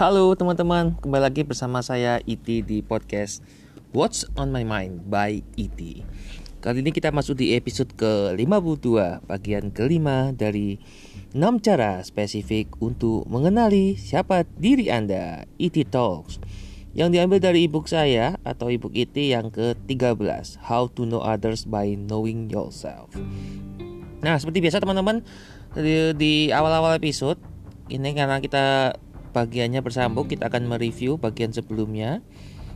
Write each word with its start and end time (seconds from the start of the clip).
Halo 0.00 0.32
teman-teman, 0.32 0.96
kembali 0.96 1.28
lagi 1.28 1.44
bersama 1.44 1.84
saya 1.84 2.24
Iti 2.24 2.64
di 2.64 2.80
podcast 2.80 3.44
What's 3.92 4.24
on 4.32 4.48
my 4.48 4.64
mind 4.64 5.12
by 5.12 5.44
Iti. 5.60 6.08
Kali 6.64 6.80
ini 6.80 6.88
kita 6.88 7.12
masuk 7.12 7.36
di 7.36 7.52
episode 7.52 7.92
ke-52, 8.00 9.20
bagian 9.28 9.68
kelima 9.68 10.32
dari 10.32 10.80
6 11.36 11.44
cara 11.60 12.00
spesifik 12.00 12.80
untuk 12.80 13.28
mengenali 13.28 14.00
siapa 14.00 14.48
diri 14.56 14.88
Anda, 14.88 15.44
Iti 15.60 15.84
Talks. 15.84 16.40
Yang 16.96 17.20
diambil 17.20 17.38
dari 17.44 17.68
ebook 17.68 17.84
saya 17.84 18.40
atau 18.40 18.72
ebook 18.72 18.96
Iti 18.96 19.36
yang 19.36 19.52
ke-13, 19.52 20.64
How 20.64 20.88
to 20.96 21.04
Know 21.04 21.20
Others 21.20 21.68
by 21.68 21.92
Knowing 21.92 22.48
Yourself. 22.48 23.12
Nah, 24.24 24.40
seperti 24.40 24.64
biasa 24.64 24.80
teman-teman, 24.80 25.20
di 26.16 26.48
awal-awal 26.56 26.96
episode 26.96 27.36
ini 27.92 28.16
karena 28.16 28.40
kita 28.40 28.96
bagiannya 29.30 29.80
bersambung, 29.80 30.26
kita 30.26 30.50
akan 30.50 30.66
mereview 30.66 31.16
bagian 31.16 31.54
sebelumnya. 31.54 32.20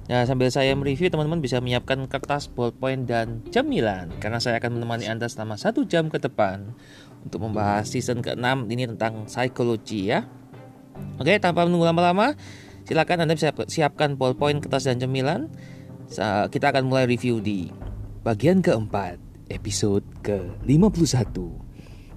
Nah, 0.04 0.28
sambil 0.28 0.52
saya 0.52 0.77
mereview, 0.77 1.08
teman-teman 1.08 1.40
bisa 1.40 1.64
menyiapkan 1.64 1.96
kertas, 2.06 2.46
ballpoint, 2.52 3.08
dan 3.08 3.40
cemilan 3.48 4.12
karena 4.20 4.36
saya 4.36 4.60
akan 4.60 4.77
menemani 4.77 5.08
Anda 5.08 5.32
selama 5.32 5.56
satu 5.56 5.88
jam 5.88 6.12
ke 6.12 6.20
depan 6.20 6.77
untuk 7.24 7.40
membahas 7.40 7.88
season 7.88 8.20
ke-6 8.20 8.68
ini 8.68 8.84
tentang 8.84 9.24
psikologi 9.24 10.12
ya. 10.12 10.28
Oke, 11.16 11.40
tanpa 11.40 11.64
menunggu 11.64 11.88
lama-lama, 11.88 12.36
silakan 12.84 13.24
Anda 13.24 13.32
bisa 13.32 13.56
siapkan 13.64 14.20
ballpoint, 14.20 14.60
kertas, 14.60 14.84
dan 14.84 15.00
cemilan. 15.00 15.48
Kita 16.52 16.68
akan 16.68 16.84
mulai 16.84 17.08
review 17.08 17.41
di 17.41 17.72
bagian 18.20 18.60
keempat, 18.60 19.16
episode 19.48 20.05
ke-51. 20.20 21.32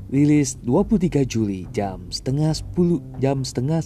Rilis 0.07 0.55
23 0.63 1.27
Juli 1.27 1.67
jam 1.75 2.07
setengah 2.07 2.55
10 2.55 3.19
jam 3.19 3.43
setengah 3.43 3.83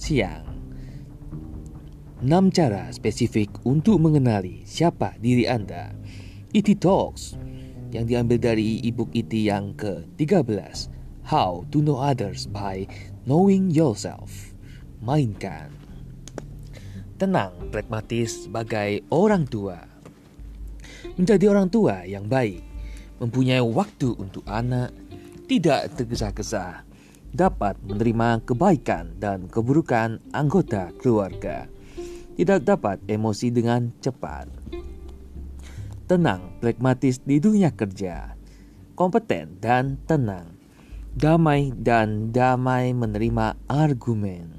siang. 0.00 0.46
6 2.20 2.52
cara 2.52 2.92
spesifik 2.92 3.48
untuk 3.64 3.96
mengenali 3.96 4.60
siapa 4.68 5.16
diri 5.16 5.48
Anda. 5.48 5.96
IT 6.52 6.84
Talks 6.84 7.38
yang 7.96 8.04
diambil 8.04 8.36
dari 8.36 8.84
ebook 8.84 9.08
IT 9.16 9.32
yang 9.32 9.72
ke-13, 9.72 10.92
How 11.24 11.64
to 11.72 11.80
Know 11.80 11.96
Others 11.96 12.44
by 12.52 12.84
Knowing 13.24 13.72
Yourself. 13.72 14.52
Mainkan. 15.00 15.72
Tenang, 17.16 17.56
pragmatis 17.72 18.44
sebagai 18.44 19.00
orang 19.08 19.48
tua. 19.48 19.80
Menjadi 21.16 21.48
orang 21.48 21.72
tua 21.72 22.04
yang 22.04 22.28
baik, 22.28 22.60
mempunyai 23.16 23.64
waktu 23.64 24.12
untuk 24.20 24.44
anak, 24.44 24.92
tidak 25.48 25.88
tergesa-gesa, 25.96 26.84
dapat 27.30 27.78
menerima 27.86 28.42
kebaikan 28.42 29.14
dan 29.22 29.46
keburukan 29.46 30.18
anggota 30.34 30.90
keluarga. 30.98 31.70
Tidak 32.34 32.64
dapat 32.64 33.02
emosi 33.06 33.52
dengan 33.52 33.92
cepat. 34.00 34.48
Tenang, 36.10 36.58
pragmatis 36.58 37.22
di 37.22 37.38
dunia 37.38 37.70
kerja, 37.70 38.34
kompeten 38.98 39.62
dan 39.62 40.00
tenang, 40.10 40.58
damai 41.14 41.70
dan 41.70 42.34
damai 42.34 42.90
menerima 42.90 43.54
argumen, 43.70 44.50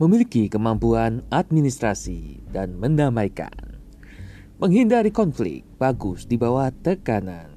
memiliki 0.00 0.48
kemampuan 0.48 1.20
administrasi 1.28 2.48
dan 2.48 2.80
mendamaikan, 2.80 3.76
menghindari 4.56 5.12
konflik 5.12 5.68
bagus 5.76 6.24
di 6.24 6.40
bawah 6.40 6.72
tekanan, 6.80 7.52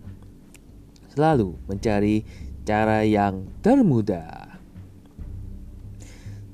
selalu 1.15 1.55
mencari 1.67 2.48
cara 2.69 3.01
yang 3.01 3.49
termudah 3.65 4.61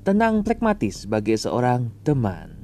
Tenang 0.00 0.40
pragmatis 0.40 1.04
sebagai 1.04 1.36
seorang 1.36 1.92
teman. 2.06 2.56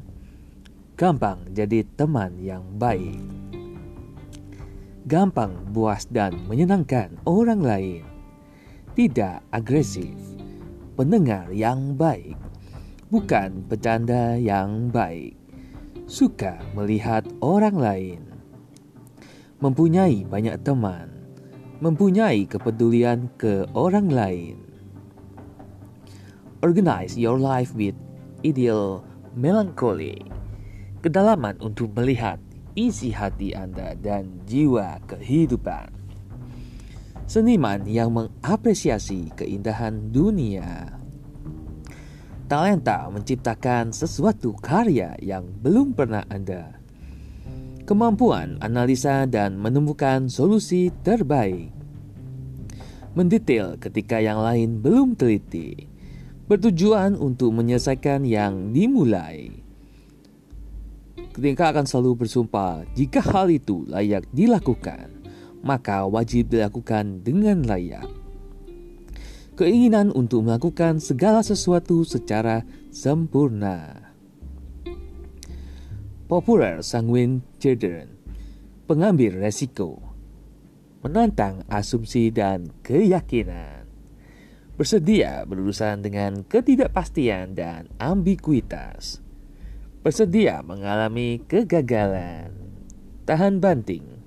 Gampang 0.97 1.53
jadi 1.53 1.85
teman 1.99 2.41
yang 2.41 2.65
baik. 2.81 3.21
Gampang 5.05 5.53
buas 5.69 6.09
dan 6.09 6.39
menyenangkan 6.49 7.13
orang 7.29 7.61
lain. 7.61 8.07
Tidak 8.97 9.45
agresif. 9.53 10.17
Pendengar 10.97 11.53
yang 11.53 11.93
baik. 11.93 12.39
Bukan 13.13 13.69
bercanda 13.69 14.41
yang 14.41 14.89
baik. 14.89 15.37
Suka 16.09 16.57
melihat 16.73 17.29
orang 17.45 17.77
lain. 17.77 18.23
Mempunyai 19.61 20.25
banyak 20.25 20.57
teman. 20.65 21.12
Mempunyai 21.83 22.47
kepedulian 22.47 23.27
ke 23.35 23.67
orang 23.75 24.07
lain 24.07 24.63
Organize 26.63 27.19
your 27.19 27.43
life 27.43 27.75
with 27.75 27.99
ideal 28.47 29.03
melancholy. 29.35 30.15
Kedalaman 31.03 31.59
untuk 31.59 31.91
melihat 31.99 32.39
isi 32.79 33.11
hati 33.11 33.51
Anda 33.51 33.99
dan 33.99 34.47
jiwa 34.47 35.03
kehidupan. 35.11 35.91
Seniman 37.27 37.83
yang 37.91 38.15
mengapresiasi 38.15 39.35
keindahan 39.35 40.15
dunia. 40.15 40.87
Talenta 42.47 43.11
menciptakan 43.11 43.91
sesuatu 43.91 44.55
karya 44.55 45.19
yang 45.19 45.51
belum 45.51 45.99
pernah 45.99 46.23
Anda. 46.31 46.82
Kemampuan 47.83 48.63
analisa 48.63 49.27
dan 49.27 49.59
menemukan 49.59 50.31
solusi 50.31 50.95
terbaik. 51.03 51.75
Mendetail 53.19 53.75
ketika 53.83 54.23
yang 54.23 54.39
lain 54.39 54.79
belum 54.79 55.19
teliti 55.19 55.91
bertujuan 56.47 57.19
untuk 57.19 57.55
menyelesaikan 57.57 58.23
yang 58.29 58.71
dimulai. 58.71 59.51
Ketika 61.33 61.73
akan 61.73 61.89
selalu 61.89 62.23
bersumpah 62.23 62.85
jika 62.93 63.25
hal 63.25 63.49
itu 63.49 63.89
layak 63.89 64.29
dilakukan, 64.37 65.09
maka 65.65 66.05
wajib 66.05 66.53
dilakukan 66.53 67.25
dengan 67.25 67.65
layak. 67.65 68.05
Keinginan 69.57 70.13
untuk 70.13 70.45
melakukan 70.45 71.01
segala 71.01 71.41
sesuatu 71.41 72.05
secara 72.05 72.67
sempurna. 72.93 74.02
Popular 76.33 76.81
sanguine 76.81 77.45
children, 77.61 78.09
pengambil 78.89 79.37
resiko, 79.37 80.01
menantang 81.05 81.61
asumsi 81.69 82.33
dan 82.33 82.73
keyakinan 82.81 83.85
bersedia 84.81 85.45
berurusan 85.45 86.01
dengan 86.01 86.41
ketidakpastian 86.49 87.53
dan 87.53 87.93
ambiguitas, 88.01 89.21
bersedia 90.01 90.65
mengalami 90.65 91.45
kegagalan, 91.45 92.49
tahan 93.29 93.61
banting, 93.61 94.25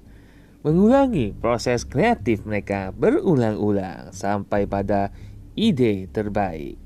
mengulangi 0.62 1.34
proses 1.34 1.90
kreatif 1.90 2.46
mereka 2.46 2.94
berulang-ulang 2.94 4.14
sampai 4.14 4.70
pada 4.70 5.10
ide 5.58 6.06
terbaik, 6.14 6.78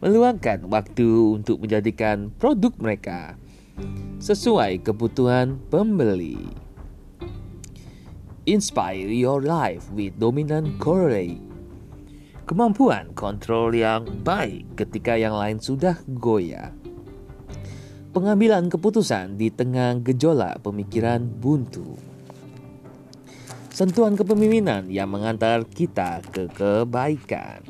meluangkan 0.00 0.64
waktu 0.72 1.36
untuk 1.36 1.60
menjadikan 1.60 2.32
produk 2.40 2.72
mereka 2.80 3.36
sesuai 4.18 4.84
kebutuhan 4.84 5.58
pembeli. 5.68 6.38
Inspire 8.48 9.08
your 9.08 9.44
life 9.44 9.88
with 9.92 10.16
dominant 10.16 10.76
correlate 10.80 11.50
kemampuan 12.50 13.14
kontrol 13.14 13.70
yang 13.70 14.02
baik 14.26 14.66
ketika 14.74 15.14
yang 15.14 15.38
lain 15.38 15.62
sudah 15.62 15.94
goyah. 16.18 16.74
Pengambilan 18.10 18.66
keputusan 18.66 19.38
di 19.38 19.54
tengah 19.54 20.02
gejolak 20.02 20.58
pemikiran 20.58 21.30
buntu. 21.30 21.94
Sentuhan 23.70 24.18
kepemimpinan 24.18 24.90
yang 24.90 25.14
mengantar 25.14 25.62
kita 25.62 26.18
ke 26.34 26.50
kebaikan. 26.50 27.62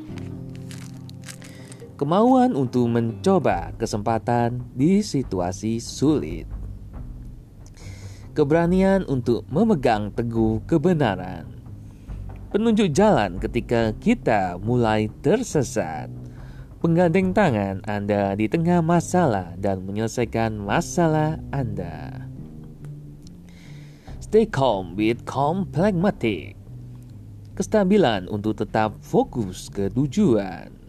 Kemauan 2.01 2.57
untuk 2.57 2.89
mencoba 2.89 3.77
kesempatan 3.77 4.65
di 4.73 5.05
situasi 5.05 5.77
sulit. 5.77 6.49
Keberanian 8.33 9.05
untuk 9.05 9.45
memegang 9.53 10.09
teguh 10.09 10.65
kebenaran 10.65 11.61
penunjuk 12.51 12.91
jalan 12.91 13.39
ketika 13.39 13.95
kita 13.97 14.59
mulai 14.59 15.07
tersesat. 15.23 16.11
Penggandeng 16.83 17.31
tangan 17.31 17.79
Anda 17.87 18.35
di 18.35 18.51
tengah 18.51 18.83
masalah 18.83 19.55
dan 19.55 19.87
menyelesaikan 19.87 20.59
masalah 20.59 21.39
Anda. 21.55 22.27
Stay 24.19 24.49
calm 24.49 24.99
with 24.99 25.23
calm 25.23 25.69
pragmatic. 25.69 26.59
Kestabilan 27.55 28.25
untuk 28.27 28.59
tetap 28.59 28.97
fokus 28.99 29.69
ke 29.69 29.87
tujuan. 29.93 30.80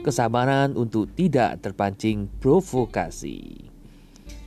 Kesabaran 0.00 0.76
untuk 0.76 1.12
tidak 1.12 1.60
terpancing 1.60 2.32
provokasi. 2.40 3.68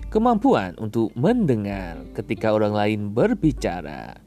Kemampuan 0.10 0.78
untuk 0.78 1.14
mendengar 1.18 2.06
ketika 2.14 2.54
orang 2.54 2.74
lain 2.74 3.00
berbicara 3.14 4.24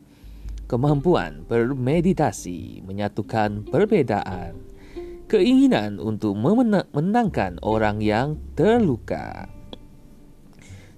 kemampuan 0.67 1.47
bermeditasi, 1.47 2.83
menyatukan 2.83 3.71
perbedaan, 3.71 4.59
keinginan 5.31 6.03
untuk 6.03 6.35
memenangkan 6.35 7.63
orang 7.63 8.03
yang 8.03 8.39
terluka. 8.59 9.47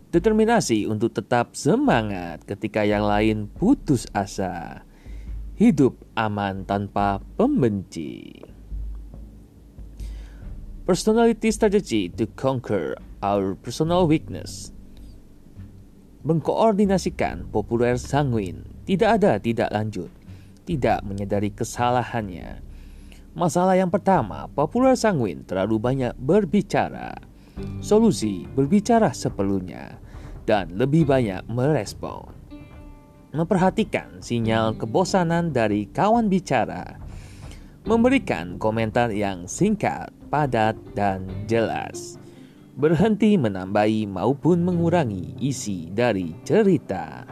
Determinasi 0.09 0.89
untuk 0.89 1.13
tetap 1.13 1.53
semangat 1.53 2.41
ketika 2.49 2.81
yang 2.81 3.05
lain 3.05 3.45
putus 3.53 4.09
asa. 4.17 4.89
Hidup 5.61 6.01
aman 6.17 6.65
tanpa 6.65 7.21
pembenci. 7.37 8.41
Personality 10.89 11.53
strategy 11.53 12.09
to 12.09 12.25
conquer 12.33 12.97
our 13.21 13.53
personal 13.53 14.09
weakness. 14.09 14.73
Mengkoordinasikan 16.25 17.53
populer 17.53 18.01
sanguin 18.01 18.65
tidak 18.89 19.21
ada 19.21 19.37
tidak 19.37 19.69
lanjut, 19.69 20.09
tidak 20.65 21.05
menyadari 21.05 21.53
kesalahannya. 21.53 22.65
Masalah 23.37 23.77
yang 23.77 23.93
pertama, 23.93 24.49
populer 24.49 24.97
sanguin 24.97 25.45
terlalu 25.45 25.77
banyak 25.77 26.17
berbicara 26.17 27.29
solusi 27.81 28.47
berbicara 28.55 29.11
seperlunya, 29.11 29.99
dan 30.47 30.75
lebih 30.79 31.07
banyak 31.09 31.45
merespon. 31.51 32.33
Memperhatikan 33.29 34.25
sinyal 34.25 34.73
kebosanan 34.81 35.53
dari 35.53 35.85
kawan 35.93 36.33
bicara, 36.33 36.97
memberikan 37.89 38.61
komentar 38.61 39.09
yang 39.09 39.49
singkat, 39.49 40.13
padat, 40.29 40.77
dan 40.93 41.25
jelas, 41.49 42.21
berhenti 42.77 43.41
menambahi 43.41 44.05
maupun 44.05 44.61
mengurangi 44.61 45.33
isi 45.41 45.89
dari 45.89 46.37
cerita. 46.45 47.25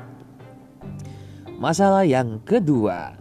Masalah 1.61 2.09
yang 2.09 2.41
kedua, 2.49 3.21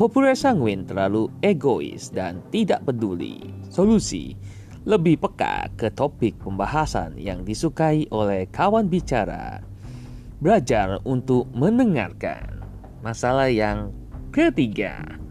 populer 0.00 0.32
sanguin 0.32 0.88
terlalu 0.88 1.28
egois 1.44 2.08
dan 2.08 2.40
tidak 2.48 2.88
peduli. 2.88 3.52
Solusi 3.68 4.32
lebih 4.88 5.20
peka 5.20 5.68
ke 5.76 5.92
topik 5.92 6.40
pembahasan 6.40 7.20
yang 7.20 7.44
disukai 7.44 8.08
oleh 8.08 8.48
kawan 8.48 8.88
bicara. 8.88 9.60
Belajar 10.40 11.04
untuk 11.04 11.52
mendengarkan. 11.52 12.64
Masalah 13.04 13.52
yang 13.52 13.92
ketiga. 14.32 15.21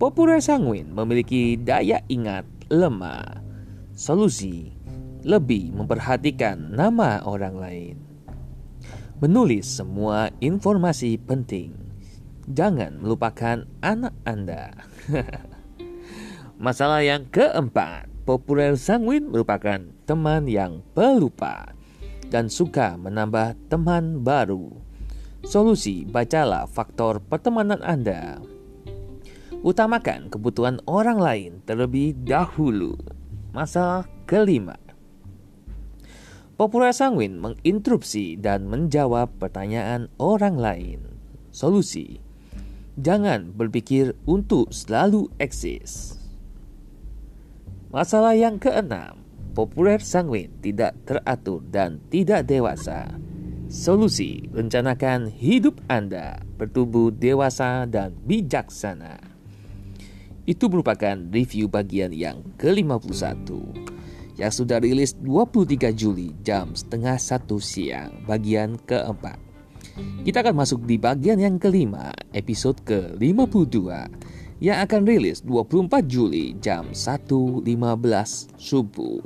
Populer 0.00 0.40
sanguin 0.40 0.96
memiliki 0.96 1.60
daya 1.60 2.00
ingat 2.08 2.48
lemah. 2.72 3.44
Solusi 3.92 4.72
lebih 5.28 5.76
memperhatikan 5.76 6.72
nama 6.72 7.20
orang 7.20 7.60
lain. 7.60 7.96
Menulis 9.20 9.68
semua 9.68 10.32
informasi 10.40 11.20
penting. 11.20 11.76
Jangan 12.48 12.96
melupakan 12.96 13.68
anak 13.84 14.16
Anda. 14.24 14.72
Masalah 16.64 17.04
yang 17.04 17.28
keempat, 17.28 18.08
populer 18.24 18.80
sanguin 18.80 19.28
merupakan 19.28 19.84
teman 20.08 20.48
yang 20.48 20.80
pelupa 20.96 21.76
dan 22.32 22.48
suka 22.48 22.96
menambah 22.96 23.52
teman 23.68 24.24
baru. 24.24 24.72
Solusi 25.44 26.08
bacalah 26.08 26.64
faktor 26.64 27.20
pertemanan 27.20 27.84
Anda. 27.84 28.40
Utamakan 29.60 30.32
kebutuhan 30.32 30.80
orang 30.88 31.20
lain 31.20 31.52
terlebih 31.68 32.16
dahulu. 32.24 32.96
Masalah 33.52 34.08
kelima. 34.24 34.80
Populer 36.56 36.96
sanguin 36.96 37.36
menginterupsi 37.36 38.40
dan 38.40 38.64
menjawab 38.64 39.36
pertanyaan 39.36 40.08
orang 40.16 40.56
lain. 40.56 41.00
Solusi: 41.52 42.24
jangan 42.96 43.52
berpikir 43.52 44.16
untuk 44.24 44.72
selalu 44.72 45.28
eksis. 45.36 46.16
Masalah 47.92 48.32
yang 48.32 48.56
keenam, 48.56 49.20
populer 49.52 50.00
sanguin 50.00 50.56
tidak 50.64 50.96
teratur 51.04 51.60
dan 51.68 52.00
tidak 52.08 52.48
dewasa. 52.48 53.12
Solusi, 53.68 54.48
rencanakan 54.56 55.28
hidup 55.28 55.84
Anda 55.84 56.40
bertumbuh 56.56 57.12
dewasa 57.12 57.84
dan 57.84 58.16
bijaksana. 58.24 59.29
Itu 60.50 60.66
merupakan 60.66 61.14
review 61.30 61.70
bagian 61.70 62.10
yang 62.10 62.42
ke-51 62.58 63.46
yang 64.34 64.50
sudah 64.50 64.82
rilis 64.82 65.14
23 65.22 65.94
Juli 65.94 66.34
jam 66.42 66.74
setengah 66.74 67.14
satu 67.22 67.62
siang 67.62 68.26
bagian 68.26 68.74
keempat. 68.82 69.38
Kita 70.26 70.42
akan 70.42 70.58
masuk 70.58 70.90
di 70.90 70.98
bagian 70.98 71.38
yang 71.38 71.54
kelima 71.62 72.10
episode 72.34 72.82
ke-52 72.82 73.78
yang 74.58 74.82
akan 74.82 75.06
rilis 75.06 75.38
24 75.46 76.02
Juli 76.10 76.58
jam 76.58 76.90
1.15 76.90 77.62
subuh. 78.58 79.22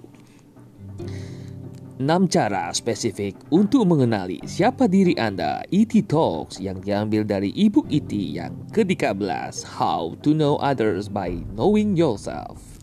6 1.94 2.26
cara 2.26 2.75
spesifik 2.75 3.38
untuk 3.55 3.87
mengenali 3.87 4.43
siapa 4.50 4.91
diri 4.91 5.14
Anda 5.14 5.62
ET 5.70 5.94
Talks 6.11 6.58
yang 6.58 6.82
diambil 6.82 7.23
dari 7.23 7.55
ebook 7.55 7.87
ET 7.87 8.11
yang 8.11 8.50
ke-13 8.75 9.62
How 9.62 10.19
to 10.26 10.35
Know 10.35 10.58
Others 10.58 11.06
by 11.06 11.46
Knowing 11.55 11.94
Yourself. 11.94 12.82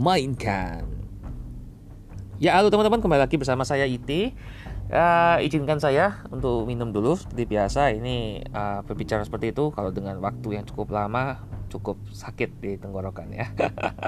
Mainkan. 0.00 0.88
Ya 2.40 2.56
halo 2.56 2.72
teman-teman 2.72 3.04
kembali 3.04 3.20
lagi 3.20 3.36
bersama 3.36 3.68
saya 3.68 3.84
ET 3.84 4.08
Ya, 4.88 5.36
izinkan 5.44 5.76
saya 5.76 6.24
untuk 6.32 6.64
minum 6.64 6.88
dulu 6.88 7.12
seperti 7.20 7.44
biasa. 7.44 7.92
Ini 7.92 8.48
uh, 8.48 8.80
berbicara 8.88 9.20
seperti 9.20 9.52
itu 9.52 9.68
kalau 9.76 9.92
dengan 9.92 10.16
waktu 10.24 10.56
yang 10.56 10.64
cukup 10.64 10.96
lama 10.96 11.44
cukup 11.68 12.00
sakit 12.08 12.56
di 12.64 12.80
tenggorokan 12.80 13.28
ya. 13.28 13.52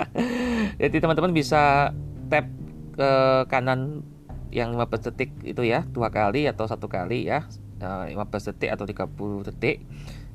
Jadi 0.81 0.97
teman-teman 0.97 1.37
bisa 1.37 1.93
tap 2.33 2.49
ke 2.97 3.11
kanan 3.53 4.01
yang 4.51 4.75
15 4.75 5.11
detik 5.11 5.31
itu 5.47 5.63
ya 5.63 5.87
dua 5.87 6.11
kali 6.11 6.47
atau 6.51 6.67
satu 6.67 6.91
kali 6.91 7.27
ya 7.27 7.47
15 7.81 8.13
eh, 8.13 8.41
detik 8.53 8.71
atau 8.77 8.85
30 8.85 9.49
detik. 9.49 9.77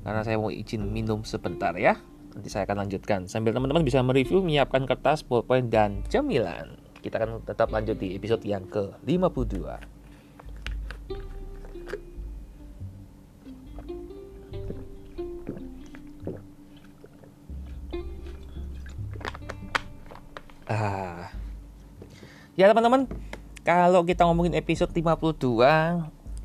Karena 0.01 0.21
saya 0.21 0.37
mau 0.37 0.49
izin 0.49 0.85
minum 0.89 1.21
sebentar 1.25 1.73
ya. 1.77 1.97
Nanti 2.33 2.49
saya 2.49 2.65
akan 2.67 2.85
lanjutkan. 2.85 3.29
Sambil 3.29 3.53
teman-teman 3.53 3.85
bisa 3.85 4.01
mereview 4.01 4.41
menyiapkan 4.41 4.85
kertas 4.89 5.21
pulpen 5.21 5.69
dan 5.69 6.01
cemilan. 6.09 6.77
Kita 7.01 7.21
akan 7.21 7.45
tetap 7.45 7.69
lanjut 7.69 8.01
di 8.01 8.17
episode 8.17 8.41
yang 8.45 8.65
ke 8.65 8.97
52 9.05 9.95
Ah. 20.65 21.29
Ya 22.57 22.65
teman-teman, 22.65 23.05
kalau 23.65 24.05
kita 24.05 24.29
ngomongin 24.29 24.53
episode 24.53 24.93
52 24.93 25.41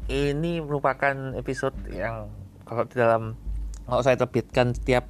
ini 0.08 0.64
merupakan 0.64 1.36
episode 1.36 1.76
yang 1.92 2.32
kalau 2.64 2.88
di 2.88 2.96
dalam 2.96 3.36
kalau 3.84 4.00
saya 4.00 4.16
terbitkan 4.16 4.72
setiap 4.72 5.04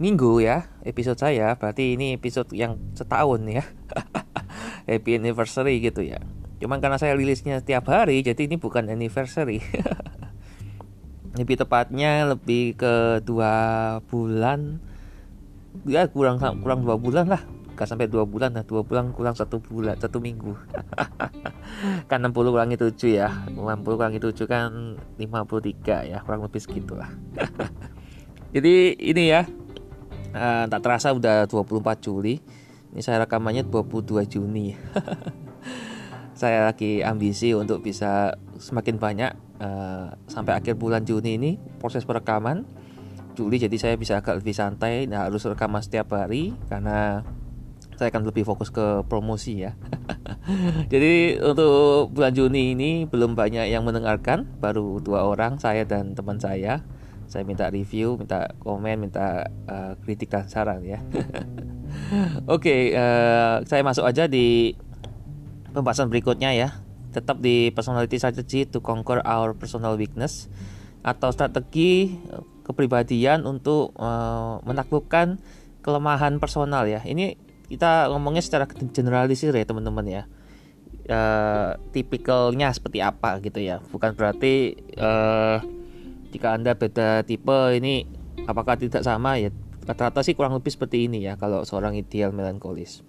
minggu 0.00 0.40
ya 0.40 0.72
episode 0.88 1.20
saya 1.20 1.52
berarti 1.60 2.00
ini 2.00 2.16
episode 2.16 2.48
yang 2.56 2.80
setahun 2.96 3.44
ya. 3.44 3.62
Happy 4.88 5.20
anniversary 5.20 5.84
gitu 5.84 6.00
ya. 6.00 6.16
Cuman 6.64 6.80
karena 6.80 6.96
saya 6.96 7.12
rilisnya 7.12 7.60
setiap 7.60 7.92
hari 7.92 8.24
jadi 8.24 8.48
ini 8.48 8.56
bukan 8.56 8.88
anniversary. 8.88 9.60
Lebih 11.38 11.60
tepatnya 11.60 12.24
lebih 12.24 12.74
ke 12.74 13.20
dua 13.22 13.52
bulan. 14.08 14.80
Ya 15.84 16.08
kurang 16.08 16.40
kurang 16.40 16.82
dua 16.82 16.96
bulan 16.98 17.30
lah 17.30 17.57
gak 17.78 17.86
sampai 17.86 18.10
dua 18.10 18.26
bulan 18.26 18.50
nah 18.50 18.66
dua 18.66 18.82
bulan 18.82 19.14
kurang 19.14 19.38
satu 19.38 19.62
bulan 19.62 19.94
satu 19.94 20.18
minggu. 20.18 20.50
Kan 22.10 22.26
60 22.26 22.34
kurangi 22.34 22.74
7 22.74 22.90
ya. 23.06 23.30
60 23.54 23.86
kurangi 23.86 24.18
7 24.18 24.34
kan 24.50 24.98
53 25.14 26.10
ya 26.10 26.18
kurang 26.26 26.42
lebih 26.42 26.58
segitulah. 26.58 27.06
Jadi 28.54 28.98
ini 28.98 29.30
ya 29.30 29.46
uh, 30.34 30.64
tak 30.66 30.80
terasa 30.82 31.14
udah 31.14 31.46
24 31.46 32.02
Juli. 32.02 32.42
Ini 32.90 33.00
saya 33.04 33.22
rekamannya 33.22 33.68
22 33.68 34.26
Juni. 34.26 34.74
Saya 36.38 36.70
lagi 36.70 37.02
ambisi 37.02 37.50
untuk 37.50 37.82
bisa 37.82 38.38
semakin 38.62 38.96
banyak 38.96 39.32
uh, 39.58 40.14
sampai 40.30 40.54
akhir 40.54 40.78
bulan 40.78 41.02
Juni 41.02 41.34
ini 41.34 41.50
proses 41.78 42.06
perekaman. 42.06 42.62
Juli 43.38 43.58
jadi 43.62 43.76
saya 43.78 43.94
bisa 43.94 44.18
agak 44.18 44.42
lebih 44.42 44.50
santai 44.50 45.06
nah 45.06 45.30
harus 45.30 45.46
rekaman 45.46 45.78
setiap 45.78 46.10
hari 46.10 46.58
karena 46.66 47.22
saya 47.98 48.14
akan 48.14 48.30
lebih 48.30 48.46
fokus 48.46 48.70
ke 48.70 49.02
promosi 49.10 49.66
ya. 49.66 49.74
Jadi 50.92 51.42
untuk 51.42 52.14
bulan 52.14 52.30
Juni 52.30 52.78
ini 52.78 52.90
belum 53.10 53.34
banyak 53.34 53.66
yang 53.66 53.82
mendengarkan, 53.82 54.46
baru 54.62 55.02
dua 55.02 55.26
orang 55.26 55.58
saya 55.58 55.82
dan 55.82 56.14
teman 56.14 56.38
saya. 56.38 56.86
Saya 57.28 57.44
minta 57.44 57.68
review, 57.68 58.16
minta 58.16 58.54
komen, 58.62 59.04
minta 59.04 59.50
uh, 59.68 59.92
kritik 60.00 60.32
dan 60.32 60.48
saran 60.48 60.80
ya. 60.80 61.02
Oke, 62.48 62.64
okay, 62.64 62.82
uh, 62.96 63.60
eh, 63.60 63.68
saya 63.68 63.84
masuk 63.84 64.06
aja 64.06 64.24
di 64.24 64.72
pembahasan 65.76 66.08
berikutnya 66.08 66.56
ya. 66.56 66.80
Tetap 67.12 67.44
di 67.44 67.68
personality 67.74 68.16
strategy 68.16 68.64
to 68.64 68.80
conquer 68.80 69.20
our 69.28 69.52
personal 69.52 70.00
weakness 70.00 70.48
atau 71.04 71.28
strategi 71.28 72.16
kepribadian 72.64 73.44
untuk 73.44 73.92
uh, 74.00 74.64
menaklukkan 74.64 75.36
kelemahan 75.80 76.36
personal 76.36 76.84
ya. 76.84 77.00
Ini 77.00 77.47
kita 77.68 78.08
ngomongnya 78.08 78.40
secara 78.40 78.64
generalisir 78.68 79.52
ya 79.52 79.64
teman-teman 79.68 80.06
ya. 80.08 80.22
Uh, 81.08 81.72
tipikalnya 81.92 82.72
seperti 82.72 83.00
apa 83.00 83.40
gitu 83.44 83.60
ya. 83.60 83.80
Bukan 83.92 84.12
berarti 84.16 84.76
uh, 84.96 85.60
jika 86.32 86.56
anda 86.56 86.76
beda 86.76 87.24
tipe 87.24 87.76
ini 87.76 88.08
apakah 88.48 88.76
tidak 88.80 89.04
sama 89.04 89.36
ya. 89.36 89.52
Rata-rata 89.88 90.20
sih 90.20 90.36
kurang 90.36 90.52
lebih 90.56 90.68
seperti 90.68 91.08
ini 91.08 91.24
ya 91.24 91.40
kalau 91.40 91.64
seorang 91.64 91.96
ideal 91.96 92.32
melankolis. 92.32 93.04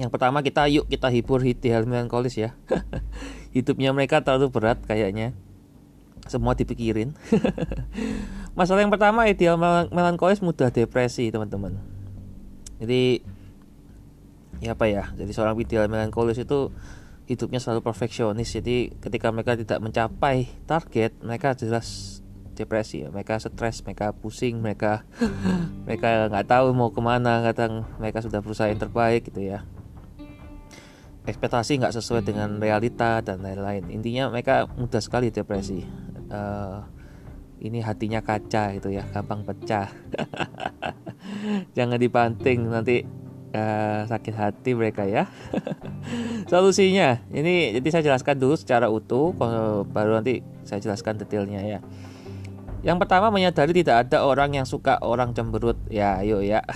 Yang 0.00 0.08
pertama 0.08 0.40
kita 0.40 0.64
yuk 0.72 0.88
kita 0.88 1.12
hibur 1.12 1.44
ideal 1.44 1.84
melankolis 1.84 2.40
ya. 2.40 2.56
Hidupnya 3.56 3.92
mereka 3.92 4.24
terlalu 4.24 4.48
berat 4.48 4.80
kayaknya. 4.88 5.36
Semua 6.24 6.56
dipikirin. 6.56 7.12
Masalah 8.56 8.84
yang 8.84 8.92
pertama 8.92 9.28
ideal 9.28 9.60
melankolis 9.92 10.40
mudah 10.40 10.72
depresi 10.72 11.28
teman-teman. 11.28 11.76
Jadi 12.80 13.20
ya 14.62 14.78
apa 14.78 14.86
ya? 14.86 15.10
Jadi 15.18 15.34
seorang 15.34 15.58
ideal 15.58 15.90
melankolis 15.90 16.38
itu 16.38 16.70
hidupnya 17.26 17.58
selalu 17.58 17.82
perfeksionis. 17.82 18.54
Jadi 18.54 18.94
ketika 19.02 19.34
mereka 19.34 19.58
tidak 19.58 19.82
mencapai 19.82 20.46
target, 20.70 21.18
mereka 21.18 21.58
jelas 21.58 22.22
depresi 22.52 23.00
mereka 23.08 23.40
stres 23.40 23.80
mereka 23.80 24.12
pusing 24.12 24.60
mereka 24.60 25.08
mereka 25.88 26.28
nggak 26.28 26.46
tahu 26.46 26.76
mau 26.76 26.92
ke 26.92 27.00
mana 27.00 27.40
kadang 27.40 27.88
mereka 27.96 28.20
sudah 28.20 28.44
berusaha 28.44 28.68
yang 28.68 28.80
terbaik 28.80 29.28
gitu 29.32 29.42
ya. 29.42 29.64
Ekspektasi 31.22 31.78
nggak 31.78 31.94
sesuai 31.94 32.26
dengan 32.26 32.58
realita 32.58 33.22
dan 33.22 33.46
lain-lain. 33.46 33.86
Intinya 33.94 34.26
mereka 34.26 34.66
mudah 34.74 34.98
sekali 34.98 35.30
depresi. 35.30 35.86
Uh, 36.32 36.82
ini 37.62 37.78
hatinya 37.78 38.18
kaca 38.18 38.74
gitu 38.74 38.90
ya 38.90 39.06
gampang 39.14 39.46
pecah. 39.46 39.86
Jangan 41.78 41.94
dibanting 41.94 42.66
nanti 42.66 43.06
uh, 43.52 44.08
sakit 44.08 44.34
hati 44.34 44.72
mereka 44.72 45.04
ya. 45.04 45.28
Solusinya 46.50 47.22
ini 47.30 47.76
jadi 47.78 47.88
saya 47.88 48.02
jelaskan 48.12 48.40
dulu 48.40 48.56
secara 48.56 48.88
utuh 48.88 49.32
baru 49.86 50.18
nanti 50.18 50.40
saya 50.64 50.80
jelaskan 50.80 51.20
detailnya 51.20 51.60
ya. 51.62 51.80
Yang 52.82 52.98
pertama 53.06 53.30
menyadari 53.30 53.70
tidak 53.78 54.10
ada 54.10 54.26
orang 54.26 54.58
yang 54.58 54.66
suka 54.66 54.98
orang 55.06 55.30
cemberut. 55.38 55.78
Ya 55.86 56.18
ayo 56.18 56.42
ya. 56.42 56.66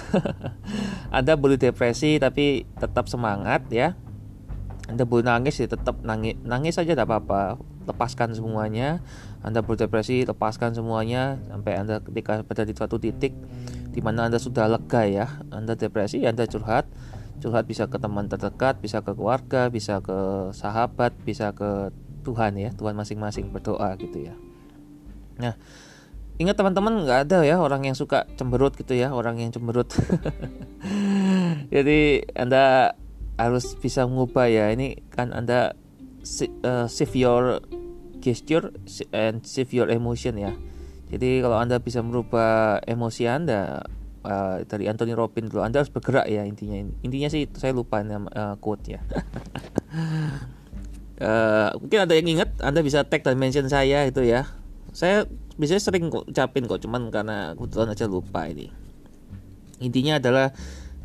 Anda 1.17 1.35
boleh 1.35 1.59
depresi 1.59 2.23
tapi 2.23 2.63
tetap 2.79 3.11
semangat 3.11 3.67
ya. 3.75 3.99
Anda 4.87 5.03
boleh 5.03 5.27
nangis 5.27 5.59
ya 5.59 5.67
tetap 5.67 5.99
nangis 6.07 6.39
nangis 6.47 6.79
saja 6.79 6.95
tidak 6.95 7.11
apa-apa. 7.11 7.59
Lepaskan 7.91 8.39
semuanya. 8.39 9.03
Anda 9.43 9.67
berdepresi 9.67 10.23
lepaskan 10.23 10.79
semuanya. 10.79 11.43
Sampai 11.51 11.75
Anda 11.75 11.99
ketika 11.99 12.47
pada 12.47 12.63
di 12.63 12.75
suatu 12.79 13.03
titik 13.03 13.35
di 13.97 14.05
mana 14.05 14.29
Anda 14.29 14.37
sudah 14.37 14.69
lega 14.69 15.09
ya 15.09 15.41
Anda 15.49 15.73
depresi 15.73 16.21
Anda 16.29 16.45
curhat. 16.45 16.85
Curhat 17.41 17.65
bisa 17.65 17.89
ke 17.89 17.97
teman 17.97 18.29
terdekat 18.29 18.85
bisa 18.85 19.01
ke 19.01 19.17
keluarga 19.17 19.73
bisa 19.73 20.05
ke 20.05 20.53
sahabat 20.53 21.17
bisa 21.25 21.57
ke 21.57 21.89
Tuhan 22.29 22.61
ya 22.61 22.77
Tuhan 22.77 22.93
masing-masing 22.93 23.49
berdoa 23.49 23.97
gitu 23.97 24.29
ya. 24.29 24.37
Nah 25.41 25.57
Ingat 26.37 26.61
teman-teman 26.61 27.09
nggak 27.09 27.21
ada 27.33 27.49
ya 27.49 27.57
orang 27.57 27.89
yang 27.89 27.97
suka 27.97 28.29
cemberut 28.37 28.77
gitu 28.77 28.93
ya 28.93 29.09
orang 29.09 29.41
yang 29.41 29.57
cemberut. 29.57 29.89
Jadi 31.73 32.29
anda 32.37 32.93
harus 33.41 33.73
bisa 33.81 34.05
mengubah 34.05 34.45
ya. 34.45 34.69
Ini 34.69 35.01
kan 35.09 35.33
anda 35.33 35.73
uh, 36.61 36.85
save 36.93 37.17
your 37.17 37.65
gesture 38.21 38.69
and 39.17 39.49
save 39.49 39.73
your 39.73 39.89
emotion 39.89 40.37
ya 40.37 40.53
jadi 41.13 41.43
kalau 41.45 41.57
anda 41.59 41.79
bisa 41.79 42.03
merubah 42.03 42.83
emosi 42.85 43.31
anda 43.31 43.87
uh, 44.27 44.63
dari 44.67 44.91
Anthony 44.91 45.15
Robin 45.15 45.47
dulu 45.47 45.63
anda 45.63 45.83
harus 45.83 45.93
bergerak 45.93 46.27
ya 46.27 46.43
intinya 46.43 46.83
intinya 47.03 47.29
sih 47.31 47.47
saya 47.55 47.75
lupa 47.75 48.03
nama 48.03 48.27
uh, 48.35 48.55
quote 48.59 48.97
ya 48.97 49.01
uh, 51.23 51.71
mungkin 51.81 51.99
ada 52.07 52.15
yang 52.15 52.27
ingat 52.27 52.59
anda 52.63 52.83
bisa 52.83 53.07
tag 53.07 53.23
dan 53.23 53.39
mention 53.39 53.71
saya 53.71 54.07
itu 54.07 54.27
ya 54.27 54.47
saya 54.97 55.29
biasanya 55.57 55.83
sering 55.83 56.09
kok 56.09 56.27
ucapin 56.29 56.65
kok 56.65 56.81
cuman 56.83 57.09
karena 57.13 57.53
kebetulan 57.55 57.93
aja 57.93 58.07
lupa 58.09 58.49
ini 58.49 58.73
intinya 59.81 60.17
adalah 60.17 60.57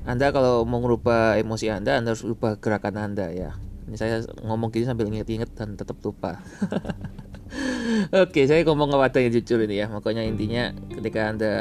anda 0.01 0.34
kalau 0.34 0.65
mau 0.65 0.81
merubah 0.81 1.38
emosi 1.38 1.70
Anda, 1.70 2.01
Anda 2.01 2.17
harus 2.17 2.25
ubah 2.25 2.58
gerakan 2.58 2.98
Anda 2.98 3.29
ya. 3.29 3.53
Ini 3.86 3.96
saya 3.98 4.25
ngomong 4.41 4.74
gini 4.74 4.89
sambil 4.89 5.05
inget-inget 5.05 5.53
dan 5.53 5.77
tetap 5.77 6.01
lupa. 6.01 6.41
Oke, 8.24 8.48
saya 8.48 8.63
ngomong 8.63 8.96
kepada 8.96 9.17
yang 9.20 9.34
jujur 9.36 9.60
ini 9.63 9.84
ya. 9.84 9.88
Makanya 9.91 10.24
intinya 10.24 10.72
ketika 10.91 11.20
Anda 11.31 11.53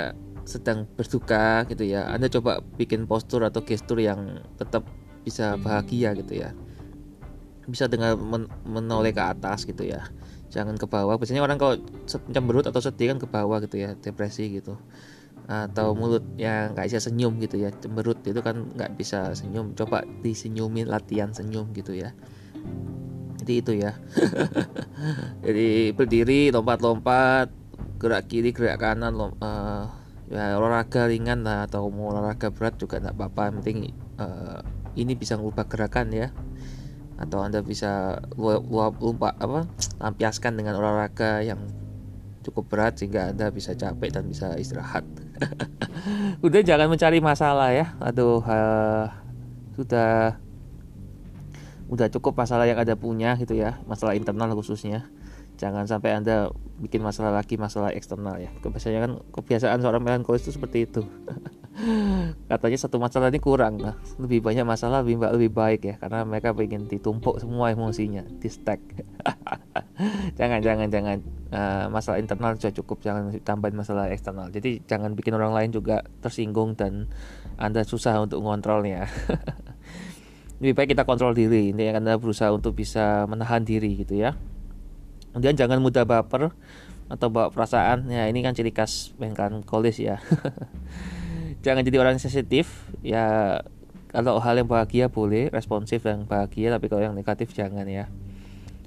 sedang 0.46 0.86
berduka 0.94 1.66
gitu 1.66 1.84
ya, 1.86 2.10
Anda 2.10 2.30
coba 2.30 2.62
bikin 2.78 3.06
postur 3.06 3.42
atau 3.46 3.62
gestur 3.62 3.98
yang 3.98 4.42
tetap 4.56 4.86
bisa 5.26 5.58
bahagia 5.60 6.14
gitu 6.16 6.42
ya. 6.42 6.54
Bisa 7.66 7.86
dengan 7.86 8.18
men 8.18 8.42
menoleh 8.66 9.14
ke 9.14 9.22
atas 9.22 9.66
gitu 9.66 9.86
ya. 9.86 10.06
Jangan 10.50 10.74
ke 10.74 10.86
bawah. 10.86 11.14
Biasanya 11.18 11.42
orang 11.46 11.58
kalau 11.58 11.78
cemberut 12.06 12.66
atau 12.66 12.82
sedih 12.82 13.14
kan 13.14 13.18
ke 13.22 13.28
bawah 13.30 13.62
gitu 13.62 13.78
ya, 13.78 13.94
depresi 13.98 14.50
gitu 14.50 14.78
atau 15.50 15.98
mulut 15.98 16.22
yang 16.38 16.78
nggak 16.78 16.86
bisa 16.86 17.02
senyum 17.02 17.34
gitu 17.42 17.58
ya 17.58 17.74
cemberut 17.82 18.22
itu 18.22 18.38
kan 18.38 18.70
nggak 18.70 18.94
bisa 18.94 19.34
senyum 19.34 19.74
coba 19.74 20.06
disenyumin 20.22 20.86
latihan 20.86 21.34
senyum 21.34 21.74
gitu 21.74 21.98
ya 21.98 22.14
jadi 23.40 23.54
itu 23.56 23.72
ya. 23.80 23.92
Jadi 25.44 25.96
berdiri 25.96 26.52
lompat-lompat 26.52 27.48
gerak 28.00 28.28
kiri 28.28 28.52
gerak 28.52 28.80
kanan 28.80 29.12
lom, 29.16 29.36
uh, 29.40 29.88
ya 30.28 30.56
olahraga 30.56 31.08
ringan 31.08 31.44
lah 31.44 31.68
atau 31.68 31.88
mau 31.92 32.12
olahraga 32.12 32.52
berat 32.52 32.76
juga 32.76 33.00
nggak 33.00 33.16
apa-apa. 33.16 33.60
Penting 33.60 33.92
uh, 34.20 34.60
ini 34.96 35.16
bisa 35.16 35.40
mengubah 35.40 35.64
gerakan 35.68 36.12
ya. 36.12 36.28
Atau 37.20 37.44
anda 37.44 37.60
bisa 37.60 38.20
luap 38.40 38.96
lupa 39.00 39.36
apa 39.36 39.68
lampiaskan 40.00 40.56
dengan 40.56 40.80
olahraga 40.80 41.44
yang 41.44 41.60
cukup 42.40 42.72
berat 42.72 42.96
sehingga 42.96 43.32
anda 43.32 43.52
bisa 43.52 43.76
capek 43.76 44.12
dan 44.12 44.24
bisa 44.28 44.56
istirahat. 44.56 45.04
Udah 46.46 46.60
jangan 46.64 46.88
mencari 46.88 47.20
masalah 47.20 47.72
ya. 47.72 47.92
Aduh 48.00 48.40
uh, 48.40 49.12
sudah 49.76 50.40
udah 51.90 52.06
cukup 52.14 52.38
masalah 52.38 52.70
yang 52.70 52.78
ada 52.78 52.94
punya 52.94 53.34
gitu 53.34 53.58
ya 53.58 53.82
masalah 53.90 54.14
internal 54.14 54.54
khususnya. 54.54 55.10
Jangan 55.60 55.84
sampai 55.84 56.16
anda 56.16 56.48
bikin 56.80 57.04
masalah 57.04 57.36
lagi 57.36 57.60
masalah 57.60 57.92
eksternal 57.92 58.40
ya. 58.40 58.48
Kebiasaan 58.64 58.96
kan 58.96 59.12
kebiasaan 59.28 59.84
seorang 59.84 60.00
melankolis 60.00 60.48
itu 60.48 60.56
seperti 60.56 60.88
itu. 60.88 61.04
Katanya 62.50 62.78
satu 62.80 62.96
masalah 62.96 63.28
ini 63.28 63.44
kurang. 63.44 63.76
Nah, 63.76 63.92
lebih 64.16 64.40
banyak 64.40 64.64
masalah 64.64 65.04
lebih 65.04 65.20
lebih 65.20 65.52
baik 65.52 65.80
ya 65.84 65.94
karena 66.00 66.24
mereka 66.24 66.56
ingin 66.56 66.88
ditumpuk 66.88 67.36
semua 67.42 67.76
emosinya 67.76 68.24
di 68.24 68.48
stack. 68.48 68.80
Jangan 70.40 70.64
jangan 70.64 70.88
jangan. 70.88 71.18
Uh, 71.50 71.90
masalah 71.90 72.22
internal 72.22 72.54
sudah 72.54 72.70
cukup 72.70 73.02
jangan 73.02 73.34
tambahin 73.42 73.76
masalah 73.76 74.08
eksternal. 74.08 74.48
Jadi 74.48 74.80
jangan 74.86 75.12
bikin 75.18 75.34
orang 75.34 75.52
lain 75.52 75.74
juga 75.74 76.06
tersinggung 76.22 76.78
dan 76.78 77.10
anda 77.60 77.84
susah 77.84 78.22
untuk 78.22 78.40
mengontrolnya 78.40 79.04
lebih 80.60 80.76
baik 80.76 80.92
kita 80.92 81.08
kontrol 81.08 81.32
diri 81.32 81.72
ini 81.72 81.88
anda 81.88 82.20
berusaha 82.20 82.52
untuk 82.52 82.76
bisa 82.76 83.24
menahan 83.24 83.64
diri 83.64 83.96
gitu 83.96 84.20
ya. 84.20 84.36
Kemudian 85.32 85.56
jangan 85.56 85.80
mudah 85.80 86.04
baper 86.04 86.52
atau 87.10 87.26
bawa 87.32 87.50
perasaan. 87.50 88.06
Ya 88.06 88.30
ini 88.30 88.44
kan 88.44 88.54
ciri 88.54 88.70
khas 88.70 89.14
kolis 89.66 89.98
ya. 89.98 90.22
Jangan 91.64 91.82
jadi 91.82 91.96
orang 92.02 92.16
sensitif. 92.22 92.86
Ya 93.02 93.58
kalau 94.10 94.42
hal 94.42 94.58
yang 94.58 94.70
bahagia 94.70 95.06
boleh 95.06 95.48
responsif 95.54 96.02
dan 96.02 96.26
bahagia 96.26 96.74
tapi 96.74 96.90
kalau 96.90 97.02
yang 97.02 97.14
negatif 97.14 97.54
jangan 97.54 97.86
ya. 97.86 98.10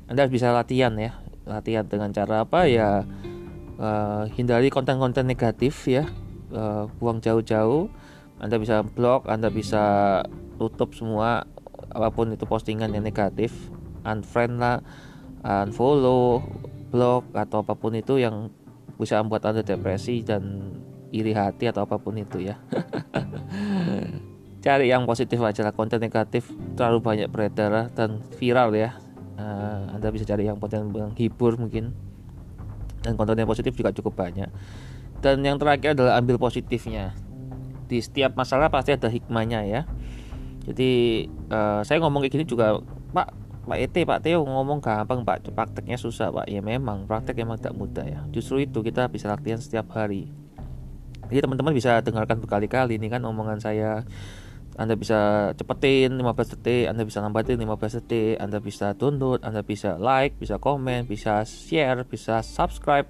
Anda 0.08 0.28
harus 0.28 0.34
bisa 0.36 0.52
latihan 0.52 0.96
ya. 1.00 1.16
Latihan 1.48 1.88
dengan 1.88 2.12
cara 2.12 2.44
apa? 2.44 2.68
Ya 2.68 3.08
uh, 3.80 4.24
hindari 4.36 4.68
konten-konten 4.68 5.28
negatif 5.28 5.88
ya. 5.88 6.08
Uh, 6.52 6.92
buang 7.00 7.24
jauh-jauh. 7.24 7.88
Anda 8.44 8.60
bisa 8.60 8.84
blog 8.84 9.32
anda 9.32 9.48
bisa 9.48 10.20
tutup 10.60 10.92
semua 10.92 11.48
apa 11.94 12.10
pun 12.10 12.34
itu 12.34 12.50
postingan 12.50 12.90
yang 12.92 13.06
negatif 13.06 13.54
unfriend 14.04 14.60
lah 14.60 14.82
unfollow 15.46 16.42
blog 16.90 17.26
atau 17.34 17.66
apa 17.66 17.74
pun 17.74 17.94
itu 17.98 18.22
yang 18.22 18.54
bisa 18.98 19.18
membuat 19.22 19.50
anda 19.50 19.66
depresi 19.66 20.22
dan 20.22 20.74
iri 21.14 21.34
hati 21.34 21.70
atau 21.70 21.86
apa 21.86 22.02
pun 22.02 22.18
itu 22.18 22.42
ya. 22.42 22.58
Cari 24.66 24.88
yang 24.90 25.04
positif 25.04 25.38
aja 25.44 25.62
lah 25.62 25.76
konten 25.76 26.00
negatif 26.00 26.48
terlalu 26.74 27.04
banyak 27.04 27.28
beredar 27.30 27.92
dan 27.94 28.24
viral 28.40 28.74
ya. 28.74 28.96
Uh, 29.36 29.92
Anda 29.92 30.14
bisa 30.14 30.24
cari 30.24 30.48
yang 30.48 30.56
konten 30.56 30.88
menghibur 30.88 31.60
mungkin. 31.60 31.92
Dan 33.04 33.20
konten 33.20 33.36
yang 33.36 33.50
positif 33.50 33.76
juga 33.76 33.92
cukup 33.92 34.16
banyak. 34.16 34.48
Dan 35.20 35.44
yang 35.44 35.60
terakhir 35.60 36.00
adalah 36.00 36.16
ambil 36.16 36.40
positifnya. 36.40 37.12
Di 37.92 38.00
setiap 38.00 38.40
masalah 38.40 38.72
pasti 38.72 38.96
ada 38.96 39.12
hikmahnya 39.12 39.68
ya 39.68 39.84
jadi 40.64 40.92
uh, 41.52 41.82
saya 41.84 42.00
ngomong 42.00 42.24
kayak 42.24 42.34
gini 42.40 42.46
juga 42.48 42.80
Pak 43.12 43.28
Pak 43.64 43.80
Ete 43.80 44.04
Pak 44.04 44.24
Teo 44.24 44.44
ngomong 44.44 44.80
gampang 44.80 45.24
Pak. 45.24 45.52
Prakteknya 45.52 46.00
susah 46.00 46.32
Pak. 46.32 46.48
Ya 46.48 46.64
memang 46.64 47.08
praktek 47.08 47.44
emang 47.44 47.60
tidak 47.60 47.76
mudah 47.76 48.04
ya. 48.08 48.22
Justru 48.32 48.64
itu 48.64 48.80
kita 48.80 49.08
bisa 49.12 49.32
latihan 49.32 49.60
setiap 49.60 49.92
hari. 49.96 50.32
Jadi 51.32 51.40
teman-teman 51.44 51.72
bisa 51.72 52.00
dengarkan 52.04 52.40
berkali-kali 52.44 53.00
ini 53.00 53.08
kan 53.12 53.24
omongan 53.24 53.60
saya. 53.60 54.04
Anda 54.74 54.98
bisa 54.98 55.54
cepetin 55.54 56.18
15 56.18 56.58
detik, 56.58 56.90
Anda 56.90 57.06
bisa 57.06 57.22
lambatin 57.22 57.62
15 57.62 58.02
detik, 58.02 58.42
Anda 58.42 58.58
bisa 58.58 58.98
download, 58.98 59.46
Anda 59.46 59.62
bisa 59.62 60.02
like, 60.02 60.34
bisa 60.42 60.58
komen, 60.58 61.06
bisa 61.06 61.46
share, 61.46 62.02
bisa 62.10 62.42
subscribe, 62.42 63.06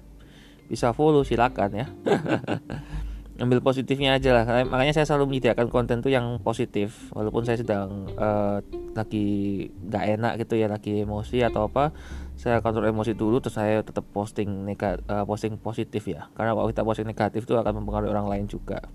bisa 0.68 0.92
follow 0.92 1.24
silakan 1.24 1.70
ya. 1.72 1.86
ambil 3.34 3.58
positifnya 3.58 4.14
aja 4.14 4.30
lah. 4.30 4.44
Makanya 4.46 4.94
saya 4.94 5.06
selalu 5.10 5.34
menyediakan 5.34 5.66
konten 5.66 5.98
tuh 5.98 6.12
yang 6.14 6.38
positif. 6.38 7.10
Walaupun 7.10 7.42
saya 7.42 7.58
sedang 7.58 8.06
uh, 8.14 8.62
lagi 8.94 9.26
nggak 9.74 10.04
enak 10.18 10.32
gitu 10.46 10.54
ya 10.54 10.70
lagi 10.70 11.02
emosi 11.02 11.42
atau 11.42 11.66
apa 11.66 11.90
saya 12.38 12.62
kontrol 12.62 12.86
emosi 12.86 13.18
dulu 13.18 13.42
terus 13.42 13.58
saya 13.58 13.82
tetap 13.82 14.06
posting 14.14 14.46
negatif 14.62 15.02
uh, 15.10 15.26
posting 15.26 15.58
positif 15.58 16.06
ya. 16.06 16.30
Karena 16.38 16.54
kalau 16.54 16.70
kita 16.70 16.86
posting 16.86 17.08
negatif 17.10 17.42
itu 17.42 17.58
akan 17.58 17.82
mempengaruhi 17.82 18.10
orang 18.14 18.30
lain 18.30 18.46
juga. 18.46 18.86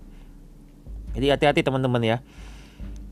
Jadi 1.12 1.26
hati-hati 1.28 1.60
teman-teman 1.60 2.00
ya. 2.00 2.18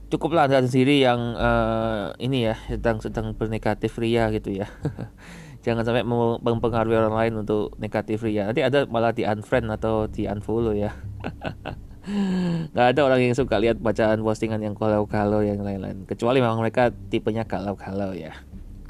Cukuplah 0.09 0.49
anda 0.49 0.65
sendiri 0.65 1.05
yang 1.05 1.37
uh, 1.37 2.17
ini 2.17 2.49
ya 2.49 2.57
sedang 2.65 3.05
sedang 3.05 3.37
bernegatif 3.37 3.93
ria 4.01 4.33
gitu 4.33 4.57
ya 4.57 4.65
jangan 5.63 5.83
sampai 5.83 6.07
mempengaruhi 6.39 6.97
orang 6.97 7.17
lain 7.17 7.33
untuk 7.43 7.75
negatif 7.83 8.23
ria 8.23 8.47
nanti 8.47 8.63
ada 8.63 8.87
malah 8.87 9.11
di 9.11 9.27
unfriend 9.27 9.69
atau 9.75 10.07
di 10.07 10.31
unfollow 10.31 10.75
ya. 10.75 10.95
Nggak 12.73 12.87
ada 12.97 13.01
orang 13.05 13.21
yang 13.21 13.37
suka 13.37 13.61
lihat 13.61 13.77
bacaan 13.85 14.25
postingan 14.25 14.65
yang 14.65 14.73
kalau-kalau 14.73 15.45
yang 15.45 15.61
lain-lain. 15.61 16.09
Kecuali 16.09 16.41
memang 16.41 16.57
mereka 16.57 16.89
tipenya 17.13 17.45
kalau-kalau 17.45 18.17
ya. 18.17 18.33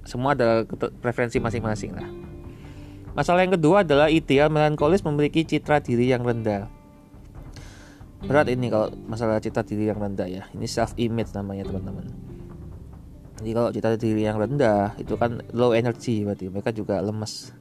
Semua 0.06 0.38
ada 0.38 0.62
preferensi 1.02 1.42
masing-masing 1.42 1.98
lah. 1.98 2.06
Masalah 3.18 3.42
yang 3.42 3.58
kedua 3.58 3.82
adalah 3.82 4.06
ideal 4.06 4.54
melankolis 4.54 5.02
memiliki 5.02 5.42
citra 5.42 5.82
diri 5.82 6.14
yang 6.14 6.22
rendah. 6.22 6.70
Berat 8.22 8.46
ini 8.54 8.70
kalau 8.70 8.94
masalah 9.10 9.42
citra 9.42 9.66
diri 9.66 9.90
yang 9.90 9.98
rendah 9.98 10.30
ya. 10.30 10.46
Ini 10.54 10.66
self 10.70 10.94
image 10.94 11.34
namanya 11.34 11.66
teman-teman 11.66 12.27
jadi 13.38 13.52
kalau 13.54 13.68
citra 13.70 13.94
diri 13.94 14.26
yang 14.26 14.36
rendah 14.36 14.98
itu 14.98 15.14
kan 15.14 15.38
low 15.54 15.70
energy 15.70 16.26
berarti 16.26 16.50
mereka 16.50 16.70
juga 16.74 16.98
lemes. 16.98 17.54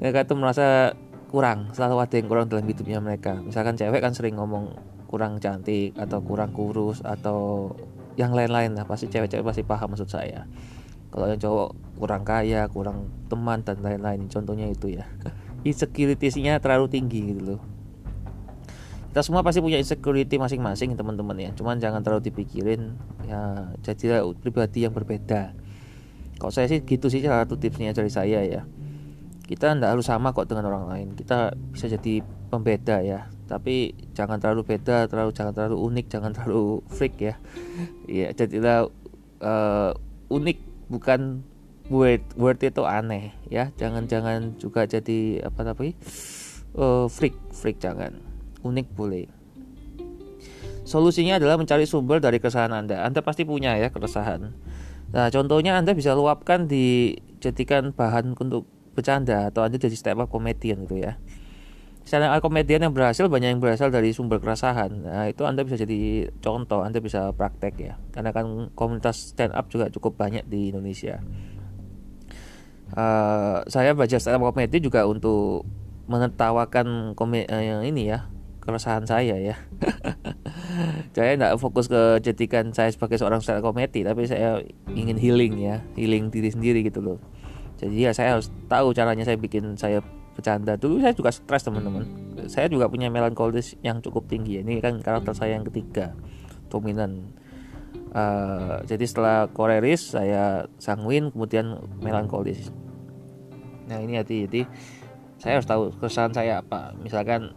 Mereka 0.00 0.26
tuh 0.26 0.36
merasa 0.40 0.96
kurang 1.28 1.70
selalu 1.76 1.96
ada 2.00 2.14
yang 2.16 2.28
kurang 2.28 2.46
dalam 2.48 2.64
hidupnya 2.64 2.98
mereka. 3.04 3.36
Misalkan 3.38 3.76
cewek 3.76 4.00
kan 4.00 4.16
sering 4.16 4.40
ngomong 4.40 4.74
kurang 5.06 5.38
cantik 5.38 5.92
atau 5.94 6.24
kurang 6.24 6.56
kurus 6.56 7.04
atau 7.04 7.72
yang 8.16 8.32
lain-lain 8.32 8.74
lah. 8.74 8.88
Pasti 8.88 9.12
cewek-cewek 9.12 9.44
pasti 9.44 9.62
paham 9.62 9.92
maksud 9.92 10.08
saya. 10.08 10.48
Kalau 11.12 11.28
yang 11.28 11.40
cowok 11.40 11.68
kurang 12.00 12.22
kaya 12.24 12.66
kurang 12.72 13.12
teman 13.28 13.60
dan 13.62 13.78
lain-lain. 13.84 14.26
Contohnya 14.26 14.66
itu 14.66 14.98
ya. 14.98 15.04
Insecurity-nya 15.68 16.58
terlalu 16.58 16.88
tinggi 16.88 17.34
gitu 17.34 17.42
loh 17.44 17.77
kita 19.18 19.34
semua 19.34 19.42
pasti 19.42 19.58
punya 19.58 19.82
insecurity 19.82 20.38
masing-masing 20.38 20.94
teman-teman 20.94 21.34
ya. 21.34 21.50
Cuman 21.58 21.82
jangan 21.82 22.06
terlalu 22.06 22.30
dipikirin 22.30 22.94
ya 23.26 23.74
jadilah 23.82 24.22
pribadi 24.38 24.86
yang 24.86 24.94
berbeda. 24.94 25.58
Kalau 26.38 26.54
saya 26.54 26.70
sih 26.70 26.86
gitu 26.86 27.10
sih 27.10 27.26
salah 27.26 27.42
satu 27.42 27.58
tipsnya 27.58 27.90
dari 27.90 28.14
saya 28.14 28.46
ya. 28.46 28.62
Kita 29.42 29.74
tidak 29.74 29.90
harus 29.90 30.06
sama 30.06 30.30
kok 30.30 30.46
dengan 30.46 30.70
orang 30.70 30.86
lain. 30.86 31.08
Kita 31.18 31.50
bisa 31.50 31.90
jadi 31.90 32.22
pembeda 32.46 33.02
ya. 33.02 33.26
Tapi 33.50 33.90
jangan 34.14 34.38
terlalu 34.38 34.62
beda 34.62 35.10
terlalu 35.10 35.34
jangan 35.34 35.50
terlalu 35.50 35.82
unik 35.82 36.06
jangan 36.14 36.30
terlalu 36.30 36.86
freak 36.86 37.18
ya. 37.18 37.34
Ya 38.06 38.30
jadilah 38.30 38.86
uh, 39.42 39.98
unik 40.30 40.62
bukan 40.94 41.42
word 41.90 42.22
word 42.38 42.62
itu 42.62 42.86
aneh 42.86 43.34
ya. 43.50 43.74
Jangan 43.74 44.06
jangan 44.06 44.54
juga 44.62 44.86
jadi 44.86 45.42
apa 45.42 45.66
tapi 45.66 45.98
uh, 46.78 47.10
freak 47.10 47.34
freak 47.50 47.82
jangan 47.82 48.27
unik 48.62 48.86
boleh. 48.94 49.26
Solusinya 50.88 51.36
adalah 51.36 51.60
mencari 51.60 51.84
sumber 51.84 52.16
dari 52.16 52.40
keresahan 52.40 52.72
Anda. 52.72 53.04
Anda 53.04 53.20
pasti 53.20 53.44
punya 53.44 53.76
ya 53.76 53.92
keresahan. 53.92 54.48
Nah, 55.12 55.28
contohnya 55.28 55.76
Anda 55.76 55.92
bisa 55.92 56.16
luapkan 56.16 56.64
dijadikan 56.64 57.92
bahan 57.92 58.32
untuk 58.32 58.64
bercanda 58.96 59.52
atau 59.52 59.68
Anda 59.68 59.76
jadi 59.76 59.92
stand 59.92 60.16
up 60.16 60.32
comedian 60.32 60.88
gitu 60.88 61.04
ya. 61.04 61.20
Stand 62.08 62.24
up 62.24 62.40
yang 62.40 62.96
berhasil 62.96 63.28
banyak 63.28 63.52
yang 63.52 63.60
berasal 63.60 63.92
dari 63.92 64.16
sumber 64.16 64.40
keresahan. 64.40 65.04
Nah, 65.04 65.28
itu 65.28 65.44
Anda 65.44 65.60
bisa 65.60 65.76
jadi 65.76 66.32
contoh, 66.40 66.80
Anda 66.80 67.04
bisa 67.04 67.36
praktek 67.36 67.74
ya. 67.76 68.00
Karena 68.08 68.32
kan 68.32 68.72
komunitas 68.72 69.36
stand 69.36 69.52
up 69.52 69.68
juga 69.68 69.92
cukup 69.92 70.16
banyak 70.16 70.48
di 70.48 70.72
Indonesia. 70.72 71.20
Uh, 72.96 73.60
saya 73.68 73.92
baca 73.92 74.16
stand 74.16 74.40
up 74.40 74.48
comedy 74.48 74.80
juga 74.80 75.04
untuk 75.04 75.68
menertawakan 76.08 77.12
komedi 77.12 77.44
uh, 77.52 77.60
yang 77.60 77.84
ini 77.84 78.08
ya 78.08 78.24
keresahan 78.68 79.08
saya 79.08 79.40
ya. 79.40 79.56
Saya 81.16 81.34
tidak 81.34 81.56
fokus 81.58 81.88
ke 81.88 82.20
jadikan 82.22 82.70
saya 82.70 82.92
sebagai 82.92 83.18
seorang 83.18 83.42
stand 83.42 83.64
komedi 83.64 84.06
tapi 84.06 84.28
saya 84.30 84.62
ingin 84.94 85.18
healing 85.18 85.58
ya 85.58 85.82
healing 85.98 86.30
diri 86.30 86.52
sendiri 86.52 86.86
gitu 86.86 87.02
loh. 87.02 87.18
Jadi 87.74 88.06
ya 88.06 88.14
saya 88.14 88.38
harus 88.38 88.54
tahu 88.70 88.94
caranya 88.94 89.26
saya 89.26 89.34
bikin 89.34 89.74
saya 89.74 89.98
bercanda. 90.38 90.78
Dulu 90.78 91.02
saya 91.02 91.10
juga 91.18 91.34
stres 91.34 91.66
teman-teman. 91.66 92.06
Saya 92.46 92.70
juga 92.70 92.86
punya 92.86 93.10
melankolis 93.10 93.74
yang 93.82 93.98
cukup 93.98 94.30
tinggi. 94.30 94.62
Ini 94.62 94.78
kan 94.78 95.02
karakter 95.02 95.34
saya 95.34 95.58
yang 95.58 95.66
ketiga 95.66 96.14
dominan. 96.70 97.34
Uh, 98.14 98.78
jadi 98.86 99.02
setelah 99.02 99.50
koreris 99.50 100.14
saya 100.14 100.70
sanguin 100.78 101.34
kemudian 101.34 101.82
melankolis. 101.98 102.70
Nah 103.90 103.98
ini 103.98 104.22
hati 104.22 104.46
jadi 104.46 104.62
saya 105.42 105.58
harus 105.58 105.66
tahu 105.66 105.82
keresahan 105.98 106.30
saya 106.30 106.62
apa. 106.62 106.94
Misalkan 107.02 107.54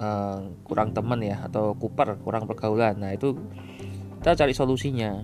uh, 0.00 0.40
kurang 0.64 0.96
teman 0.96 1.20
ya 1.20 1.44
atau 1.46 1.76
kuper 1.76 2.18
kurang 2.24 2.48
pergaulan. 2.48 2.96
Nah 2.96 3.12
itu 3.12 3.36
kita 4.24 4.34
cari 4.34 4.56
solusinya. 4.56 5.22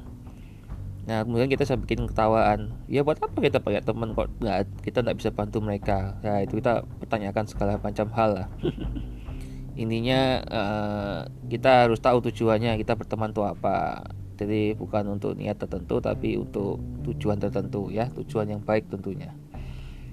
Nah 1.06 1.24
kemudian 1.24 1.48
kita 1.48 1.64
bisa 1.64 1.80
bikin 1.80 2.04
ketawaan. 2.06 2.76
Ya 2.86 3.02
buat 3.02 3.18
apa 3.18 3.38
kita 3.40 3.58
pakai 3.64 3.82
teman 3.82 4.12
kok 4.12 4.28
nggak 4.38 4.84
kita 4.84 5.02
nggak 5.02 5.18
bisa 5.18 5.30
bantu 5.32 5.64
mereka? 5.64 6.20
Ya 6.20 6.44
itu 6.44 6.60
kita 6.60 6.84
pertanyakan 7.00 7.44
segala 7.48 7.80
macam 7.80 8.06
hal 8.12 8.30
lah. 8.44 8.48
Intinya 9.82 10.40
uh, 10.48 11.18
kita 11.48 11.88
harus 11.88 12.00
tahu 12.00 12.24
tujuannya 12.28 12.76
kita 12.80 12.94
berteman 12.94 13.32
tuh 13.32 13.48
apa. 13.48 14.04
Jadi 14.36 14.76
bukan 14.76 15.16
untuk 15.16 15.32
niat 15.32 15.56
tertentu 15.56 15.96
tapi 15.96 16.36
untuk 16.36 16.76
tujuan 17.08 17.40
tertentu 17.40 17.88
ya 17.88 18.12
tujuan 18.12 18.52
yang 18.52 18.60
baik 18.60 18.92
tentunya. 18.92 19.32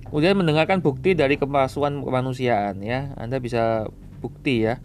Kemudian 0.08 0.38
mendengarkan 0.38 0.78
bukti 0.78 1.18
dari 1.18 1.42
kemasuan 1.42 2.06
kemanusiaan 2.06 2.86
ya. 2.86 3.18
Anda 3.18 3.42
bisa 3.42 3.90
bukti 4.24 4.64
ya. 4.64 4.80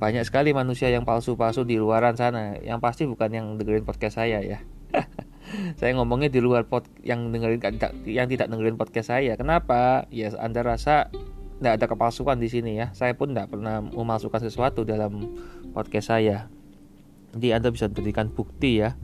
Banyak 0.00 0.24
sekali 0.24 0.56
manusia 0.56 0.88
yang 0.88 1.04
palsu-palsu 1.04 1.68
di 1.68 1.76
luaran 1.76 2.16
sana. 2.16 2.56
Yang 2.64 2.80
pasti 2.80 3.02
bukan 3.04 3.28
yang 3.28 3.46
dengerin 3.60 3.84
podcast 3.84 4.16
saya 4.16 4.40
ya. 4.40 4.64
Saya 5.78 5.98
ngomongnya 5.98 6.30
di 6.30 6.38
luar 6.38 6.64
pod 6.70 6.86
yang 7.02 7.34
dengerin 7.34 7.60
yang 8.06 8.26
tidak 8.30 8.46
dengerin 8.48 8.78
podcast 8.78 9.10
saya. 9.10 9.34
Kenapa? 9.34 10.06
Ya 10.14 10.30
anda 10.38 10.62
rasa 10.62 11.10
tidak 11.58 11.72
ada 11.76 11.86
kepalsuan 11.90 12.38
di 12.38 12.46
sini 12.46 12.78
ya. 12.78 12.94
Saya 12.94 13.18
pun 13.18 13.34
tidak 13.34 13.50
pernah 13.50 13.82
memalsukan 13.82 14.40
sesuatu 14.40 14.86
dalam 14.86 15.26
podcast 15.74 16.14
saya. 16.14 16.46
Jadi 17.34 17.48
anda 17.50 17.68
bisa 17.74 17.90
berikan 17.90 18.30
bukti 18.30 18.78
ya. 18.78 18.94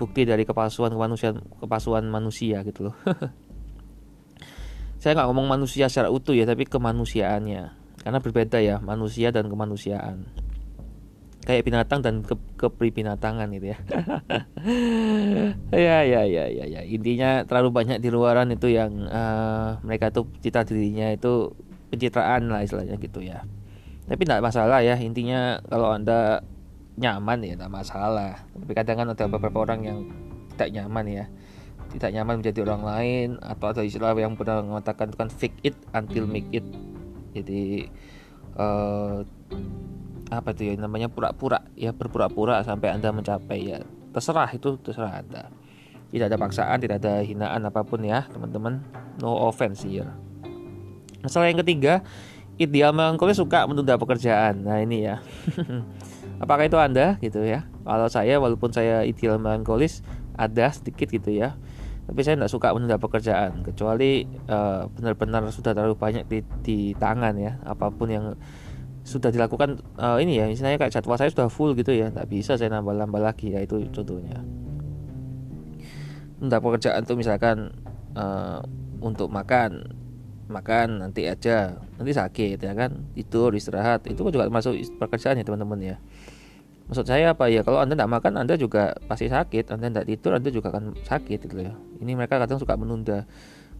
Bukti 0.00 0.24
dari 0.24 0.48
kepalsuan 0.48 0.96
kemanusiaan 0.96 1.44
kepalsuan 1.60 2.08
manusia 2.08 2.64
gitu 2.64 2.88
loh. 2.90 2.96
Saya 5.02 5.18
nggak 5.18 5.28
ngomong 5.28 5.50
manusia 5.50 5.90
secara 5.90 6.14
utuh 6.14 6.32
ya 6.32 6.46
tapi 6.46 6.62
kemanusiaannya 6.62 7.81
karena 8.02 8.18
berbeda 8.18 8.58
ya 8.58 8.82
manusia 8.82 9.30
dan 9.30 9.46
kemanusiaan. 9.46 10.26
Kayak 11.42 11.66
binatang 11.66 12.06
dan 12.06 12.22
ke 12.22 12.38
kepribinatangan 12.58 13.50
gitu 13.54 13.74
ya. 13.74 13.78
Ya 15.74 16.06
ya 16.06 16.22
ya 16.22 16.44
ya 16.46 16.64
ya. 16.66 16.80
Intinya 16.86 17.42
terlalu 17.42 17.82
banyak 17.82 17.98
di 17.98 18.14
luaran 18.14 18.54
itu 18.54 18.70
yang 18.70 19.10
uh, 19.10 19.82
mereka 19.82 20.14
tuh 20.14 20.30
cita 20.38 20.62
dirinya 20.62 21.10
itu 21.10 21.50
pencitraan 21.90 22.46
lah 22.46 22.62
istilahnya 22.62 22.94
gitu 22.98 23.22
ya. 23.22 23.42
Tapi 24.06 24.22
tidak 24.22 24.42
masalah 24.42 24.82
ya 24.86 24.94
intinya 24.98 25.58
kalau 25.66 25.94
anda 25.94 26.46
nyaman 26.94 27.42
ya 27.42 27.58
tidak 27.58 27.74
masalah. 27.74 28.38
Tapi 28.54 28.72
kadang 28.74 28.96
kan 29.02 29.08
ada 29.10 29.24
beberapa 29.26 29.66
orang 29.66 29.80
yang 29.82 29.98
tidak 30.54 30.70
nyaman 30.78 31.06
ya. 31.10 31.24
Tidak 31.90 32.10
nyaman 32.14 32.38
menjadi 32.38 32.58
orang 32.70 32.82
lain 32.86 33.28
atau 33.42 33.66
ada 33.74 33.82
istilah 33.82 34.14
yang 34.14 34.38
pernah 34.38 34.62
mengatakan 34.62 35.10
itu 35.10 35.18
kan 35.18 35.30
fake 35.30 35.58
it 35.66 35.76
until 35.90 36.24
make 36.24 36.48
it 36.54 36.64
jadi 37.32 37.88
uh, 38.56 39.24
apa 40.32 40.48
itu 40.56 40.72
ya 40.72 40.80
namanya 40.80 41.12
pura-pura 41.12 41.68
ya 41.76 41.92
berpura-pura 41.92 42.64
sampai 42.64 42.92
anda 42.92 43.12
mencapai 43.12 43.60
ya. 43.60 43.78
Terserah 44.12 44.48
itu 44.52 44.76
terserah 44.80 45.20
anda. 45.24 45.48
Tidak 46.12 46.28
ada 46.28 46.36
paksaan 46.36 46.76
tidak 46.80 47.00
ada 47.00 47.24
hinaan 47.24 47.64
apa 47.64 47.84
pun 47.84 48.04
ya 48.04 48.28
teman-teman. 48.28 48.84
No 49.20 49.48
offense 49.48 49.84
ya 49.88 50.12
masalah 51.22 51.48
yang 51.48 51.62
ketiga 51.62 52.02
ideal 52.58 52.92
melankolis 52.92 53.40
suka 53.40 53.64
menunda 53.64 53.96
pekerjaan. 53.96 54.66
Nah 54.66 54.82
ini 54.82 55.08
ya. 55.08 55.24
Apakah 56.42 56.66
itu 56.66 56.76
anda? 56.76 57.16
Gitu 57.22 57.40
ya. 57.46 57.64
Kalau 57.86 58.10
saya 58.10 58.36
walaupun 58.42 58.74
saya 58.74 59.06
ideal 59.06 59.38
melankolis 59.38 60.04
ada 60.36 60.68
sedikit 60.74 61.08
gitu 61.08 61.32
ya 61.32 61.56
tapi 62.02 62.20
saya 62.26 62.34
tidak 62.34 62.50
suka 62.50 62.74
menunda 62.74 62.98
pekerjaan 62.98 63.62
kecuali 63.62 64.26
uh, 64.50 64.90
benar-benar 64.90 65.46
sudah 65.54 65.70
terlalu 65.70 65.94
banyak 65.94 66.24
di, 66.26 66.38
di 66.66 66.78
tangan 66.98 67.34
ya. 67.38 67.62
Apa 67.62 67.94
pun 67.94 68.10
yang 68.10 68.24
sudah 69.02 69.30
dilakukan 69.30 69.82
uh, 69.98 70.18
ini 70.18 70.38
ya 70.38 70.46
misalnya 70.46 70.78
kayak 70.78 70.94
jadwal 70.94 71.18
saya 71.18 71.30
sudah 71.30 71.50
full 71.50 71.74
gitu 71.74 71.90
ya 71.90 72.10
nggak 72.10 72.30
bisa 72.30 72.54
saya 72.54 72.70
nambah-nambah 72.74 73.22
lagi 73.22 73.54
ya 73.54 73.62
itu 73.62 73.86
contohnya. 73.94 74.42
Untuk 76.42 76.58
pekerjaan 76.58 77.06
tuh 77.06 77.14
misalkan 77.14 77.70
uh, 78.18 78.58
untuk 78.98 79.30
makan 79.30 80.02
makan 80.50 81.00
nanti 81.00 81.24
aja 81.24 81.80
nanti 81.96 82.12
sakit 82.12 82.60
ya 82.60 82.76
kan 82.76 83.08
tidur 83.16 83.54
istirahat 83.56 84.04
itu 84.10 84.20
juga 84.20 84.50
masuk 84.52 84.76
pekerjaan 85.00 85.40
ya 85.40 85.44
teman-teman 85.46 85.80
ya 85.80 85.96
maksud 86.92 87.08
saya 87.08 87.32
apa 87.32 87.48
ya 87.48 87.64
kalau 87.64 87.80
anda 87.80 87.96
tidak 87.96 88.12
makan 88.12 88.36
anda 88.36 88.54
juga 88.60 88.92
pasti 89.08 89.32
sakit 89.32 89.72
anda 89.72 89.88
tidak 89.88 90.06
tidur 90.12 90.36
anda 90.36 90.52
juga 90.52 90.68
akan 90.68 90.92
sakit 91.08 91.48
gitu 91.48 91.56
ya 91.56 91.72
ini 92.04 92.12
mereka 92.12 92.36
kadang 92.36 92.60
suka 92.60 92.76
menunda 92.76 93.24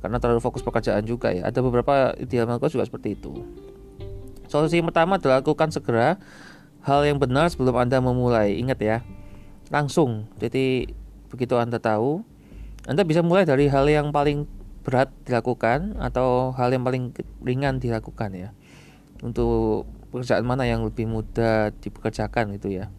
karena 0.01 0.17
terlalu 0.17 0.41
fokus 0.41 0.65
pekerjaan 0.65 1.05
juga 1.05 1.29
ya 1.31 1.53
ada 1.53 1.61
beberapa 1.61 2.17
ideal 2.17 2.49
juga 2.49 2.89
seperti 2.89 3.21
itu 3.21 3.45
Solusi 4.53 4.85
pertama 4.85 5.17
adalah 5.17 5.41
lakukan 5.41 5.73
segera 5.73 6.21
hal 6.85 7.09
yang 7.09 7.17
benar 7.17 7.49
sebelum 7.49 7.73
Anda 7.73 8.05
memulai. 8.05 8.61
Ingat 8.61 8.85
ya, 8.85 9.01
langsung. 9.73 10.29
Jadi 10.37 10.93
begitu 11.33 11.57
Anda 11.57 11.81
tahu, 11.81 12.21
Anda 12.85 13.01
bisa 13.09 13.25
mulai 13.25 13.49
dari 13.49 13.73
hal 13.73 13.89
yang 13.89 14.13
paling 14.13 14.45
berat 14.85 15.09
dilakukan 15.25 15.97
atau 15.97 16.53
hal 16.53 16.69
yang 16.69 16.85
paling 16.85 17.17
ringan 17.41 17.81
dilakukan 17.81 18.37
ya. 18.37 18.53
Untuk 19.25 19.89
pekerjaan 20.13 20.45
mana 20.45 20.69
yang 20.69 20.85
lebih 20.85 21.09
mudah 21.09 21.73
dipekerjakan 21.81 22.53
gitu 22.61 22.77
ya. 22.77 22.93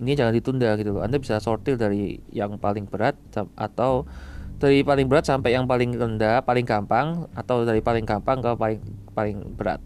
Ini 0.00 0.16
jangan 0.16 0.32
ditunda 0.32 0.74
gitu 0.80 0.96
loh. 0.96 1.02
Anda 1.04 1.20
bisa 1.20 1.36
sortir 1.44 1.76
dari 1.76 2.18
yang 2.32 2.56
paling 2.56 2.88
berat 2.88 3.20
atau 3.54 4.08
dari 4.56 4.80
paling 4.80 5.08
berat 5.08 5.28
sampai 5.28 5.52
yang 5.52 5.68
paling 5.68 5.96
rendah, 5.96 6.40
paling 6.44 6.64
gampang 6.64 7.28
atau 7.36 7.68
dari 7.68 7.84
paling 7.84 8.08
gampang 8.08 8.40
ke 8.40 8.50
paling 8.56 8.80
paling 9.12 9.36
berat 9.56 9.80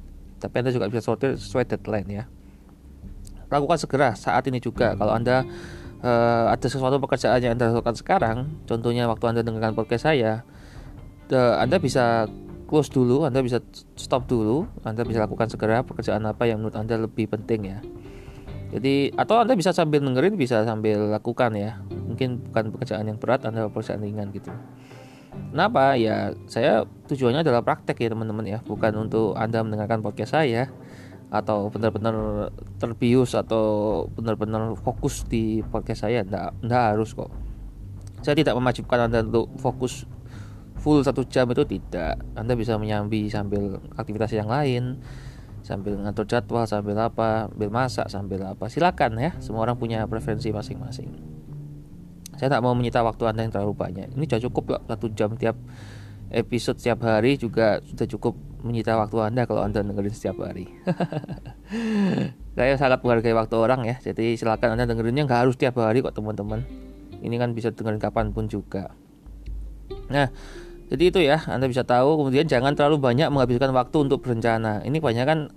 tapi 0.45 0.61
Anda 0.61 0.77
juga 0.77 0.93
bisa 0.93 1.01
sortir 1.01 1.41
sesuai 1.41 1.65
deadline 1.65 2.09
ya. 2.13 2.25
Lakukan 3.49 3.81
segera 3.81 4.13
saat 4.13 4.45
ini 4.45 4.61
juga. 4.61 4.93
Kalau 4.93 5.17
Anda 5.17 5.41
uh, 6.05 6.53
ada 6.53 6.67
sesuatu 6.69 7.01
pekerjaan 7.01 7.41
yang 7.41 7.57
Anda 7.57 7.73
lakukan 7.73 7.97
sekarang, 7.97 8.37
contohnya 8.69 9.09
waktu 9.09 9.25
Anda 9.33 9.41
dengarkan 9.41 9.73
podcast 9.73 10.05
saya, 10.05 10.45
the, 11.33 11.57
Anda 11.57 11.81
bisa 11.81 12.29
close 12.69 12.93
dulu, 12.93 13.25
Anda 13.25 13.41
bisa 13.41 13.65
stop 13.97 14.29
dulu, 14.29 14.69
Anda 14.85 15.09
bisa 15.09 15.25
lakukan 15.25 15.49
segera 15.49 15.81
pekerjaan 15.81 16.29
apa 16.29 16.45
yang 16.45 16.61
menurut 16.61 16.77
Anda 16.77 17.01
lebih 17.01 17.33
penting 17.33 17.73
ya. 17.73 17.79
Jadi 18.75 19.15
atau 19.15 19.39
Anda 19.39 19.55
bisa 19.55 19.71
sambil 19.71 20.03
dengerin 20.03 20.35
bisa 20.35 20.67
sambil 20.67 21.15
lakukan 21.15 21.55
ya. 21.55 21.79
Mungkin 21.87 22.51
bukan 22.51 22.75
pekerjaan 22.75 23.07
yang 23.07 23.23
berat, 23.23 23.47
Anda 23.47 23.71
pekerjaan 23.71 24.03
ringan 24.03 24.35
gitu. 24.35 24.51
Kenapa? 25.55 25.95
Ya 25.95 26.35
saya 26.51 26.83
tujuannya 27.07 27.47
adalah 27.47 27.63
praktek 27.63 28.03
ya 28.03 28.11
teman-teman 28.11 28.47
ya, 28.47 28.59
bukan 28.67 29.07
untuk 29.07 29.39
anda 29.39 29.63
mendengarkan 29.63 30.03
podcast 30.03 30.35
saya 30.35 30.71
atau 31.31 31.67
benar-benar 31.67 32.51
terbius 32.79 33.35
atau 33.35 34.07
benar-benar 34.15 34.79
fokus 34.83 35.27
di 35.27 35.63
podcast 35.67 36.07
saya. 36.07 36.23
Nggak, 36.27 36.51
nggak 36.63 36.83
harus 36.95 37.11
kok. 37.15 37.31
Saya 38.23 38.39
tidak 38.39 38.55
mewajibkan 38.59 39.11
anda 39.11 39.27
untuk 39.27 39.51
fokus 39.59 40.07
full 40.79 41.03
satu 41.03 41.27
jam 41.27 41.51
itu 41.51 41.65
tidak. 41.67 42.19
Anda 42.39 42.55
bisa 42.55 42.79
menyambi 42.79 43.27
sambil 43.31 43.83
aktivitas 43.99 44.31
yang 44.35 44.51
lain, 44.51 45.03
sambil 45.65 45.97
ngatur 45.97 46.29
jadwal, 46.29 46.69
sambil 46.69 47.01
apa, 47.01 47.49
sambil 47.49 47.71
masak, 47.73 48.07
sambil 48.13 48.41
apa. 48.45 48.69
Silakan 48.69 49.17
ya. 49.17 49.33
Semua 49.41 49.65
orang 49.65 49.81
punya 49.81 50.05
preferensi 50.05 50.53
masing-masing 50.53 51.35
saya 52.39 52.51
tak 52.51 52.63
mau 52.63 52.75
menyita 52.75 53.03
waktu 53.03 53.31
anda 53.31 53.47
yang 53.47 53.55
terlalu 53.55 53.75
banyak 53.75 54.07
ini 54.15 54.27
sudah 54.27 54.43
cukup 54.51 54.65
lah 54.77 54.81
satu 54.91 55.07
jam 55.15 55.39
tiap 55.39 55.57
episode 56.35 56.77
setiap 56.83 57.07
hari 57.07 57.39
juga 57.39 57.79
sudah 57.87 58.07
cukup 58.11 58.35
menyita 58.65 58.97
waktu 58.99 59.17
anda 59.23 59.47
kalau 59.47 59.63
anda 59.63 59.85
dengerin 59.85 60.15
setiap 60.15 60.43
hari 60.43 60.67
saya 62.57 62.75
sangat 62.75 63.05
menghargai 63.05 63.37
waktu 63.37 63.55
orang 63.55 63.87
ya 63.87 63.97
jadi 64.03 64.35
silakan 64.35 64.75
anda 64.75 64.89
dengerinnya 64.89 65.29
nggak 65.29 65.41
harus 65.47 65.55
tiap 65.55 65.79
hari 65.79 66.03
kok 66.03 66.17
teman-teman 66.17 66.67
ini 67.23 67.39
kan 67.39 67.55
bisa 67.55 67.71
dengerin 67.71 68.03
kapan 68.03 68.35
pun 68.35 68.51
juga 68.51 68.91
nah 70.11 70.33
jadi 70.95 71.11
itu 71.11 71.21
ya 71.27 71.43
anda 71.51 71.67
bisa 71.67 71.83
tahu 71.83 72.23
kemudian 72.23 72.47
jangan 72.47 72.79
terlalu 72.79 73.03
banyak 73.03 73.27
menghabiskan 73.27 73.75
waktu 73.75 74.07
untuk 74.07 74.23
berencana. 74.23 74.87
Ini 74.87 75.03
banyak 75.03 75.27
kan 75.27 75.51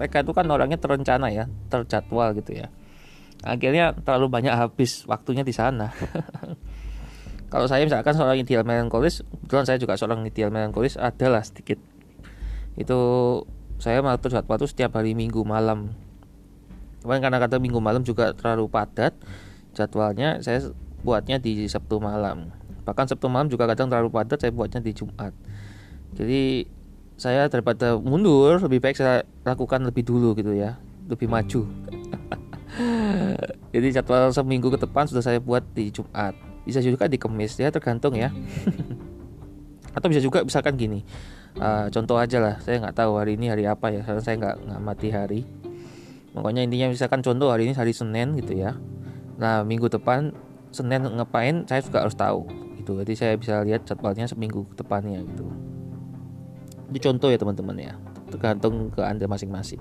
mereka 0.00 0.24
itu 0.24 0.32
kan 0.32 0.48
orangnya 0.48 0.80
terencana 0.80 1.28
ya 1.28 1.52
terjadwal 1.68 2.32
gitu 2.40 2.56
ya. 2.64 2.72
Akhirnya 3.44 3.92
terlalu 3.92 4.32
banyak 4.32 4.56
habis 4.56 5.04
waktunya 5.04 5.44
di 5.44 5.52
sana. 5.52 5.92
Kalau 7.52 7.68
saya 7.68 7.84
misalkan 7.84 8.16
seorang 8.16 8.40
ideal 8.40 8.64
melankolis 8.64 9.20
kebetulan 9.44 9.68
saya 9.68 9.76
juga 9.76 10.00
seorang 10.00 10.24
ideal 10.24 10.48
melankolis 10.48 10.96
adalah 10.96 11.44
sedikit. 11.44 11.76
Itu 12.80 12.98
saya 13.76 14.00
mengatur 14.00 14.32
jadwal 14.32 14.56
itu 14.64 14.72
setiap 14.72 14.96
hari 14.96 15.12
minggu 15.12 15.44
malam. 15.44 15.92
Cuman 17.04 17.20
karena 17.20 17.36
kata 17.36 17.60
minggu 17.60 17.84
malam 17.84 18.00
juga 18.00 18.32
terlalu 18.32 18.72
padat 18.72 19.12
jadwalnya 19.76 20.40
saya 20.40 20.72
buatnya 21.04 21.36
di 21.36 21.68
Sabtu 21.68 22.00
malam 22.00 22.63
bahkan 22.84 23.08
Sabtu 23.08 23.26
malam 23.26 23.48
juga 23.48 23.64
kadang 23.66 23.88
terlalu 23.88 24.12
padat 24.12 24.38
saya 24.40 24.52
buatnya 24.52 24.80
di 24.84 24.92
Jumat 24.92 25.32
jadi 26.14 26.68
saya 27.14 27.48
daripada 27.50 27.98
mundur 27.98 28.60
lebih 28.62 28.78
baik 28.84 28.96
saya 29.00 29.24
lakukan 29.42 29.82
lebih 29.82 30.06
dulu 30.06 30.36
gitu 30.36 30.54
ya 30.54 30.78
lebih 31.08 31.28
maju 31.28 31.66
Jadi 33.74 33.86
jadwal 33.94 34.30
seminggu 34.30 34.70
ke 34.70 34.78
depan 34.78 35.06
sudah 35.06 35.22
saya 35.22 35.38
buat 35.38 35.62
di 35.74 35.90
Jumat. 35.90 36.34
Bisa 36.64 36.80
juga 36.82 37.06
di 37.06 37.18
Kamis 37.20 37.58
ya 37.58 37.70
tergantung 37.70 38.14
ya. 38.14 38.30
Atau 39.96 40.10
bisa 40.10 40.18
juga 40.18 40.42
misalkan 40.42 40.74
gini. 40.74 41.06
Uh, 41.54 41.86
contoh 41.94 42.18
aja 42.18 42.42
lah, 42.42 42.58
saya 42.66 42.82
nggak 42.82 42.98
tahu 42.98 43.14
hari 43.14 43.38
ini 43.38 43.46
hari 43.46 43.62
apa 43.62 43.94
ya, 43.94 44.02
karena 44.02 44.22
saya 44.22 44.34
nggak 44.42 44.56
ngamati 44.66 45.08
hari. 45.14 45.40
Pokoknya 46.34 46.66
intinya 46.66 46.90
misalkan 46.90 47.22
contoh 47.22 47.54
hari 47.54 47.70
ini 47.70 47.78
hari 47.78 47.94
Senin 47.94 48.34
gitu 48.34 48.58
ya. 48.58 48.74
Nah 49.38 49.62
minggu 49.62 49.86
depan 49.86 50.34
Senin 50.74 51.06
ngapain, 51.06 51.62
saya 51.70 51.78
juga 51.78 52.02
harus 52.02 52.18
tahu 52.18 52.63
gitu. 52.84 53.00
Jadi 53.00 53.12
saya 53.16 53.34
bisa 53.40 53.64
lihat 53.64 53.88
jadwalnya 53.88 54.28
seminggu 54.28 54.68
ke 54.68 54.76
depannya 54.76 55.24
gitu. 55.24 55.48
Itu 56.92 56.98
contoh 57.08 57.32
ya 57.32 57.40
teman-teman 57.40 57.76
ya, 57.80 57.96
tergantung 58.28 58.92
ke 58.92 59.00
anda 59.00 59.24
masing-masing. 59.24 59.80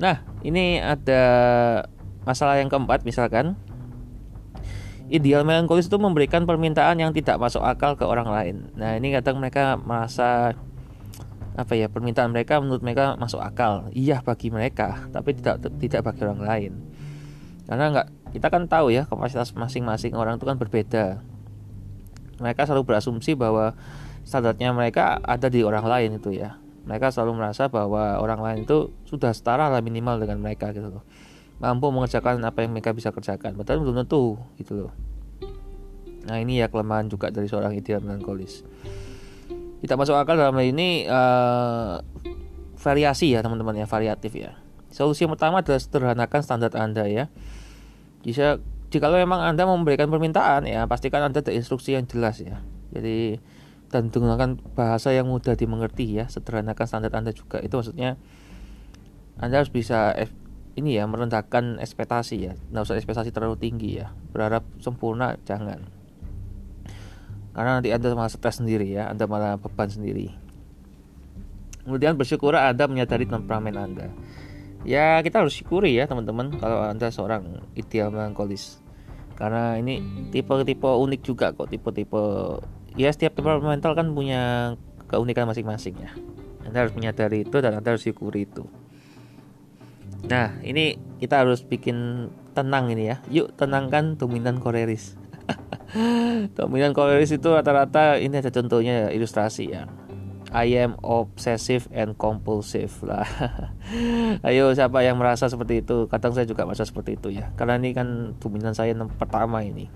Nah, 0.00 0.24
ini 0.40 0.80
ada 0.80 1.22
masalah 2.24 2.56
yang 2.56 2.72
keempat 2.72 3.04
misalkan 3.04 3.54
ideal 5.12 5.44
melankolis 5.44 5.86
itu 5.92 6.00
memberikan 6.00 6.48
permintaan 6.48 6.96
yang 6.96 7.12
tidak 7.12 7.36
masuk 7.36 7.60
akal 7.60 7.92
ke 7.94 8.08
orang 8.08 8.32
lain. 8.32 8.56
Nah, 8.80 8.96
ini 8.96 9.12
kadang 9.12 9.38
mereka 9.38 9.76
merasa 9.76 10.56
apa 11.54 11.78
ya 11.78 11.86
permintaan 11.86 12.34
mereka 12.34 12.58
menurut 12.58 12.82
mereka 12.82 13.14
masuk 13.14 13.38
akal 13.38 13.86
iya 13.94 14.18
bagi 14.26 14.50
mereka 14.50 15.06
tapi 15.14 15.38
tidak 15.38 15.62
tidak 15.78 16.02
bagi 16.02 16.26
orang 16.26 16.42
lain 16.42 16.72
karena 17.70 17.94
nggak 17.94 18.08
kita 18.34 18.46
kan 18.50 18.66
tahu 18.66 18.90
ya 18.90 19.06
kapasitas 19.06 19.54
masing-masing 19.54 20.18
orang 20.18 20.34
itu 20.34 20.50
kan 20.50 20.58
berbeda 20.58 21.22
mereka 22.44 22.68
selalu 22.68 22.84
berasumsi 22.84 23.32
bahwa 23.32 23.72
standarnya 24.28 24.76
mereka 24.76 25.16
ada 25.24 25.48
di 25.48 25.64
orang 25.64 25.88
lain 25.88 26.20
itu 26.20 26.36
ya. 26.36 26.60
Mereka 26.84 27.08
selalu 27.08 27.40
merasa 27.40 27.72
bahwa 27.72 28.20
orang 28.20 28.44
lain 28.44 28.58
itu 28.68 28.92
sudah 29.08 29.32
setara 29.32 29.72
lah 29.72 29.80
minimal 29.80 30.20
dengan 30.20 30.44
mereka 30.44 30.68
gitu 30.76 31.00
loh. 31.00 31.04
Mampu 31.56 31.88
mengerjakan 31.88 32.44
apa 32.44 32.60
yang 32.60 32.76
mereka 32.76 32.92
bisa 32.92 33.08
kerjakan 33.08 33.56
padahal 33.56 33.80
belum 33.80 34.04
tentu 34.04 34.36
gitu 34.60 34.84
loh. 34.84 34.92
Nah 36.28 36.36
ini 36.40 36.60
ya 36.60 36.68
kelemahan 36.68 37.08
juga 37.08 37.32
dari 37.32 37.48
seorang 37.48 37.72
ideal 37.72 38.04
melankolis. 38.04 38.60
Tidak 39.80 39.96
masuk 39.96 40.16
akal 40.16 40.36
dalam 40.36 40.56
hal 40.56 40.66
ini 40.68 41.08
uh, 41.08 42.00
variasi 42.76 43.32
ya 43.32 43.40
teman-teman 43.40 43.80
ya 43.80 43.88
variatif 43.88 44.36
ya. 44.36 44.56
Solusi 44.92 45.24
yang 45.24 45.32
pertama 45.32 45.64
adalah 45.64 45.80
sederhanakan 45.80 46.40
standar 46.44 46.72
anda 46.76 47.08
ya. 47.08 47.32
Bisa 48.20 48.60
jika 48.94 49.10
memang 49.10 49.42
anda 49.42 49.66
memberikan 49.66 50.06
permintaan 50.06 50.70
ya 50.70 50.86
pastikan 50.86 51.26
anda 51.26 51.42
ada 51.42 51.50
instruksi 51.50 51.98
yang 51.98 52.06
jelas 52.06 52.38
ya. 52.38 52.62
Jadi 52.94 53.42
dan 53.90 54.10
menggunakan 54.10 54.58
bahasa 54.78 55.10
yang 55.10 55.26
mudah 55.26 55.58
dimengerti 55.58 56.14
ya. 56.14 56.30
Sederhanakan 56.30 56.86
standar 56.86 57.10
anda 57.18 57.34
juga. 57.34 57.58
Itu 57.58 57.82
maksudnya 57.82 58.14
anda 59.42 59.58
harus 59.58 59.74
bisa 59.74 60.14
ini 60.78 60.94
ya 60.94 61.10
merendahkan 61.10 61.82
ekspektasi 61.82 62.36
ya. 62.38 62.52
Nggak 62.70 62.82
usah 62.86 62.94
ekspektasi 63.02 63.34
terlalu 63.34 63.58
tinggi 63.58 63.98
ya. 63.98 64.14
Berharap 64.30 64.62
sempurna 64.78 65.34
jangan. 65.42 65.90
Karena 67.54 67.82
nanti 67.82 67.90
anda 67.90 68.14
malah 68.14 68.30
stres 68.30 68.62
sendiri 68.62 68.94
ya. 68.94 69.10
Anda 69.10 69.26
malah 69.26 69.58
beban 69.58 69.90
sendiri. 69.90 70.30
Kemudian 71.82 72.14
bersyukur 72.14 72.54
anda 72.54 72.86
menyadari 72.86 73.26
temperamen 73.26 73.74
anda. 73.74 74.06
Ya 74.86 75.18
kita 75.22 75.42
harus 75.42 75.58
syukuri 75.58 75.98
ya 75.98 76.06
teman-teman 76.06 76.54
kalau 76.60 76.84
anda 76.84 77.08
seorang 77.08 77.64
ideal 77.72 78.12
melankolis 78.12 78.83
karena 79.34 79.78
ini 79.78 79.98
tipe-tipe 80.30 80.86
unik 80.86 81.20
juga 81.26 81.50
kok 81.50 81.70
tipe-tipe 81.70 82.22
ya 82.94 83.10
setiap 83.10 83.34
temperamental 83.34 83.98
kan 83.98 84.14
punya 84.14 84.74
keunikan 85.10 85.50
masing-masing 85.50 85.98
ya. 85.98 86.10
Anda 86.64 86.86
harus 86.86 86.94
menyadari 86.96 87.44
itu 87.44 87.56
dan 87.60 87.76
anda 87.76 87.92
harus 87.92 88.06
syukuri 88.06 88.46
itu. 88.48 88.64
Nah 90.30 90.56
ini 90.64 90.96
kita 91.20 91.44
harus 91.44 91.60
bikin 91.66 92.30
tenang 92.54 92.88
ini 92.88 93.10
ya. 93.10 93.16
Yuk 93.28 93.52
tenangkan 93.58 94.16
dominan 94.16 94.62
koreris. 94.62 95.18
Dominan 96.56 96.96
koreris 96.96 97.36
itu 97.36 97.52
rata-rata 97.52 98.16
ini 98.16 98.40
ada 98.40 98.48
contohnya 98.48 99.12
ilustrasi 99.12 99.64
ya 99.68 99.84
I 100.54 100.78
am 100.78 100.94
obsessive 101.02 101.90
and 101.90 102.14
compulsive 102.14 102.94
lah. 103.10 103.26
Ayo 104.46 104.70
siapa 104.70 105.02
yang 105.02 105.18
merasa 105.18 105.50
seperti 105.50 105.82
itu? 105.82 106.06
Kadang 106.06 106.30
saya 106.30 106.46
juga 106.46 106.62
merasa 106.62 106.86
seperti 106.86 107.18
itu 107.18 107.34
ya. 107.34 107.50
Karena 107.58 107.74
ini 107.74 107.90
kan 107.90 108.38
dominan 108.38 108.70
saya 108.70 108.94
yang 108.94 109.10
pertama 109.10 109.66
ini. 109.66 109.90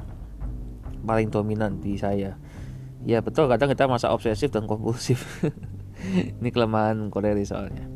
Paling 1.06 1.30
dominan 1.30 1.78
di 1.78 1.94
saya. 1.94 2.34
Ya 3.06 3.22
betul 3.22 3.46
kadang 3.46 3.70
kita 3.70 3.86
merasa 3.86 4.10
obsesif 4.10 4.50
dan 4.50 4.66
kompulsif. 4.66 5.22
ini 6.42 6.50
kelemahan 6.50 7.06
Korea 7.14 7.38
soalnya. 7.46 7.86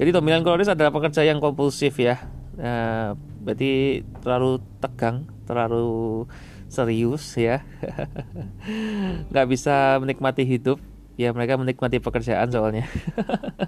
Jadi 0.00 0.08
dominan 0.08 0.40
Korea 0.40 0.72
adalah 0.72 0.88
pekerja 0.88 1.20
yang 1.20 1.36
kompulsif 1.36 2.00
ya. 2.00 2.16
Nah, 2.56 3.12
berarti 3.44 4.00
terlalu 4.24 4.64
tegang, 4.80 5.28
terlalu 5.44 6.24
serius 6.72 7.36
ya. 7.36 7.60
nggak 9.28 9.46
bisa 9.52 10.00
menikmati 10.00 10.48
hidup 10.48 10.80
ya 11.18 11.34
mereka 11.34 11.58
menikmati 11.58 11.98
pekerjaan 11.98 12.48
soalnya. 12.54 12.86